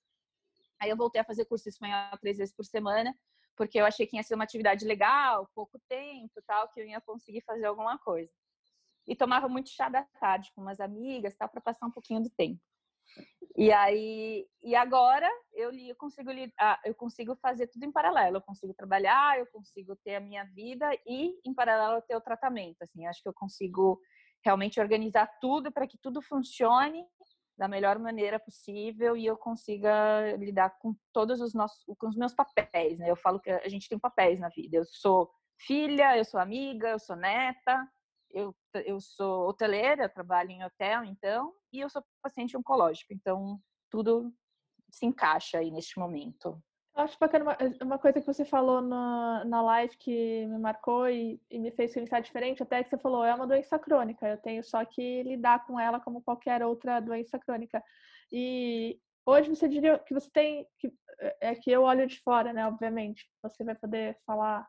Aí 0.80 0.90
eu 0.90 0.96
voltei 0.96 1.20
a 1.20 1.24
fazer 1.24 1.44
curso 1.44 1.64
de 1.64 1.70
espanhol 1.70 2.18
três 2.20 2.38
vezes 2.38 2.54
por 2.54 2.64
semana, 2.64 3.14
porque 3.56 3.80
eu 3.80 3.86
achei 3.86 4.06
que 4.06 4.16
ia 4.16 4.22
ser 4.22 4.34
uma 4.34 4.44
atividade 4.44 4.84
legal, 4.84 5.48
pouco 5.54 5.78
tempo 5.88 6.42
tal, 6.46 6.68
que 6.70 6.80
eu 6.80 6.86
ia 6.86 7.00
conseguir 7.00 7.42
fazer 7.42 7.66
alguma 7.66 7.98
coisa. 7.98 8.30
e 9.06 9.16
tomava 9.16 9.48
muito 9.48 9.70
chá 9.70 9.88
da 9.88 10.04
tarde 10.20 10.52
com 10.54 10.62
umas 10.62 10.80
amigas, 10.80 11.34
tal, 11.36 11.48
para 11.48 11.60
passar 11.60 11.86
um 11.86 11.90
pouquinho 11.90 12.22
do 12.22 12.30
tempo. 12.30 12.60
E 13.56 13.72
aí, 13.72 14.46
e 14.62 14.74
agora 14.74 15.28
eu, 15.52 15.72
eu 15.72 15.96
consigo 15.96 16.30
ah, 16.58 16.80
eu 16.84 16.94
consigo 16.94 17.36
fazer 17.36 17.66
tudo 17.66 17.84
em 17.84 17.92
paralelo. 17.92 18.36
Eu 18.36 18.42
consigo 18.42 18.72
trabalhar, 18.74 19.38
eu 19.38 19.46
consigo 19.46 19.96
ter 19.96 20.14
a 20.16 20.20
minha 20.20 20.44
vida 20.44 20.88
e 21.06 21.34
em 21.44 21.52
paralelo 21.52 22.00
ter 22.02 22.16
o 22.16 22.20
tratamento. 22.20 22.82
Assim, 22.82 23.06
acho 23.06 23.22
que 23.22 23.28
eu 23.28 23.34
consigo 23.34 24.00
realmente 24.44 24.80
organizar 24.80 25.26
tudo 25.40 25.72
para 25.72 25.86
que 25.86 25.98
tudo 25.98 26.22
funcione 26.22 27.04
da 27.60 27.68
melhor 27.68 27.98
maneira 27.98 28.40
possível 28.40 29.14
e 29.14 29.26
eu 29.26 29.36
consiga 29.36 30.34
lidar 30.38 30.78
com 30.78 30.96
todos 31.12 31.42
os 31.42 31.52
nossos 31.52 31.84
com 31.98 32.08
os 32.08 32.16
meus 32.16 32.32
papéis, 32.32 32.98
né? 32.98 33.10
Eu 33.10 33.16
falo 33.16 33.38
que 33.38 33.50
a 33.50 33.68
gente 33.68 33.86
tem 33.86 33.98
papéis 33.98 34.40
na 34.40 34.48
vida. 34.48 34.78
Eu 34.78 34.84
sou 34.86 35.30
filha, 35.58 36.16
eu 36.16 36.24
sou 36.24 36.40
amiga, 36.40 36.88
eu 36.88 36.98
sou 36.98 37.14
neta, 37.14 37.86
eu, 38.30 38.56
eu 38.86 38.98
sou 38.98 39.46
hoteleira, 39.46 40.08
trabalho 40.08 40.50
em 40.50 40.64
hotel, 40.64 41.04
então, 41.04 41.54
e 41.70 41.80
eu 41.80 41.90
sou 41.90 42.02
paciente 42.22 42.56
oncológico, 42.56 43.12
então 43.12 43.60
tudo 43.90 44.32
se 44.90 45.04
encaixa 45.04 45.58
aí 45.58 45.70
neste 45.70 45.98
momento. 45.98 46.58
Acho 47.00 47.16
bacana 47.18 47.44
uma, 47.44 47.56
uma 47.82 47.98
coisa 47.98 48.20
que 48.20 48.26
você 48.26 48.44
falou 48.44 48.82
na, 48.82 49.44
na 49.44 49.62
live 49.62 49.96
que 49.96 50.46
me 50.46 50.58
marcou 50.58 51.08
e, 51.08 51.40
e, 51.50 51.58
me 51.58 51.70
fez 51.70 51.94
pensar 51.94 52.20
diferente, 52.20 52.62
até 52.62 52.82
que 52.82 52.90
você 52.90 52.98
falou, 52.98 53.24
é 53.24 53.34
uma 53.34 53.46
doença 53.46 53.78
crônica, 53.78 54.28
eu 54.28 54.36
tenho 54.36 54.62
só 54.62 54.84
que 54.84 55.22
lidar 55.22 55.66
com 55.66 55.80
ela 55.80 55.98
como 55.98 56.22
qualquer 56.22 56.62
outra 56.62 57.00
doença 57.00 57.38
crônica. 57.38 57.82
E 58.30 59.00
hoje 59.24 59.48
você 59.48 59.66
diria 59.66 59.98
que 59.98 60.12
você 60.12 60.30
tem, 60.30 60.66
que, 60.78 60.92
é 61.40 61.54
que 61.54 61.70
eu 61.70 61.82
olho 61.82 62.06
de 62.06 62.20
fora, 62.20 62.52
né, 62.52 62.66
obviamente, 62.66 63.26
você 63.42 63.64
vai 63.64 63.74
poder 63.74 64.18
falar 64.26 64.68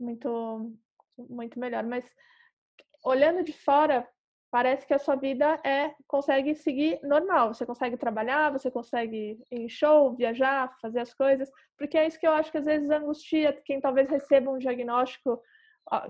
muito, 0.00 0.72
muito 1.18 1.60
melhor, 1.60 1.84
mas 1.84 2.04
olhando 3.04 3.44
de 3.44 3.52
fora, 3.52 4.08
parece 4.50 4.86
que 4.86 4.94
a 4.94 4.98
sua 4.98 5.14
vida 5.14 5.60
é 5.64 5.94
consegue 6.06 6.54
seguir 6.54 6.98
normal. 7.02 7.54
Você 7.54 7.66
consegue 7.66 7.96
trabalhar, 7.96 8.50
você 8.50 8.70
consegue 8.70 9.38
ir 9.50 9.64
em 9.64 9.68
show, 9.68 10.14
viajar, 10.14 10.74
fazer 10.80 11.00
as 11.00 11.12
coisas, 11.12 11.50
porque 11.76 11.98
é 11.98 12.06
isso 12.06 12.18
que 12.18 12.26
eu 12.26 12.32
acho 12.32 12.50
que 12.50 12.58
às 12.58 12.64
vezes 12.64 12.90
angustia 12.90 13.52
quem 13.64 13.80
talvez 13.80 14.08
receba 14.08 14.50
um 14.50 14.58
diagnóstico 14.58 15.40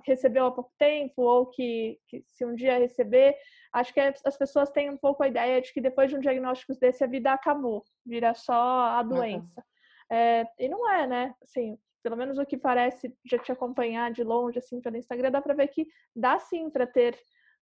recebeu 0.05 0.47
há 0.47 0.51
pouco 0.51 0.73
tempo 0.79 1.23
ou 1.23 1.47
que, 1.47 1.99
que, 2.09 2.25
se 2.27 2.45
um 2.45 2.55
dia 2.55 2.79
receber, 2.79 3.37
acho 3.73 3.93
que 3.95 4.01
as 4.01 4.37
pessoas 4.37 4.71
têm 4.71 4.91
um 4.91 4.97
pouco 4.97 5.23
a 5.23 5.29
ideia 5.29 5.61
de 5.61 5.73
que 5.73 5.81
depois 5.81 6.11
de 6.11 6.17
um 6.17 6.21
diagnóstico 6.21 6.75
desse 6.81 7.05
a 7.05 7.07
vida 7.07 7.33
acabou, 7.33 7.85
vira 8.05 8.35
só 8.35 8.53
a 8.55 9.03
doença. 9.03 9.65
Uhum. 10.11 10.17
É, 10.17 10.49
e 10.59 10.69
não 10.69 10.91
é, 10.91 11.07
né? 11.07 11.35
Assim, 11.43 11.79
pelo 12.03 12.17
menos 12.17 12.39
o 12.39 12.47
que 12.47 12.57
parece 12.57 13.15
já 13.25 13.39
te 13.39 13.53
acompanhar 13.53 14.11
de 14.11 14.25
longe, 14.25 14.59
assim, 14.59 14.81
pelo 14.81 14.97
Instagram, 14.97 15.31
dá 15.31 15.41
para 15.41 15.55
ver 15.55 15.69
que 15.69 15.87
dá 16.15 16.39
sim 16.39 16.71
para 16.71 16.87
ter 16.87 17.19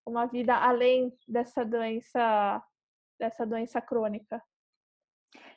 uma 0.06 0.26
vida 0.26 0.54
além 0.54 1.12
dessa 1.26 1.64
doença, 1.64 2.62
dessa 3.18 3.44
doença 3.44 3.80
crônica. 3.80 4.42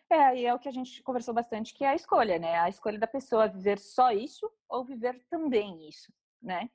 É, 0.09 0.35
e 0.35 0.45
é 0.45 0.53
o 0.53 0.59
que 0.59 0.67
a 0.67 0.71
gente 0.71 1.03
conversou 1.03 1.33
bastante, 1.33 1.73
que 1.73 1.83
é 1.83 1.89
a 1.89 1.95
escolha, 1.95 2.39
né? 2.39 2.57
A 2.57 2.67
escolha 2.67 2.97
da 2.97 3.05
pessoa 3.05 3.47
viver 3.47 3.77
só 3.77 4.12
isso 4.12 4.51
ou 4.67 4.83
viver 4.83 5.23
também 5.29 5.88
isso, 5.88 6.12
né? 6.41 6.67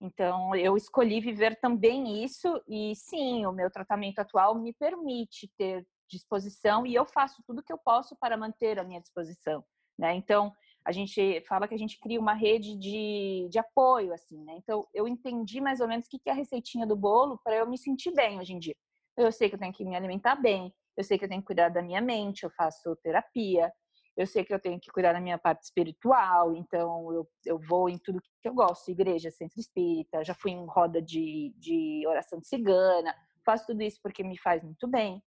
Então, 0.00 0.54
eu 0.54 0.76
escolhi 0.76 1.20
viver 1.20 1.56
também 1.60 2.24
isso 2.24 2.62
e 2.66 2.94
sim, 2.94 3.44
o 3.44 3.52
meu 3.52 3.70
tratamento 3.70 4.20
atual 4.20 4.54
me 4.54 4.72
permite 4.72 5.52
ter 5.58 5.86
disposição 6.08 6.86
e 6.86 6.94
eu 6.94 7.04
faço 7.04 7.42
tudo 7.46 7.62
que 7.62 7.72
eu 7.72 7.78
posso 7.78 8.16
para 8.16 8.36
manter 8.36 8.78
a 8.78 8.84
minha 8.84 9.00
disposição, 9.00 9.62
né? 9.98 10.14
Então, 10.14 10.52
a 10.88 10.92
gente 10.92 11.42
fala 11.42 11.68
que 11.68 11.74
a 11.74 11.78
gente 11.78 12.00
cria 12.00 12.18
uma 12.18 12.32
rede 12.32 12.74
de, 12.74 13.46
de 13.50 13.58
apoio, 13.58 14.10
assim, 14.14 14.42
né? 14.42 14.54
Então, 14.56 14.88
eu 14.94 15.06
entendi 15.06 15.60
mais 15.60 15.80
ou 15.80 15.86
menos 15.86 16.06
o 16.06 16.08
que 16.08 16.18
é 16.26 16.30
a 16.30 16.34
receitinha 16.34 16.86
do 16.86 16.96
bolo 16.96 17.38
para 17.44 17.56
eu 17.56 17.68
me 17.68 17.76
sentir 17.76 18.10
bem 18.14 18.40
hoje 18.40 18.54
em 18.54 18.58
dia. 18.58 18.74
Eu 19.14 19.30
sei 19.30 19.50
que 19.50 19.54
eu 19.54 19.58
tenho 19.58 19.72
que 19.72 19.84
me 19.84 19.94
alimentar 19.94 20.36
bem, 20.36 20.72
eu 20.96 21.04
sei 21.04 21.18
que 21.18 21.26
eu 21.26 21.28
tenho 21.28 21.42
que 21.42 21.46
cuidar 21.46 21.68
da 21.68 21.82
minha 21.82 22.00
mente, 22.00 22.44
eu 22.44 22.50
faço 22.50 22.96
terapia, 23.02 23.70
eu 24.16 24.26
sei 24.26 24.42
que 24.42 24.54
eu 24.54 24.58
tenho 24.58 24.80
que 24.80 24.90
cuidar 24.90 25.12
da 25.12 25.20
minha 25.20 25.36
parte 25.36 25.64
espiritual, 25.64 26.56
então 26.56 27.12
eu, 27.12 27.28
eu 27.44 27.58
vou 27.58 27.90
em 27.90 27.98
tudo 27.98 28.22
que 28.22 28.48
eu 28.48 28.54
gosto, 28.54 28.90
igreja, 28.90 29.30
centro 29.30 29.60
espírita, 29.60 30.24
já 30.24 30.32
fui 30.32 30.52
em 30.52 30.64
roda 30.64 31.02
de, 31.02 31.52
de 31.58 32.02
oração 32.06 32.42
cigana, 32.42 33.14
faço 33.44 33.66
tudo 33.66 33.82
isso 33.82 34.00
porque 34.02 34.24
me 34.24 34.38
faz 34.38 34.64
muito 34.64 34.88
bem. 34.88 35.22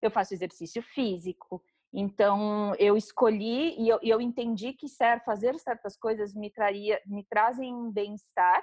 Eu 0.00 0.12
faço 0.12 0.32
exercício 0.32 0.80
físico, 0.80 1.60
então 1.92 2.74
eu 2.76 2.96
escolhi 2.96 3.78
e 3.78 3.88
eu, 3.88 3.98
eu 4.02 4.20
entendi 4.20 4.72
que 4.72 4.88
ser, 4.88 5.22
fazer 5.24 5.58
certas 5.58 5.96
coisas 5.96 6.34
me 6.34 6.50
traria, 6.50 7.00
me 7.06 7.24
trazem 7.24 7.90
bem-estar, 7.90 8.62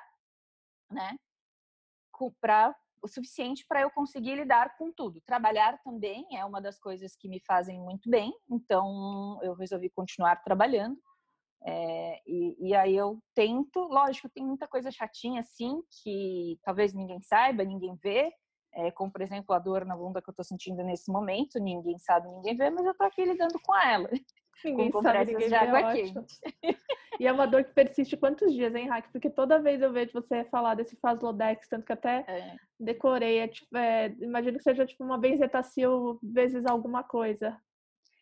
né? 0.91 1.15
Para 2.41 2.75
o 3.01 3.07
suficiente 3.07 3.65
para 3.67 3.81
eu 3.81 3.89
conseguir 3.91 4.35
lidar 4.35 4.75
com 4.77 4.91
tudo. 4.91 5.21
Trabalhar 5.21 5.79
também 5.83 6.25
é 6.35 6.43
uma 6.43 6.61
das 6.61 6.79
coisas 6.79 7.15
que 7.15 7.29
me 7.29 7.39
fazem 7.45 7.79
muito 7.79 8.09
bem, 8.09 8.33
então 8.49 9.39
eu 9.41 9.53
resolvi 9.53 9.89
continuar 9.89 10.37
trabalhando. 10.43 10.99
É, 11.65 12.21
e, 12.25 12.69
e, 12.69 12.75
aí 12.75 12.95
eu 12.95 13.21
tento, 13.35 13.79
lógico, 13.81 14.29
tem 14.29 14.45
muita 14.45 14.65
coisa 14.65 14.89
chatinha 14.91 15.41
assim 15.41 15.81
que 16.01 16.57
talvez 16.63 16.93
ninguém 16.93 17.21
saiba, 17.21 17.65
ninguém 17.65 17.95
vê, 18.01 18.31
é, 18.73 18.91
como, 18.91 19.12
por 19.12 19.21
exemplo, 19.21 19.53
a 19.53 19.60
dor 19.60 19.86
na 19.86 19.95
bunda 19.95 20.21
que 20.21 20.29
eu 20.29 20.34
tô 20.34 20.43
sentindo 20.43 20.84
nesse 20.84 21.12
momento, 21.12 21.60
ninguém 21.60 21.97
sabe, 21.97 22.27
ninguém 22.27 22.55
vê, 22.55 22.69
mas 22.69 22.86
eu 22.86 22.93
tô 22.93 23.03
aqui 23.03 23.23
lidando 23.23 23.60
com 23.60 23.75
ela. 23.75 24.10
Ninguém 24.62 24.91
com 24.91 25.01
sabe, 25.01 25.32
ninguém 25.32 25.47
de 25.47 25.55
água 25.55 25.79
é 25.79 25.93
quente. 25.93 26.38
E 27.17 27.25
é 27.25 27.32
uma 27.32 27.47
dor 27.47 27.63
que 27.63 27.73
persiste 27.73 28.17
quantos 28.17 28.53
dias, 28.53 28.75
hein, 28.75 28.89
Rack? 28.89 29.10
Porque 29.10 29.29
toda 29.29 29.62
vez 29.62 29.82
eu 29.82 29.91
vejo 29.91 30.12
você 30.12 30.43
falar 30.43 30.75
desse 30.75 30.97
Faslodex, 30.97 31.67
tanto 31.69 31.86
que 31.86 31.93
até 31.93 32.25
é. 32.27 32.55
decorei. 32.79 33.39
É, 33.39 33.47
tipo, 33.47 33.77
é, 33.77 34.08
imagino 34.19 34.58
que 34.58 34.63
seja 34.63 34.86
tipo 34.86 35.01
uma 35.01 35.17
benzetacil 35.17 36.19
vezes 36.21 36.65
alguma 36.65 37.03
coisa. 37.03 37.58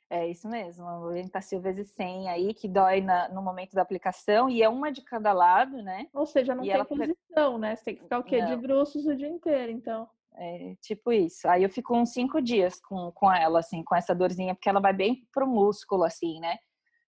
É 0.09 0.27
isso 0.27 0.47
mesmo, 0.47 0.85
uma 0.85 1.11
benzetacil 1.11 1.59
vezes 1.59 1.89
100 1.89 2.29
aí, 2.29 2.53
que 2.53 2.67
dói 2.67 3.01
na, 3.01 3.27
no 3.29 3.41
momento 3.41 3.73
da 3.73 3.81
aplicação, 3.81 4.49
e 4.49 4.63
é 4.63 4.69
uma 4.69 4.91
de 4.91 5.01
cada 5.01 5.33
lado, 5.33 5.81
né? 5.81 6.07
Ou 6.13 6.25
seja, 6.25 6.55
não 6.55 6.63
e 6.63 6.71
tem 6.71 6.85
posição, 6.85 7.57
né? 7.57 7.75
Você 7.75 7.83
tem 7.83 7.95
que 7.95 8.03
ficar 8.03 8.19
o 8.19 8.23
quê? 8.23 8.41
Não. 8.41 8.47
De 8.47 8.55
bruços 8.55 9.05
o 9.05 9.15
dia 9.15 9.27
inteiro, 9.27 9.71
então. 9.71 10.09
É, 10.39 10.75
tipo 10.81 11.11
isso. 11.11 11.47
Aí 11.49 11.63
eu 11.63 11.69
fico 11.69 11.95
uns 11.95 12.13
cinco 12.13 12.39
dias 12.41 12.79
com, 12.79 13.11
com 13.11 13.31
ela, 13.31 13.59
assim, 13.59 13.83
com 13.83 13.95
essa 13.95 14.13
dorzinha, 14.13 14.53
porque 14.53 14.69
ela 14.69 14.79
vai 14.79 14.93
bem 14.93 15.27
pro 15.33 15.47
músculo, 15.47 16.03
assim, 16.03 16.39
né? 16.39 16.57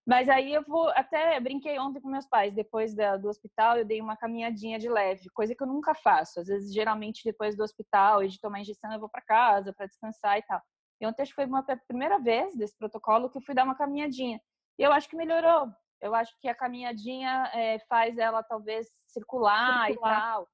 Mas 0.08 0.28
aí 0.28 0.52
eu 0.52 0.64
vou, 0.64 0.90
até 0.96 1.40
brinquei 1.40 1.78
ontem 1.78 2.02
com 2.02 2.10
meus 2.10 2.26
pais, 2.26 2.52
depois 2.52 2.96
da, 2.96 3.16
do 3.16 3.30
hospital, 3.30 3.78
eu 3.78 3.86
dei 3.86 4.02
uma 4.02 4.18
caminhadinha 4.18 4.80
de 4.80 4.90
leve, 4.90 5.30
coisa 5.30 5.54
que 5.54 5.62
eu 5.62 5.68
nunca 5.68 5.94
faço. 5.94 6.40
Às 6.40 6.48
vezes, 6.48 6.74
geralmente, 6.74 7.22
depois 7.24 7.56
do 7.56 7.64
hospital 7.64 8.24
e 8.24 8.28
de 8.28 8.40
tomar 8.40 8.62
injeção, 8.62 8.92
eu 8.92 9.00
vou 9.00 9.10
para 9.10 9.22
casa 9.22 9.72
para 9.72 9.86
descansar 9.86 10.40
e 10.40 10.42
tal. 10.42 10.60
E 11.00 11.06
ontem 11.06 11.22
acho 11.22 11.32
que 11.32 11.36
foi 11.36 11.46
uma 11.46 11.64
primeira 11.88 12.18
vez 12.18 12.56
desse 12.58 12.76
protocolo 12.76 13.30
que 13.30 13.38
eu 13.38 13.42
fui 13.44 13.54
dar 13.54 13.64
uma 13.64 13.76
caminhadinha. 13.76 14.42
E 14.80 14.84
eu 14.84 14.92
acho 14.92 15.08
que 15.08 15.16
melhorou. 15.16 15.70
Eu 16.02 16.16
acho 16.16 16.34
que 16.42 16.48
a 16.48 16.56
caminhadinha 16.56 17.52
é, 17.54 17.78
faz 17.88 18.18
ela 18.18 18.42
talvez 18.42 18.88
circular, 19.08 19.88
circular. 19.88 20.12
e 20.12 20.22
tal. 20.22 20.48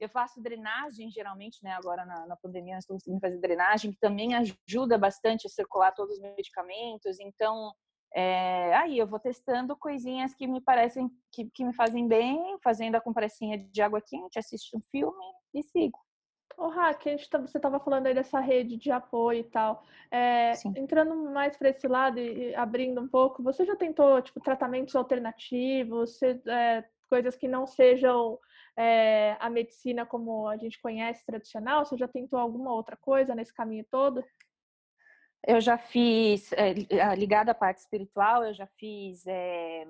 Eu 0.00 0.08
faço 0.08 0.40
drenagem, 0.40 1.10
geralmente, 1.10 1.62
né? 1.62 1.72
Agora 1.72 2.04
na, 2.06 2.26
na 2.26 2.36
pandemia, 2.36 2.74
nós 2.74 2.84
estamos 2.84 3.02
conseguindo 3.02 3.20
fazer 3.20 3.38
drenagem, 3.38 3.92
que 3.92 4.00
também 4.00 4.34
ajuda 4.34 4.96
bastante 4.96 5.46
a 5.46 5.50
circular 5.50 5.92
todos 5.92 6.16
os 6.16 6.22
medicamentos. 6.22 7.20
Então, 7.20 7.72
é, 8.14 8.74
aí 8.76 8.98
eu 8.98 9.06
vou 9.06 9.20
testando 9.20 9.76
coisinhas 9.76 10.34
que 10.34 10.46
me 10.46 10.60
parecem 10.60 11.08
que, 11.30 11.50
que 11.50 11.64
me 11.64 11.74
fazem 11.74 12.08
bem, 12.08 12.58
fazendo 12.62 12.96
a 12.96 13.00
compressinha 13.00 13.58
de 13.58 13.82
água 13.82 14.00
quente, 14.00 14.38
assisto 14.38 14.76
um 14.76 14.80
filme 14.90 15.24
e 15.54 15.62
sigo. 15.62 15.98
Ô, 16.56 16.68
Raque, 16.68 17.16
tá, 17.28 17.38
você 17.38 17.58
estava 17.58 17.78
falando 17.78 18.06
aí 18.06 18.14
dessa 18.14 18.40
rede 18.40 18.76
de 18.76 18.90
apoio 18.90 19.40
e 19.40 19.44
tal. 19.44 19.82
É, 20.10 20.52
entrando 20.76 21.14
mais 21.30 21.56
para 21.56 21.70
esse 21.70 21.86
lado 21.86 22.18
e, 22.18 22.50
e, 22.50 22.54
abrindo 22.54 23.00
um 23.00 23.08
pouco, 23.08 23.42
você 23.42 23.64
já 23.64 23.76
tentou 23.76 24.20
tipo 24.20 24.40
tratamentos 24.40 24.96
alternativos, 24.96 26.18
você, 26.18 26.40
é, 26.46 26.84
coisas 27.08 27.36
que 27.36 27.48
não 27.48 27.66
sejam 27.66 28.38
é, 28.80 29.36
a 29.38 29.50
medicina 29.50 30.06
como 30.06 30.48
a 30.48 30.56
gente 30.56 30.80
conhece 30.80 31.24
tradicional? 31.26 31.84
Você 31.84 31.98
já 31.98 32.08
tentou 32.08 32.38
alguma 32.38 32.72
outra 32.72 32.96
coisa 32.96 33.34
nesse 33.34 33.52
caminho 33.52 33.84
todo? 33.90 34.24
Eu 35.46 35.60
já 35.60 35.76
fiz, 35.76 36.50
é, 36.52 36.72
ligada 37.14 37.50
à 37.50 37.54
parte 37.54 37.78
espiritual, 37.78 38.44
eu 38.44 38.54
já 38.54 38.66
fiz 38.78 39.26
é, 39.26 39.86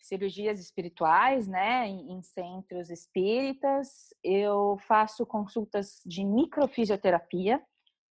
cirurgias 0.00 0.60
espirituais, 0.60 1.48
né, 1.48 1.86
em, 1.88 2.22
centros 2.22 2.90
espíritas. 2.90 4.14
Eu 4.22 4.78
faço 4.86 5.24
consultas 5.24 6.00
de 6.04 6.24
microfisioterapia, 6.24 7.58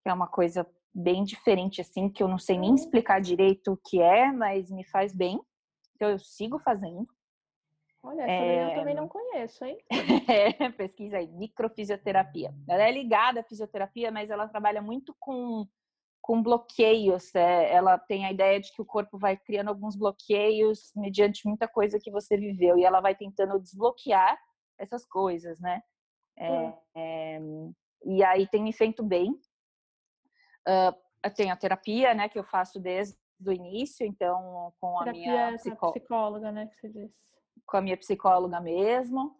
que 0.03 0.09
é 0.09 0.13
uma 0.13 0.27
coisa 0.27 0.67
bem 0.93 1.23
diferente, 1.23 1.81
assim, 1.81 2.09
que 2.09 2.23
eu 2.23 2.27
não 2.27 2.39
sei 2.39 2.57
nem 2.57 2.71
hum. 2.71 2.75
explicar 2.75 3.19
direito 3.19 3.73
o 3.73 3.77
que 3.77 4.01
é, 4.01 4.31
mas 4.31 4.71
me 4.71 4.85
faz 4.85 5.13
bem. 5.13 5.39
Então, 5.95 6.09
eu 6.09 6.19
sigo 6.19 6.57
fazendo. 6.59 7.07
Olha, 8.05 8.21
essa 8.21 8.31
é... 8.31 8.71
eu 8.71 8.75
também 8.75 8.93
não 8.93 9.07
conheço, 9.07 9.65
hein? 9.65 9.77
é, 10.29 10.69
pesquisa 10.69 11.17
aí, 11.17 11.27
microfisioterapia. 11.27 12.53
Ela 12.69 12.83
é 12.83 12.91
ligada 12.91 13.39
à 13.39 13.43
fisioterapia, 13.43 14.11
mas 14.11 14.29
ela 14.29 14.47
trabalha 14.47 14.81
muito 14.81 15.15
com, 15.19 15.67
com 16.21 16.43
bloqueios. 16.43 17.33
É, 17.33 17.73
ela 17.73 17.97
tem 17.97 18.25
a 18.25 18.31
ideia 18.31 18.59
de 18.59 18.71
que 18.71 18.81
o 18.81 18.85
corpo 18.85 19.17
vai 19.17 19.35
criando 19.35 19.69
alguns 19.69 19.95
bloqueios 19.95 20.91
mediante 20.95 21.47
muita 21.47 21.67
coisa 21.67 21.99
que 21.99 22.11
você 22.11 22.37
viveu, 22.37 22.77
e 22.77 22.85
ela 22.85 23.01
vai 23.01 23.15
tentando 23.15 23.59
desbloquear 23.59 24.37
essas 24.77 25.03
coisas, 25.05 25.59
né? 25.59 25.81
É, 26.37 27.39
hum. 27.39 27.73
e 28.03 28.23
aí 28.23 28.45
tem 28.47 28.61
me 28.61 28.73
feito 28.73 29.03
bem. 29.03 29.31
Uh, 30.67 31.31
tem 31.35 31.49
a 31.49 31.55
terapia, 31.55 32.13
né, 32.13 32.27
que 32.27 32.37
eu 32.37 32.43
faço 32.43 32.79
desde 32.79 33.17
o 33.45 33.51
início, 33.51 34.05
então 34.05 34.73
com 34.79 34.99
terapia 34.99 35.11
a 35.11 35.13
minha 35.13 35.49
é 35.51 35.53
psicó... 35.55 35.91
psicóloga, 35.91 36.51
né, 36.51 36.67
que 36.67 36.75
você 36.75 36.89
disse. 36.89 37.25
Com 37.65 37.77
a 37.77 37.81
minha 37.81 37.97
psicóloga 37.97 38.59
mesmo. 38.59 39.35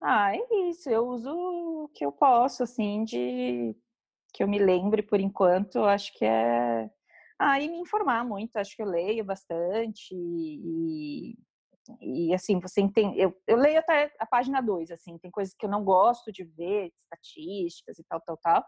Ah, 0.00 0.34
é 0.36 0.68
isso. 0.70 0.88
Eu 0.88 1.06
uso 1.08 1.30
o 1.34 1.88
que 1.94 2.04
eu 2.04 2.12
posso, 2.12 2.62
assim, 2.62 3.04
de 3.04 3.74
que 4.32 4.42
eu 4.42 4.48
me 4.48 4.58
lembre 4.58 5.02
por 5.02 5.20
enquanto. 5.20 5.84
Acho 5.84 6.12
que 6.14 6.24
é. 6.24 6.90
Ah, 7.38 7.60
e 7.60 7.68
me 7.68 7.78
informar 7.78 8.24
muito. 8.24 8.56
Acho 8.56 8.76
que 8.76 8.82
eu 8.82 8.86
leio 8.86 9.24
bastante 9.24 10.14
e, 10.14 11.36
e 12.00 12.34
assim, 12.34 12.60
você 12.60 12.80
entende. 12.80 13.18
Eu, 13.20 13.34
eu 13.46 13.56
leio 13.56 13.78
até 13.78 14.12
a 14.18 14.26
página 14.26 14.60
2, 14.60 14.90
assim, 14.90 15.18
tem 15.18 15.30
coisas 15.30 15.54
que 15.54 15.66
eu 15.66 15.70
não 15.70 15.84
gosto 15.84 16.32
de 16.32 16.44
ver, 16.44 16.92
estatísticas 16.96 17.98
e 17.98 18.04
tal, 18.04 18.20
tal, 18.20 18.36
tal. 18.38 18.64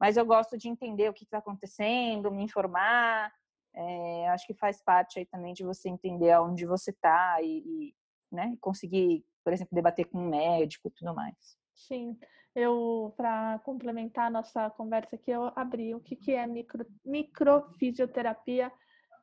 Mas 0.00 0.16
eu 0.16 0.24
gosto 0.26 0.58
de 0.58 0.68
entender 0.68 1.08
o 1.08 1.14
que 1.14 1.24
está 1.24 1.38
acontecendo, 1.38 2.30
me 2.30 2.42
informar. 2.42 3.32
É, 3.74 4.28
acho 4.28 4.46
que 4.46 4.54
faz 4.54 4.82
parte 4.82 5.18
aí 5.18 5.26
também 5.26 5.54
de 5.54 5.64
você 5.64 5.88
entender 5.88 6.30
aonde 6.30 6.66
você 6.66 6.90
está 6.90 7.40
e, 7.40 7.58
e 7.58 7.94
né, 8.30 8.56
conseguir 8.60 9.24
por 9.42 9.52
exemplo, 9.52 9.74
debater 9.74 10.06
com 10.06 10.18
um 10.18 10.28
médico 10.28 10.88
e 10.88 10.90
tudo 10.90 11.14
mais. 11.14 11.58
Sim, 11.74 12.16
eu, 12.54 13.12
para 13.16 13.58
complementar 13.60 14.26
a 14.26 14.30
nossa 14.30 14.70
conversa 14.70 15.16
aqui, 15.16 15.30
eu 15.30 15.52
abri 15.56 15.94
o 15.94 16.00
que, 16.00 16.16
que 16.16 16.32
é 16.32 16.46
micro, 16.46 16.86
microfisioterapia, 17.04 18.70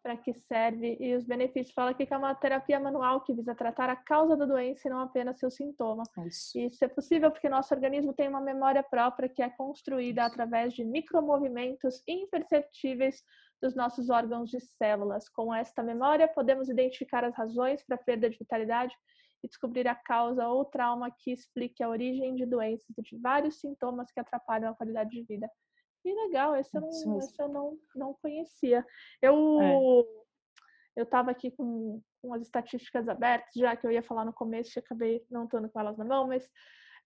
para 0.02 0.16
que 0.16 0.34
serve 0.34 0.98
e 1.00 1.14
os 1.14 1.26
benefícios. 1.26 1.74
Fala 1.74 1.94
que 1.94 2.08
é 2.12 2.18
uma 2.18 2.34
terapia 2.34 2.80
manual 2.80 3.22
que 3.22 3.34
visa 3.34 3.54
tratar 3.54 3.90
a 3.90 3.96
causa 3.96 4.36
da 4.36 4.46
doença 4.46 4.88
e 4.88 4.92
não 4.92 5.00
apenas 5.00 5.40
seu 5.40 5.52
sintoma. 5.52 6.04
Isso. 6.26 6.58
Isso 6.58 6.86
é 6.86 6.88
possível 6.88 7.30
porque 7.32 7.50
nosso 7.50 7.74
organismo 7.74 8.14
tem 8.14 8.30
uma 8.30 8.42
memória 8.42 8.82
própria 8.82 9.28
que 9.28 9.42
é 9.42 9.50
construída 9.50 10.24
através 10.24 10.74
de 10.74 10.86
micromovimentos 10.86 12.02
imperceptíveis 12.08 13.24
dos 13.62 13.76
nossos 13.76 14.10
órgãos 14.10 14.50
de 14.50 14.60
células. 14.60 15.28
Com 15.30 15.54
esta 15.54 15.84
memória, 15.84 16.28
podemos 16.28 16.70
identificar 16.70 17.24
as 17.24 17.36
razões 17.36 17.84
para 17.84 17.96
a 17.96 18.00
perda 18.00 18.30
de 18.30 18.38
vitalidade 18.38 18.96
e 19.44 19.48
descobrir 19.48 19.88
a 19.88 19.96
causa 19.96 20.48
ou 20.48 20.66
trauma 20.66 21.10
que 21.12 21.32
explique 21.32 21.84
a 21.84 21.90
origem 21.90 22.36
de 22.36 22.46
doenças 22.46 22.98
e 22.98 23.02
de 23.02 23.18
vários 23.18 23.60
sintomas 23.60 24.12
que 24.12 24.20
atrapalham 24.20 24.72
a 24.72 24.76
qualidade 24.76 25.10
de 25.10 25.24
vida. 25.24 25.50
Que 26.02 26.14
legal, 26.14 26.56
esse 26.56 26.76
eu 26.76 26.82
não, 26.82 27.18
esse 27.18 27.42
eu 27.42 27.48
não, 27.50 27.78
não 27.96 28.14
conhecia. 28.22 28.86
Eu 29.22 29.62
é. 29.62 29.76
eu 30.96 31.04
estava 31.04 31.32
aqui 31.32 31.52
com, 31.52 32.02
com 32.22 32.34
as 32.34 32.42
estatísticas 32.42 33.08
abertas, 33.08 33.54
já 33.54 33.76
que 33.76 33.86
eu 33.86 33.92
ia 33.92 34.04
falar 34.04 34.26
no 34.26 34.34
começo 34.34 34.78
e 34.78 34.80
acabei 34.80 35.26
não 35.30 35.46
estando 35.46 35.70
com 35.70 35.80
elas 35.80 35.98
na 35.98 36.06
mão, 36.06 36.28
mas 36.28 36.50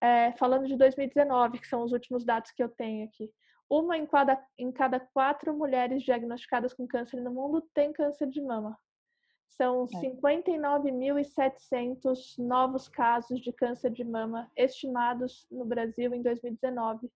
é, 0.01 0.31
falando 0.33 0.67
de 0.67 0.75
2019, 0.75 1.59
que 1.59 1.67
são 1.67 1.83
os 1.83 1.91
últimos 1.91 2.25
dados 2.25 2.51
que 2.51 2.61
eu 2.61 2.69
tenho 2.69 3.05
aqui. 3.05 3.31
Uma 3.69 3.97
em 3.97 4.05
cada, 4.05 4.41
em 4.57 4.71
cada 4.71 4.99
quatro 4.99 5.53
mulheres 5.53 6.03
diagnosticadas 6.03 6.73
com 6.73 6.87
câncer 6.87 7.21
no 7.21 7.31
mundo 7.31 7.61
tem 7.73 7.91
câncer 7.91 8.27
de 8.27 8.41
mama. 8.41 8.77
São 9.47 9.85
59.700 9.85 12.39
é. 12.39 12.41
novos 12.41 12.87
casos 12.87 13.39
de 13.39 13.53
câncer 13.53 13.91
de 13.91 14.03
mama 14.03 14.51
estimados 14.55 15.47
no 15.51 15.65
Brasil 15.65 16.13
em 16.13 16.21
2019. 16.21 17.11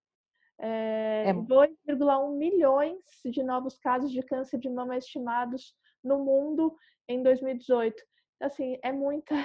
É, 0.60 1.25
é. 1.27 1.33
2,1 1.33 2.36
milhões 2.36 2.99
de 3.25 3.43
novos 3.43 3.77
casos 3.77 4.12
de 4.12 4.23
câncer 4.23 4.60
de 4.60 4.69
mama 4.69 4.97
estimados 4.97 5.75
no 6.03 6.19
mundo 6.19 6.75
em 7.07 7.23
2018. 7.23 8.03
Assim, 8.39 8.77
é 8.83 8.91
muita, 8.91 9.36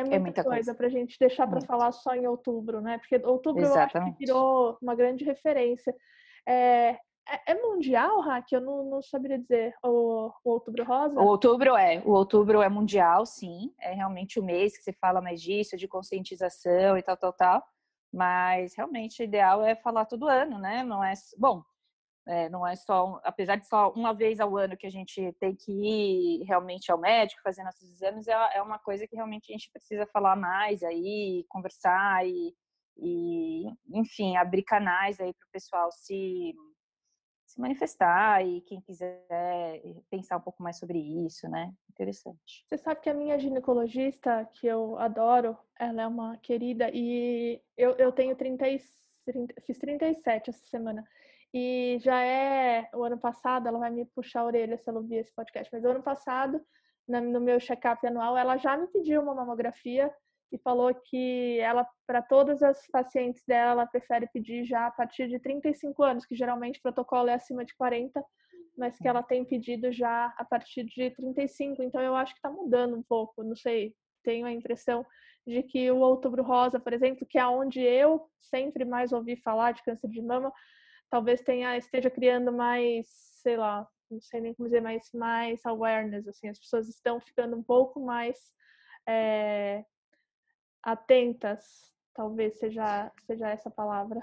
é 0.00 0.02
muita, 0.02 0.16
é 0.16 0.18
muita 0.18 0.44
coisa 0.44 0.74
para 0.74 0.86
a 0.86 0.90
gente 0.90 1.16
deixar 1.18 1.46
para 1.46 1.60
falar 1.60 1.92
só 1.92 2.14
em 2.14 2.26
outubro, 2.26 2.80
né? 2.80 2.98
Porque 2.98 3.24
outubro 3.26 3.64
eu 3.64 3.74
acho 3.74 3.92
que 3.92 4.26
virou 4.26 4.76
uma 4.82 4.94
grande 4.94 5.24
referência. 5.24 5.94
É, 6.46 6.96
é, 7.28 7.52
é, 7.52 7.54
mundial, 7.54 8.20
Raque? 8.20 8.54
Eu 8.54 8.60
não, 8.60 8.84
não 8.84 9.02
saberia 9.02 9.38
dizer. 9.38 9.74
O, 9.82 10.32
o, 10.44 10.50
Outubro 10.50 10.84
Rosa? 10.84 11.20
O 11.20 11.26
Outubro 11.26 11.76
é. 11.76 12.02
O 12.04 12.10
Outubro 12.10 12.60
é 12.60 12.68
mundial, 12.68 13.24
sim. 13.24 13.72
É 13.80 13.92
realmente 13.92 14.40
o 14.40 14.44
mês 14.44 14.76
que 14.76 14.82
se 14.82 14.92
fala 14.94 15.20
mais 15.20 15.40
disso, 15.40 15.76
de 15.76 15.86
conscientização 15.86 16.98
e 16.98 17.02
tal, 17.02 17.16
tal, 17.16 17.32
tal. 17.32 17.64
Mas 18.12 18.74
realmente 18.74 19.22
o 19.22 19.24
ideal 19.24 19.64
é 19.64 19.76
falar 19.76 20.06
todo 20.06 20.26
ano, 20.26 20.58
né? 20.58 20.82
Não 20.82 21.04
é. 21.04 21.12
Bom, 21.38 21.62
é, 22.30 22.48
não 22.48 22.66
é 22.66 22.76
só. 22.76 23.20
Apesar 23.24 23.56
de 23.56 23.66
só 23.66 23.90
uma 23.90 24.14
vez 24.14 24.38
ao 24.38 24.56
ano 24.56 24.76
que 24.76 24.86
a 24.86 24.90
gente 24.90 25.32
tem 25.40 25.54
que 25.54 25.72
ir 25.72 26.44
realmente 26.44 26.90
ao 26.90 26.98
médico 26.98 27.42
fazer 27.42 27.64
nossos 27.64 27.90
exames, 27.90 28.28
é, 28.28 28.34
é 28.54 28.62
uma 28.62 28.78
coisa 28.78 29.06
que 29.06 29.16
realmente 29.16 29.50
a 29.50 29.52
gente 29.52 29.70
precisa 29.72 30.06
falar 30.06 30.36
mais 30.36 30.82
aí, 30.82 31.44
conversar 31.48 32.26
e, 32.26 32.54
e 32.96 33.64
enfim, 33.92 34.36
abrir 34.36 34.62
canais 34.62 35.18
aí 35.20 35.34
para 35.34 35.46
o 35.46 35.52
pessoal 35.52 35.90
se 35.92 36.54
se 37.50 37.60
manifestar 37.60 38.46
e 38.46 38.60
quem 38.60 38.80
quiser 38.80 39.26
pensar 40.08 40.36
um 40.36 40.40
pouco 40.40 40.62
mais 40.62 40.78
sobre 40.78 41.00
isso, 41.26 41.48
né? 41.48 41.72
Interessante. 41.90 42.64
Você 42.64 42.78
sabe 42.78 43.00
que 43.00 43.10
a 43.10 43.14
minha 43.14 43.36
ginecologista, 43.40 44.48
que 44.54 44.68
eu 44.68 44.96
adoro, 45.00 45.58
ela 45.76 46.02
é 46.02 46.06
uma 46.06 46.36
querida 46.36 46.88
e 46.94 47.60
eu, 47.76 47.96
eu 47.96 48.12
tenho 48.12 48.36
30, 48.36 48.64
30, 49.26 49.54
fiz 49.62 49.78
37 49.78 50.50
essa 50.50 50.64
semana. 50.66 51.04
E 51.52 51.98
já 52.00 52.22
é 52.22 52.88
o 52.94 53.02
ano 53.02 53.18
passado, 53.18 53.66
ela 53.66 53.78
vai 53.78 53.90
me 53.90 54.04
puxar 54.06 54.40
a 54.40 54.44
orelha 54.44 54.78
se 54.78 54.88
ela 54.88 55.00
ouvir 55.00 55.16
esse 55.16 55.34
podcast, 55.34 55.68
mas 55.72 55.84
o 55.84 55.88
ano 55.88 56.02
passado, 56.02 56.60
no 57.08 57.40
meu 57.40 57.58
check-up 57.58 58.06
anual, 58.06 58.36
ela 58.36 58.56
já 58.56 58.76
me 58.76 58.86
pediu 58.86 59.20
uma 59.20 59.34
mamografia 59.34 60.12
e 60.52 60.58
falou 60.58 60.92
que 60.94 61.58
ela, 61.60 61.86
para 62.06 62.22
todas 62.22 62.62
as 62.62 62.86
pacientes 62.88 63.42
dela, 63.46 63.72
ela 63.72 63.86
prefere 63.86 64.28
pedir 64.32 64.64
já 64.64 64.86
a 64.86 64.90
partir 64.90 65.28
de 65.28 65.38
35 65.38 66.02
anos, 66.02 66.26
que 66.26 66.34
geralmente 66.34 66.78
o 66.78 66.82
protocolo 66.82 67.28
é 67.28 67.34
acima 67.34 67.64
de 67.64 67.74
40, 67.76 68.22
mas 68.76 68.96
que 68.98 69.06
ela 69.06 69.22
tem 69.22 69.44
pedido 69.44 69.92
já 69.92 70.32
a 70.36 70.44
partir 70.44 70.84
de 70.84 71.10
35. 71.10 71.82
Então 71.82 72.00
eu 72.00 72.14
acho 72.14 72.32
que 72.32 72.38
está 72.38 72.50
mudando 72.50 72.96
um 72.96 73.02
pouco, 73.02 73.42
não 73.42 73.56
sei, 73.56 73.94
tenho 74.24 74.46
a 74.46 74.52
impressão 74.52 75.04
de 75.46 75.62
que 75.62 75.90
o 75.90 75.98
Outubro 75.98 76.42
Rosa, 76.42 76.78
por 76.78 76.92
exemplo, 76.92 77.26
que 77.28 77.38
é 77.38 77.46
onde 77.46 77.80
eu 77.80 78.28
sempre 78.40 78.84
mais 78.84 79.12
ouvi 79.12 79.36
falar 79.36 79.72
de 79.72 79.82
câncer 79.82 80.08
de 80.08 80.20
mama, 80.20 80.52
talvez 81.10 81.40
tenha 81.42 81.76
esteja 81.76 82.08
criando 82.08 82.52
mais, 82.52 83.06
sei 83.42 83.56
lá, 83.56 83.86
não 84.10 84.20
sei 84.20 84.40
nem 84.40 84.54
como 84.54 84.68
dizer, 84.68 84.80
mais 84.80 85.10
mais 85.12 85.64
awareness, 85.66 86.26
assim, 86.26 86.48
as 86.48 86.58
pessoas 86.58 86.88
estão 86.88 87.20
ficando 87.20 87.56
um 87.56 87.62
pouco 87.62 88.00
mais 88.00 88.38
é, 89.06 89.84
atentas, 90.82 91.92
talvez 92.14 92.58
seja, 92.58 93.12
seja 93.26 93.48
essa 93.48 93.70
palavra. 93.70 94.20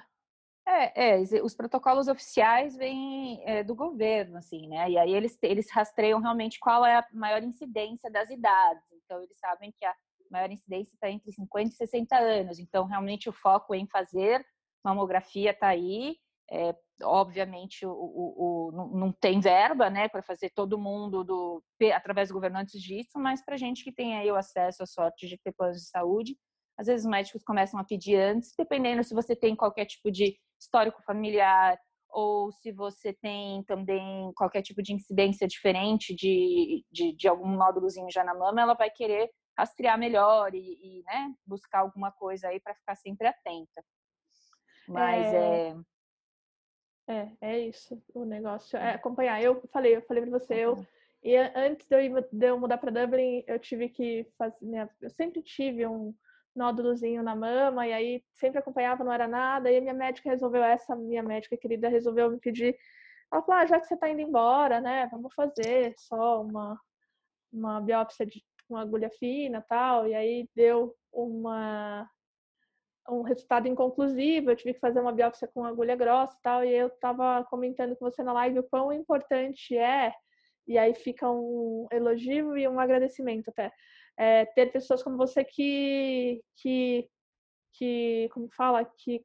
É, 0.67 1.13
é, 1.15 1.41
os 1.41 1.55
protocolos 1.55 2.09
oficiais 2.09 2.75
vêm 2.75 3.41
é, 3.45 3.63
do 3.63 3.73
governo, 3.73 4.37
assim, 4.37 4.67
né? 4.67 4.89
E 4.89 4.97
aí 4.97 5.13
eles, 5.13 5.37
eles 5.41 5.71
rastreiam 5.71 6.19
realmente 6.19 6.59
qual 6.59 6.85
é 6.85 6.97
a 6.97 7.07
maior 7.13 7.41
incidência 7.41 8.11
das 8.11 8.29
idades. 8.29 8.83
Então, 8.91 9.23
eles 9.23 9.39
sabem 9.39 9.71
que 9.71 9.85
a 9.85 9.95
maior 10.29 10.51
incidência 10.51 10.93
está 10.93 11.09
entre 11.09 11.31
50 11.31 11.69
e 11.69 11.71
60 11.71 12.17
anos. 12.17 12.59
Então, 12.59 12.85
realmente, 12.85 13.29
o 13.29 13.33
foco 13.33 13.73
em 13.73 13.87
fazer 13.87 14.45
mamografia 14.83 15.51
está 15.51 15.69
aí. 15.69 16.17
É, 16.49 16.73
obviamente, 17.03 17.85
o, 17.85 17.91
o, 17.91 18.69
o, 18.69 18.97
não 18.97 19.11
tem 19.11 19.39
verba, 19.39 19.89
né, 19.89 20.07
para 20.07 20.21
fazer 20.21 20.49
todo 20.51 20.77
mundo 20.77 21.23
do, 21.23 21.63
através 21.93 22.29
do 22.29 22.33
governo 22.33 22.57
antes 22.59 22.81
disso, 22.81 23.19
mas 23.19 23.43
para 23.43 23.57
gente 23.57 23.83
que 23.83 23.91
tem 23.91 24.17
aí 24.17 24.31
o 24.31 24.35
acesso 24.35 24.81
à 24.81 24.85
sorte 24.85 25.27
de 25.27 25.37
ter 25.37 25.51
planos 25.51 25.77
de 25.77 25.89
saúde, 25.89 26.37
às 26.77 26.87
vezes 26.87 27.05
os 27.05 27.11
médicos 27.11 27.43
começam 27.43 27.79
a 27.79 27.83
pedir 27.83 28.15
antes, 28.15 28.53
dependendo 28.57 29.03
se 29.03 29.13
você 29.13 29.35
tem 29.35 29.55
qualquer 29.55 29.85
tipo 29.85 30.11
de 30.11 30.37
histórico 30.59 31.01
familiar 31.03 31.77
ou 32.09 32.51
se 32.51 32.71
você 32.71 33.13
tem 33.13 33.63
também 33.63 34.31
qualquer 34.35 34.61
tipo 34.61 34.81
de 34.81 34.93
incidência 34.93 35.47
diferente 35.47 36.15
de, 36.15 36.85
de, 36.91 37.13
de 37.13 37.27
algum 37.27 37.49
nódulozinho 37.49 38.09
já 38.09 38.23
na 38.23 38.33
mama, 38.33 38.61
ela 38.61 38.73
vai 38.73 38.89
querer 38.89 39.29
rastrear 39.57 39.97
melhor 39.97 40.53
e, 40.53 40.59
e 40.59 41.03
né, 41.03 41.33
buscar 41.45 41.79
alguma 41.79 42.11
coisa 42.11 42.47
aí 42.47 42.59
para 42.59 42.75
ficar 42.75 42.95
sempre 42.95 43.27
atenta. 43.27 43.83
Mas 44.87 45.25
é... 45.33 45.69
é... 45.69 45.75
É, 47.07 47.29
é 47.39 47.59
isso 47.59 48.01
o 48.13 48.25
negócio. 48.25 48.77
É 48.77 48.95
acompanhar. 48.95 49.41
Eu 49.41 49.61
falei, 49.71 49.95
eu 49.95 50.01
falei 50.01 50.23
para 50.23 50.39
você, 50.39 50.53
eu 50.55 50.85
e 51.23 51.35
antes 51.35 51.87
de 51.87 52.07
eu, 52.07 52.21
de 52.31 52.47
eu 52.47 52.59
mudar 52.59 52.77
para 52.77 52.91
Dublin, 52.91 53.43
eu 53.47 53.59
tive 53.59 53.89
que 53.89 54.25
fazer, 54.37 54.65
né, 54.65 54.89
eu 55.01 55.09
sempre 55.09 55.41
tive 55.41 55.85
um 55.85 56.13
nódulozinho 56.55 57.21
na 57.21 57.35
mama, 57.35 57.87
e 57.87 57.93
aí 57.93 58.23
sempre 58.33 58.59
acompanhava, 58.59 59.03
não 59.03 59.11
era 59.11 59.27
nada, 59.27 59.69
e 59.71 59.77
a 59.77 59.81
minha 59.81 59.93
médica 59.93 60.29
resolveu, 60.29 60.63
essa 60.63 60.95
minha 60.95 61.21
médica 61.21 61.57
querida 61.57 61.89
resolveu 61.89 62.31
me 62.31 62.39
pedir, 62.39 62.77
ela 63.31 63.41
falou, 63.41 63.61
ah, 63.61 63.65
já 63.65 63.79
que 63.79 63.87
você 63.87 63.95
está 63.95 64.09
indo 64.09 64.21
embora, 64.21 64.79
né, 64.79 65.07
vamos 65.11 65.33
fazer 65.33 65.93
só 65.97 66.41
uma, 66.41 66.79
uma 67.51 67.81
biópsia 67.81 68.25
de 68.25 68.43
uma 68.69 68.81
agulha 68.81 69.09
fina 69.09 69.61
tal, 69.67 70.07
e 70.07 70.15
aí 70.15 70.49
deu 70.55 70.95
uma 71.11 72.09
um 73.09 73.21
resultado 73.21 73.67
inconclusivo, 73.67 74.51
eu 74.51 74.55
tive 74.55 74.73
que 74.73 74.79
fazer 74.79 74.99
uma 74.99 75.11
biópsia 75.11 75.47
com 75.47 75.63
agulha 75.63 75.95
grossa 75.95 76.35
e 76.37 76.41
tal, 76.41 76.63
e 76.63 76.73
eu 76.73 76.87
estava 76.87 77.43
comentando 77.45 77.95
com 77.95 78.09
você 78.09 78.21
na 78.23 78.33
live 78.33 78.59
o 78.59 78.63
quão 78.63 78.91
importante 78.91 79.77
é, 79.77 80.13
e 80.67 80.77
aí 80.77 80.93
fica 80.93 81.29
um 81.29 81.87
elogio 81.91 82.57
e 82.57 82.67
um 82.67 82.79
agradecimento 82.79 83.49
até, 83.49 83.71
é, 84.17 84.45
ter 84.45 84.71
pessoas 84.71 85.01
como 85.01 85.15
você 85.15 85.43
que, 85.43 86.43
que, 86.57 87.09
que, 87.73 88.29
como 88.33 88.49
fala, 88.51 88.83
que 88.83 89.23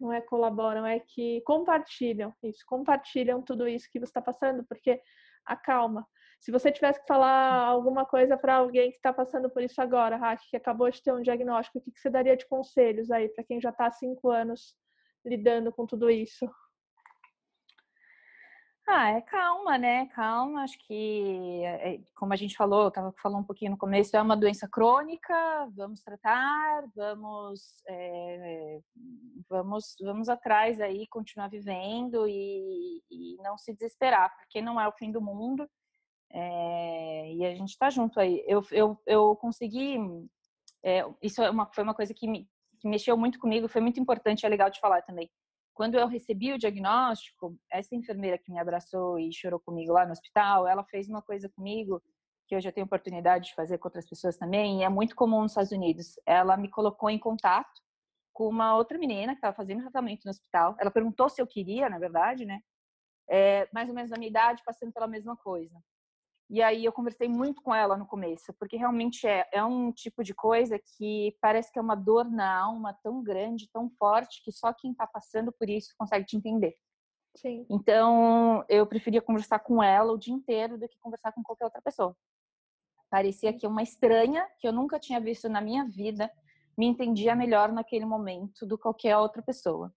não 0.00 0.12
é 0.12 0.20
colaboram, 0.20 0.84
é 0.84 0.98
que 0.98 1.40
compartilham 1.42 2.34
isso, 2.42 2.64
compartilham 2.66 3.40
tudo 3.42 3.68
isso 3.68 3.88
que 3.90 3.98
você 3.98 4.10
está 4.10 4.20
passando, 4.20 4.64
porque 4.64 5.00
acalma. 5.44 6.06
Se 6.44 6.52
você 6.52 6.70
tivesse 6.70 7.00
que 7.00 7.06
falar 7.06 7.64
alguma 7.64 8.04
coisa 8.04 8.36
para 8.36 8.56
alguém 8.56 8.90
que 8.90 8.98
está 8.98 9.10
passando 9.14 9.48
por 9.48 9.62
isso 9.62 9.80
agora, 9.80 10.18
Rack, 10.18 10.46
que 10.50 10.58
acabou 10.58 10.90
de 10.90 11.02
ter 11.02 11.10
um 11.10 11.22
diagnóstico, 11.22 11.78
o 11.78 11.80
que, 11.80 11.90
que 11.90 11.98
você 11.98 12.10
daria 12.10 12.36
de 12.36 12.46
conselhos 12.46 13.10
aí 13.10 13.30
para 13.30 13.42
quem 13.42 13.58
já 13.58 13.70
está 13.70 13.86
há 13.86 13.90
cinco 13.90 14.28
anos 14.28 14.76
lidando 15.24 15.72
com 15.72 15.86
tudo 15.86 16.10
isso? 16.10 16.46
Ah, 18.86 19.12
é 19.12 19.22
calma, 19.22 19.78
né? 19.78 20.04
Calma, 20.08 20.64
acho 20.64 20.76
que, 20.86 21.62
é, 21.64 21.98
como 22.14 22.34
a 22.34 22.36
gente 22.36 22.54
falou, 22.54 22.88
estava 22.88 23.10
falando 23.22 23.40
um 23.40 23.46
pouquinho 23.46 23.70
no 23.70 23.78
começo, 23.78 24.14
é 24.14 24.20
uma 24.20 24.36
doença 24.36 24.68
crônica, 24.68 25.34
vamos 25.74 26.02
tratar, 26.02 26.84
vamos, 26.94 27.82
é, 27.88 28.80
vamos, 29.48 29.96
vamos 29.98 30.28
atrás 30.28 30.78
aí, 30.78 31.06
continuar 31.06 31.48
vivendo 31.48 32.28
e, 32.28 33.02
e, 33.10 33.36
não 33.42 33.56
se 33.56 33.72
desesperar, 33.72 34.36
porque 34.36 34.60
não 34.60 34.78
é 34.78 34.86
o 34.86 34.92
fim 34.92 35.10
do 35.10 35.22
mundo 35.22 35.66
é, 36.30 37.32
e 37.32 37.44
a 37.44 37.54
gente 37.54 37.70
está 37.70 37.90
junto 37.90 38.18
aí. 38.20 38.44
Eu, 38.46 38.62
eu, 38.70 39.00
eu 39.06 39.36
consegui, 39.36 39.96
é, 40.82 41.04
isso 41.22 41.42
é 41.42 41.50
uma, 41.50 41.70
foi 41.72 41.84
uma 41.84 41.94
coisa 41.94 42.12
que, 42.14 42.28
me, 42.28 42.48
que 42.80 42.88
mexeu 42.88 43.16
muito 43.16 43.38
comigo, 43.38 43.68
foi 43.68 43.80
muito 43.80 44.00
importante, 44.00 44.44
é 44.44 44.48
legal 44.48 44.70
de 44.70 44.80
falar 44.80 45.02
também 45.02 45.30
quando 45.74 45.96
eu 45.96 46.06
recebi 46.06 46.52
o 46.52 46.58
diagnóstico, 46.58 47.58
essa 47.70 47.94
enfermeira 47.94 48.38
que 48.38 48.50
me 48.50 48.60
abraçou 48.60 49.18
e 49.18 49.32
chorou 49.32 49.58
comigo 49.58 49.92
lá 49.92 50.06
no 50.06 50.12
hospital, 50.12 50.68
ela 50.68 50.84
fez 50.84 51.08
uma 51.08 51.20
coisa 51.20 51.48
comigo 51.48 52.00
que 52.46 52.54
eu 52.54 52.60
já 52.60 52.70
tenho 52.70 52.86
oportunidade 52.86 53.46
de 53.46 53.54
fazer 53.54 53.78
com 53.78 53.88
outras 53.88 54.08
pessoas 54.08 54.36
também, 54.36 54.80
e 54.80 54.84
é 54.84 54.88
muito 54.88 55.16
comum 55.16 55.42
nos 55.42 55.52
Estados 55.52 55.72
Unidos. 55.72 56.14
Ela 56.24 56.56
me 56.56 56.70
colocou 56.70 57.10
em 57.10 57.18
contato 57.18 57.82
com 58.32 58.48
uma 58.48 58.76
outra 58.76 58.98
menina 58.98 59.32
que 59.32 59.38
estava 59.38 59.56
fazendo 59.56 59.80
tratamento 59.80 60.24
no 60.24 60.30
hospital. 60.30 60.76
Ela 60.78 60.90
perguntou 60.90 61.28
se 61.28 61.40
eu 61.40 61.46
queria, 61.46 61.88
na 61.88 61.98
verdade, 61.98 62.44
né? 62.44 62.60
É, 63.28 63.68
mais 63.72 63.88
ou 63.88 63.94
menos 63.94 64.10
da 64.10 64.18
minha 64.18 64.28
idade, 64.28 64.62
passando 64.64 64.92
pela 64.92 65.06
mesma 65.06 65.36
coisa. 65.36 65.74
E 66.54 66.62
aí 66.62 66.84
eu 66.84 66.92
conversei 66.92 67.26
muito 67.26 67.60
com 67.60 67.74
ela 67.74 67.96
no 67.96 68.06
começo, 68.06 68.54
porque 68.56 68.76
realmente 68.76 69.26
é, 69.26 69.44
é 69.50 69.64
um 69.64 69.90
tipo 69.90 70.22
de 70.22 70.32
coisa 70.32 70.78
que 70.78 71.36
parece 71.40 71.72
que 71.72 71.80
é 71.80 71.82
uma 71.82 71.96
dor 71.96 72.30
na 72.30 72.60
alma 72.60 72.96
tão 73.02 73.24
grande, 73.24 73.68
tão 73.72 73.90
forte, 73.98 74.40
que 74.40 74.52
só 74.52 74.72
quem 74.72 74.92
está 74.92 75.04
passando 75.04 75.50
por 75.50 75.68
isso 75.68 75.92
consegue 75.98 76.24
te 76.24 76.36
entender. 76.36 76.76
Sim. 77.34 77.66
Então 77.68 78.64
eu 78.68 78.86
preferia 78.86 79.20
conversar 79.20 79.58
com 79.58 79.82
ela 79.82 80.12
o 80.12 80.16
dia 80.16 80.32
inteiro 80.32 80.78
do 80.78 80.88
que 80.88 80.96
conversar 81.00 81.32
com 81.32 81.42
qualquer 81.42 81.64
outra 81.64 81.82
pessoa. 81.82 82.16
Parecia 83.10 83.52
que 83.52 83.66
uma 83.66 83.82
estranha 83.82 84.46
que 84.60 84.68
eu 84.68 84.72
nunca 84.72 85.00
tinha 85.00 85.18
visto 85.18 85.48
na 85.48 85.60
minha 85.60 85.84
vida 85.84 86.30
me 86.78 86.86
entendia 86.86 87.34
melhor 87.34 87.72
naquele 87.72 88.04
momento 88.04 88.64
do 88.64 88.76
que 88.76 88.82
qualquer 88.84 89.16
outra 89.16 89.42
pessoa. 89.42 89.92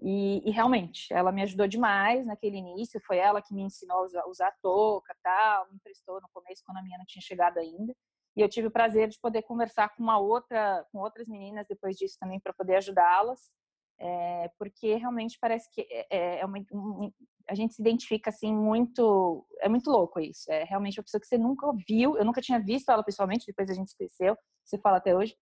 E, 0.00 0.48
e, 0.48 0.50
realmente, 0.52 1.12
ela 1.12 1.32
me 1.32 1.42
ajudou 1.42 1.66
demais 1.66 2.24
naquele 2.26 2.56
início. 2.56 3.00
Foi 3.04 3.18
ela 3.18 3.42
que 3.42 3.52
me 3.52 3.62
ensinou 3.62 3.98
a 3.98 4.04
usar, 4.04 4.26
usar 4.26 4.52
touca, 4.62 5.14
tal, 5.22 5.68
me 5.68 5.76
emprestou 5.76 6.20
no 6.20 6.28
começo 6.32 6.62
quando 6.64 6.78
a 6.78 6.82
minha 6.82 6.98
não 6.98 7.04
tinha 7.04 7.22
chegado 7.22 7.58
ainda. 7.58 7.92
E 8.36 8.40
eu 8.40 8.48
tive 8.48 8.68
o 8.68 8.70
prazer 8.70 9.08
de 9.08 9.18
poder 9.20 9.42
conversar 9.42 9.88
com 9.88 10.02
uma 10.02 10.18
outra, 10.18 10.86
com 10.92 10.98
outras 10.98 11.26
meninas 11.26 11.66
depois 11.68 11.96
disso 11.96 12.16
também 12.20 12.38
para 12.38 12.52
poder 12.52 12.76
ajudá-las, 12.76 13.50
é, 13.98 14.48
porque 14.56 14.94
realmente 14.94 15.36
parece 15.40 15.68
que 15.72 15.84
é, 15.90 16.38
é 16.38 16.46
uma, 16.46 16.58
um, 16.72 17.10
a 17.48 17.54
gente 17.56 17.74
se 17.74 17.82
identifica 17.82 18.30
assim 18.30 18.54
muito, 18.54 19.44
é 19.60 19.68
muito 19.68 19.90
louco 19.90 20.20
isso. 20.20 20.50
É 20.52 20.62
realmente 20.62 21.00
uma 21.00 21.04
pessoa 21.04 21.20
que 21.20 21.26
você 21.26 21.36
nunca 21.36 21.66
viu, 21.88 22.16
eu 22.16 22.24
nunca 22.24 22.40
tinha 22.40 22.60
visto 22.60 22.90
ela 22.90 23.02
pessoalmente. 23.02 23.46
Depois 23.46 23.68
a 23.68 23.74
gente 23.74 23.90
se 23.90 23.96
conheceu, 23.96 24.36
você 24.64 24.78
fala 24.78 24.98
até 24.98 25.16
hoje 25.16 25.34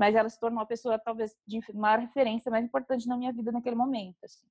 mas 0.00 0.14
ela 0.14 0.30
se 0.30 0.40
tornou 0.40 0.60
uma 0.60 0.66
pessoa 0.66 0.98
talvez 0.98 1.36
de 1.46 1.60
maior 1.74 1.98
referência, 1.98 2.50
mais 2.50 2.64
importante 2.64 3.06
na 3.06 3.18
minha 3.18 3.30
vida 3.34 3.52
naquele 3.52 3.76
momento. 3.76 4.16
Assim. 4.24 4.46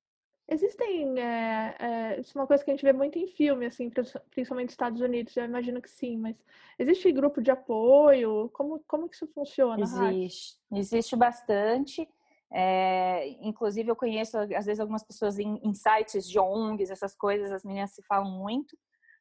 Existem, 0.48 1.20
é, 1.20 1.76
é, 1.80 2.20
isso 2.20 2.38
é 2.38 2.42
uma 2.42 2.46
coisa 2.46 2.64
que 2.64 2.70
a 2.70 2.74
gente 2.76 2.86
vê 2.86 2.94
muito 2.94 3.18
em 3.18 3.26
filme, 3.26 3.66
assim, 3.66 3.90
principalmente 4.30 4.68
nos 4.68 4.74
Estados 4.74 5.02
Unidos, 5.02 5.36
eu 5.36 5.46
imagino 5.46 5.82
que 5.82 5.90
sim, 5.90 6.20
mas 6.20 6.36
existe 6.78 7.12
grupo 7.12 7.42
de 7.42 7.50
apoio? 7.50 8.52
Como, 8.54 8.80
como 8.88 9.10
que 9.10 9.16
isso 9.16 9.26
funciona? 9.34 9.82
Existe, 9.82 10.60
existe 10.72 11.16
bastante. 11.16 12.08
É, 12.52 13.28
inclusive, 13.42 13.90
eu 13.90 13.96
conheço, 13.96 14.38
às 14.38 14.68
vezes, 14.68 14.80
algumas 14.80 15.04
pessoas 15.04 15.40
em, 15.40 15.60
em 15.64 15.74
sites 15.74 16.30
de 16.30 16.40
ONGs, 16.40 16.92
essas 16.92 17.16
coisas, 17.16 17.52
as 17.52 17.64
meninas 17.64 17.90
se 17.90 18.04
falam 18.04 18.30
muito. 18.30 18.78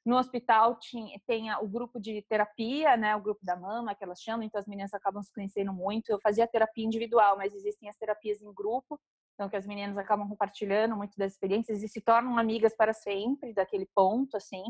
No 0.09 0.17
hospital 0.17 0.79
tinha, 0.79 1.21
tem 1.27 1.53
o 1.57 1.69
grupo 1.69 2.01
de 2.01 2.23
terapia, 2.23 2.97
né, 2.97 3.15
o 3.15 3.21
grupo 3.21 3.45
da 3.45 3.55
mama, 3.55 3.95
que 3.95 4.03
elas 4.03 4.23
chamam, 4.23 4.43
então 4.43 4.59
as 4.59 4.67
meninas 4.67 4.95
acabam 4.95 5.23
se 5.23 5.31
conhecendo 5.31 5.71
muito. 5.71 6.09
Eu 6.09 6.19
fazia 6.19 6.47
terapia 6.47 6.83
individual, 6.83 7.37
mas 7.37 7.55
existem 7.55 7.91
as 7.91 7.97
terapias 7.99 8.41
em 8.41 8.51
grupo, 8.55 8.99
então 9.35 9.51
que 9.51 9.57
as 9.57 9.67
meninas 9.67 9.99
acabam 9.99 10.27
compartilhando 10.27 10.97
muito 10.97 11.15
das 11.19 11.33
experiências 11.33 11.83
e 11.83 11.89
se 11.89 12.01
tornam 12.01 12.39
amigas 12.39 12.75
para 12.75 12.95
sempre 12.95 13.53
daquele 13.53 13.87
ponto, 13.95 14.35
assim. 14.35 14.65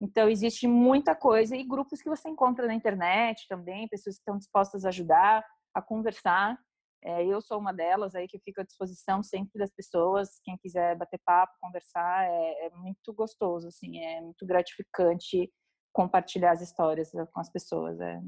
Então 0.00 0.28
existe 0.28 0.66
muita 0.66 1.14
coisa 1.14 1.54
e 1.54 1.62
grupos 1.62 2.02
que 2.02 2.08
você 2.08 2.28
encontra 2.28 2.66
na 2.66 2.74
internet 2.74 3.46
também, 3.48 3.86
pessoas 3.86 4.16
que 4.16 4.22
estão 4.22 4.36
dispostas 4.36 4.84
a 4.84 4.88
ajudar, 4.88 5.46
a 5.72 5.80
conversar. 5.80 6.58
É, 7.04 7.26
eu 7.26 7.40
sou 7.40 7.58
uma 7.58 7.72
delas 7.72 8.14
aí 8.14 8.28
que 8.28 8.38
fico 8.38 8.60
à 8.60 8.64
disposição 8.64 9.22
sempre 9.22 9.58
das 9.58 9.70
pessoas. 9.70 10.40
Quem 10.44 10.56
quiser 10.56 10.96
bater 10.96 11.20
papo, 11.24 11.52
conversar, 11.60 12.24
é, 12.28 12.66
é 12.66 12.70
muito 12.70 13.12
gostoso, 13.12 13.68
assim, 13.68 13.98
é 13.98 14.20
muito 14.20 14.46
gratificante 14.46 15.52
compartilhar 15.92 16.52
as 16.52 16.60
histórias 16.60 17.10
com 17.10 17.40
as 17.40 17.50
pessoas. 17.50 18.00
É. 18.00 18.20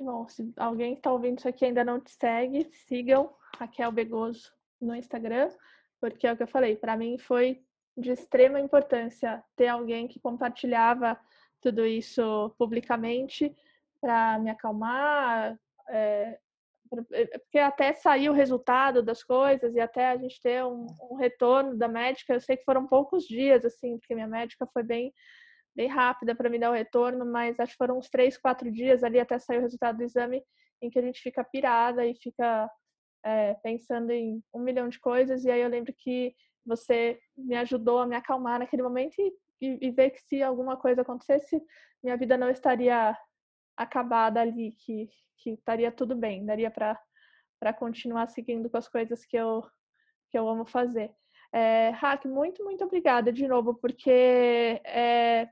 Bom, 0.00 0.28
se 0.28 0.52
alguém 0.56 0.94
está 0.94 1.12
ouvindo 1.12 1.38
isso 1.38 1.48
aqui 1.48 1.64
ainda 1.64 1.84
não 1.84 2.00
te 2.00 2.12
segue, 2.12 2.68
sigam 2.86 3.34
Raquel 3.56 3.90
Begoso 3.90 4.52
no 4.80 4.94
Instagram, 4.94 5.50
porque 6.00 6.26
é 6.26 6.32
o 6.32 6.36
que 6.36 6.42
eu 6.42 6.48
falei, 6.48 6.76
para 6.76 6.96
mim 6.96 7.18
foi 7.18 7.62
de 7.96 8.10
extrema 8.10 8.60
importância 8.60 9.42
ter 9.56 9.68
alguém 9.68 10.06
que 10.06 10.20
compartilhava 10.20 11.18
tudo 11.60 11.86
isso 11.86 12.54
publicamente 12.58 13.56
para 14.00 14.38
me 14.38 14.50
acalmar, 14.50 15.58
é, 15.88 16.38
porque 16.88 17.58
até 17.58 17.92
sair 17.92 18.28
o 18.28 18.32
resultado 18.32 19.02
das 19.02 19.22
coisas 19.22 19.74
e 19.74 19.80
até 19.80 20.08
a 20.08 20.16
gente 20.16 20.40
ter 20.40 20.64
um, 20.64 20.86
um, 21.10 21.16
retorno 21.16 21.76
da 21.76 21.88
médica, 21.88 22.34
eu 22.34 22.40
sei 22.40 22.56
que 22.56 22.64
foram 22.64 22.86
poucos 22.86 23.24
dias, 23.24 23.64
assim, 23.64 23.98
porque 23.98 24.14
minha 24.14 24.28
médica 24.28 24.66
foi 24.72 24.82
bem, 24.82 25.12
bem 25.74 25.88
rápida 25.88 26.34
para 26.34 26.48
me 26.48 26.58
dar 26.58 26.70
o 26.70 26.74
retorno, 26.74 27.24
mas 27.24 27.58
acho 27.58 27.72
que 27.72 27.78
foram 27.78 27.98
uns 27.98 28.08
três, 28.08 28.38
quatro 28.38 28.70
dias 28.70 29.02
ali 29.02 29.18
até 29.18 29.38
sair 29.38 29.58
o 29.58 29.62
resultado 29.62 29.98
do 29.98 30.04
exame 30.04 30.42
em 30.82 30.90
que 30.90 30.98
a 30.98 31.02
gente 31.02 31.20
fica 31.20 31.42
pirada 31.44 32.06
e 32.06 32.14
fica 32.14 32.70
é, 33.24 33.54
pensando 33.62 34.10
em 34.10 34.42
um 34.54 34.60
milhão 34.60 34.88
de 34.88 35.00
coisas. 35.00 35.44
E 35.44 35.50
aí 35.50 35.60
eu 35.60 35.68
lembro 35.68 35.92
que 35.96 36.34
você 36.64 37.18
me 37.36 37.56
ajudou 37.56 38.00
a 38.00 38.06
me 38.06 38.16
acalmar 38.16 38.58
naquele 38.58 38.82
momento 38.82 39.14
e, 39.18 39.32
e, 39.60 39.86
e 39.86 39.90
ver 39.90 40.10
que 40.10 40.20
se 40.20 40.42
alguma 40.42 40.76
coisa 40.76 41.02
acontecesse, 41.02 41.60
minha 42.02 42.16
vida 42.16 42.36
não 42.36 42.50
estaria 42.50 43.16
acabada 43.76 44.40
ali, 44.40 44.72
que, 44.72 45.10
que 45.38 45.50
estaria 45.50 45.92
tudo 45.92 46.14
bem, 46.14 46.44
daria 46.44 46.70
para 46.70 47.72
continuar 47.74 48.28
seguindo 48.28 48.70
com 48.70 48.76
as 48.76 48.88
coisas 48.88 49.24
que 49.24 49.36
eu, 49.36 49.62
que 50.30 50.38
eu 50.38 50.48
amo 50.48 50.64
fazer. 50.64 51.14
É, 51.52 51.90
Hack, 51.90 52.26
muito, 52.26 52.64
muito 52.64 52.84
obrigada 52.84 53.32
de 53.32 53.46
novo, 53.46 53.74
porque 53.74 54.10
é, 54.10 55.48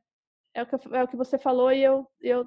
é, 0.54 0.62
o, 0.62 0.66
que, 0.66 0.96
é 0.96 1.02
o 1.02 1.08
que 1.08 1.16
você 1.16 1.38
falou 1.38 1.72
e 1.72 1.82
eu, 1.82 2.06
eu 2.20 2.44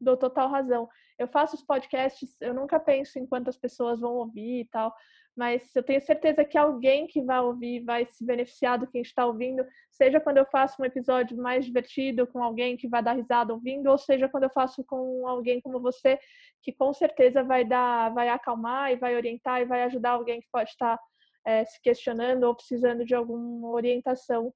dou 0.00 0.16
total 0.16 0.48
razão. 0.48 0.88
Eu 1.18 1.28
faço 1.28 1.56
os 1.56 1.62
podcasts, 1.62 2.36
eu 2.40 2.54
nunca 2.54 2.80
penso 2.80 3.18
em 3.18 3.26
quantas 3.26 3.56
pessoas 3.56 4.00
vão 4.00 4.14
ouvir 4.14 4.60
e 4.60 4.68
tal, 4.68 4.94
mas 5.36 5.74
eu 5.74 5.82
tenho 5.82 6.00
certeza 6.00 6.44
que 6.44 6.58
alguém 6.58 7.06
que 7.06 7.22
vai 7.22 7.40
ouvir 7.40 7.84
vai 7.84 8.06
se 8.06 8.24
beneficiar 8.24 8.78
do 8.78 8.86
que 8.86 8.98
está 8.98 9.24
ouvindo, 9.24 9.64
seja 9.90 10.20
quando 10.20 10.36
eu 10.36 10.46
faço 10.46 10.80
um 10.80 10.84
episódio 10.84 11.36
mais 11.36 11.64
divertido 11.64 12.26
com 12.26 12.42
alguém 12.42 12.76
que 12.76 12.88
vai 12.88 13.02
dar 13.02 13.14
risada 13.14 13.52
ouvindo, 13.52 13.90
ou 13.90 13.96
seja 13.96 14.28
quando 14.28 14.44
eu 14.44 14.50
faço 14.50 14.84
com 14.84 15.26
alguém 15.26 15.60
como 15.60 15.80
você, 15.80 16.18
que 16.62 16.72
com 16.72 16.92
certeza 16.92 17.42
vai 17.42 17.64
dar, 17.64 18.12
vai 18.12 18.28
acalmar 18.28 18.92
e 18.92 18.96
vai 18.96 19.16
orientar 19.16 19.60
e 19.60 19.64
vai 19.64 19.84
ajudar 19.84 20.10
alguém 20.10 20.40
que 20.40 20.48
pode 20.52 20.70
estar 20.70 20.98
é, 21.46 21.64
se 21.64 21.80
questionando 21.80 22.44
ou 22.44 22.54
precisando 22.54 23.04
de 23.04 23.14
alguma 23.14 23.70
orientação 23.70 24.52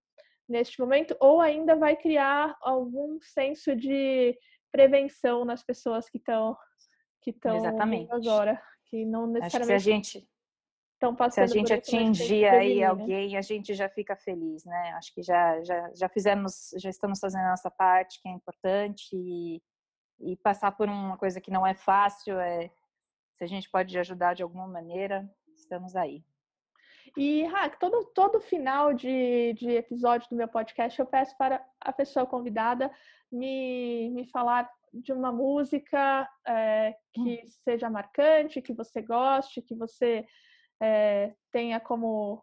neste 0.49 0.79
momento, 0.79 1.17
ou 1.19 1.41
ainda 1.41 1.75
vai 1.75 1.97
criar 1.97 2.55
algum 2.61 3.19
senso 3.21 3.75
de 3.75 4.39
prevenção 4.71 5.45
nas 5.45 5.65
pessoas 5.65 6.09
que 6.09 6.19
estão 6.19 6.57
que 7.23 7.31
estão 7.31 7.57
agora, 8.13 8.63
que 8.89 9.05
não 9.05 9.27
necessariamente 9.27 9.47
Acho 9.47 9.59
que 9.59 9.67
se 9.67 9.73
a 9.73 9.79
gente 9.79 10.36
estão 10.97 11.15
passando. 11.15 11.49
Se 11.49 11.55
a 11.55 11.59
gente 11.59 11.73
atingir 11.73 12.47
aí 12.47 12.83
alguém, 12.83 13.37
a 13.37 13.43
gente 13.43 13.75
já 13.75 13.89
fica 13.89 14.17
feliz, 14.17 14.65
né? 14.65 14.93
Acho 14.97 15.15
que 15.15 15.23
já, 15.23 15.63
já, 15.63 15.91
já 15.95 16.09
fizemos, 16.09 16.71
já 16.79 16.91
estamos 16.91 17.21
fazendo 17.21 17.43
a 17.43 17.51
nossa 17.51 17.71
parte, 17.71 18.21
que 18.21 18.29
é 18.29 18.33
importante, 18.33 19.15
e, 19.15 19.63
e 20.21 20.37
passar 20.37 20.73
por 20.73 20.89
uma 20.89 21.17
coisa 21.17 21.41
que 21.41 21.51
não 21.51 21.67
é 21.67 21.75
fácil, 21.75 22.39
é, 22.41 22.71
se 23.35 23.45
a 23.45 23.47
gente 23.47 23.71
pode 23.71 23.97
ajudar 23.99 24.35
de 24.35 24.43
alguma 24.43 24.67
maneira, 24.67 25.31
estamos 25.55 25.95
aí. 25.95 26.25
E, 27.17 27.45
Hack, 27.45 27.79
todo, 27.79 28.05
todo 28.15 28.41
final 28.41 28.93
de, 28.93 29.55
de 29.55 29.71
episódio 29.71 30.29
do 30.29 30.37
meu 30.37 30.49
podcast 30.49 30.99
eu 30.99 31.07
peço 31.07 31.37
para 31.39 31.65
a 31.81 31.93
pessoa 31.93 32.27
convidada 32.27 32.91
me, 33.31 34.11
me 34.11 34.27
falar 34.27 34.69
de 34.93 35.13
uma 35.13 35.31
música 35.31 36.29
é, 36.47 36.97
que 37.13 37.43
hum. 37.43 37.49
seja 37.65 37.89
marcante, 37.89 38.63
que 38.63 38.73
você 38.73 39.03
goste, 39.03 39.63
que 39.63 39.75
você 39.75 40.27
é, 40.81 41.35
tenha 41.51 41.81
como, 41.81 42.43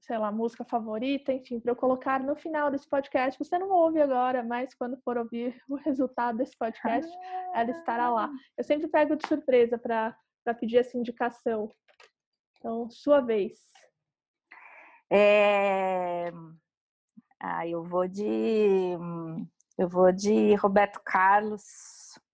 sei 0.00 0.18
lá, 0.18 0.30
música 0.30 0.64
favorita, 0.64 1.32
enfim, 1.32 1.60
para 1.60 1.72
eu 1.72 1.76
colocar 1.76 2.20
no 2.20 2.36
final 2.36 2.70
desse 2.70 2.88
podcast. 2.88 3.38
Você 3.38 3.58
não 3.58 3.70
ouve 3.70 4.00
agora, 4.00 4.42
mas 4.42 4.74
quando 4.74 5.00
for 5.02 5.16
ouvir 5.16 5.56
o 5.68 5.76
resultado 5.76 6.38
desse 6.38 6.56
podcast, 6.56 7.10
ela 7.54 7.70
estará 7.70 8.10
lá. 8.10 8.26
Ah. 8.26 8.38
Eu 8.58 8.64
sempre 8.64 8.88
pego 8.88 9.16
de 9.16 9.26
surpresa 9.26 9.78
para 9.78 10.16
pedir 10.58 10.78
essa 10.78 10.96
indicação. 10.96 11.72
Então, 12.58 12.88
sua 12.90 13.20
vez. 13.20 13.58
É... 15.12 16.32
Ah, 17.38 17.66
eu 17.68 17.84
vou 17.84 18.08
de 18.08 18.96
eu 19.76 19.88
vou 19.88 20.12
de 20.12 20.54
Roberto 20.54 21.00
Carlos, 21.04 21.62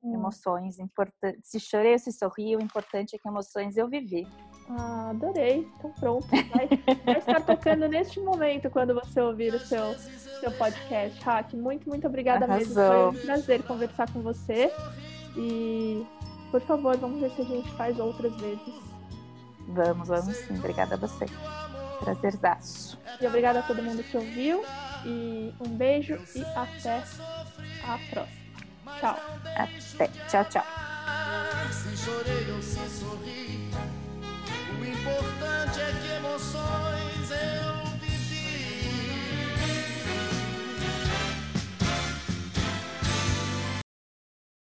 hum. 0.02 0.14
emoções 0.14 0.78
importantes. 0.78 1.50
Se 1.50 1.58
chorei 1.58 1.98
se 1.98 2.12
sorri, 2.12 2.54
o 2.54 2.62
importante 2.62 3.16
é 3.16 3.18
que 3.18 3.28
emoções 3.28 3.76
eu 3.76 3.88
vivi. 3.88 4.26
Ah, 4.70 5.10
adorei. 5.10 5.68
Então 5.78 5.90
pronto. 5.98 6.26
Vai, 6.28 6.68
vai 7.04 7.18
estar 7.18 7.40
tocando 7.40 7.88
neste 7.88 8.20
momento 8.20 8.70
quando 8.70 8.94
você 8.94 9.20
ouvir 9.20 9.52
o 9.52 9.58
seu, 9.58 9.94
seu 10.40 10.52
podcast. 10.52 11.20
Hack, 11.22 11.54
muito, 11.54 11.88
muito 11.88 12.06
obrigada 12.06 12.44
Arrasou. 12.44 13.12
mesmo. 13.12 13.12
Foi 13.12 13.22
um 13.22 13.26
prazer 13.26 13.62
conversar 13.64 14.12
com 14.12 14.20
você. 14.22 14.72
E, 15.36 16.06
por 16.50 16.60
favor, 16.62 16.96
vamos 16.96 17.20
ver 17.20 17.30
se 17.30 17.42
a 17.42 17.44
gente 17.44 17.70
faz 17.72 17.98
outras 17.98 18.34
vezes. 18.40 18.74
Vamos, 19.68 20.08
vamos 20.08 20.36
sim. 20.36 20.58
Obrigada 20.58 20.94
a 20.94 20.98
você. 20.98 21.26
Prazerzaço. 21.98 22.98
E 23.20 23.26
obrigada 23.26 23.60
a 23.60 23.62
todo 23.62 23.82
mundo 23.82 24.02
que 24.04 24.16
ouviu. 24.16 24.62
E 25.04 25.52
um 25.60 25.68
beijo 25.68 26.18
e 26.36 26.42
até 26.54 27.02
a 27.84 27.98
próxima. 28.10 28.40
Tchau. 29.00 29.16
Até. 29.56 30.08
Tchau, 30.28 30.44
tchau. 30.44 30.64
Se 31.72 31.96
chorei 31.96 32.52
ou 32.52 32.62
se 32.62 32.88
sorri 32.88 33.70
o 34.80 34.82
importante 34.82 35.78
é 35.78 35.92
que 36.00 36.08
emoções 36.08 36.99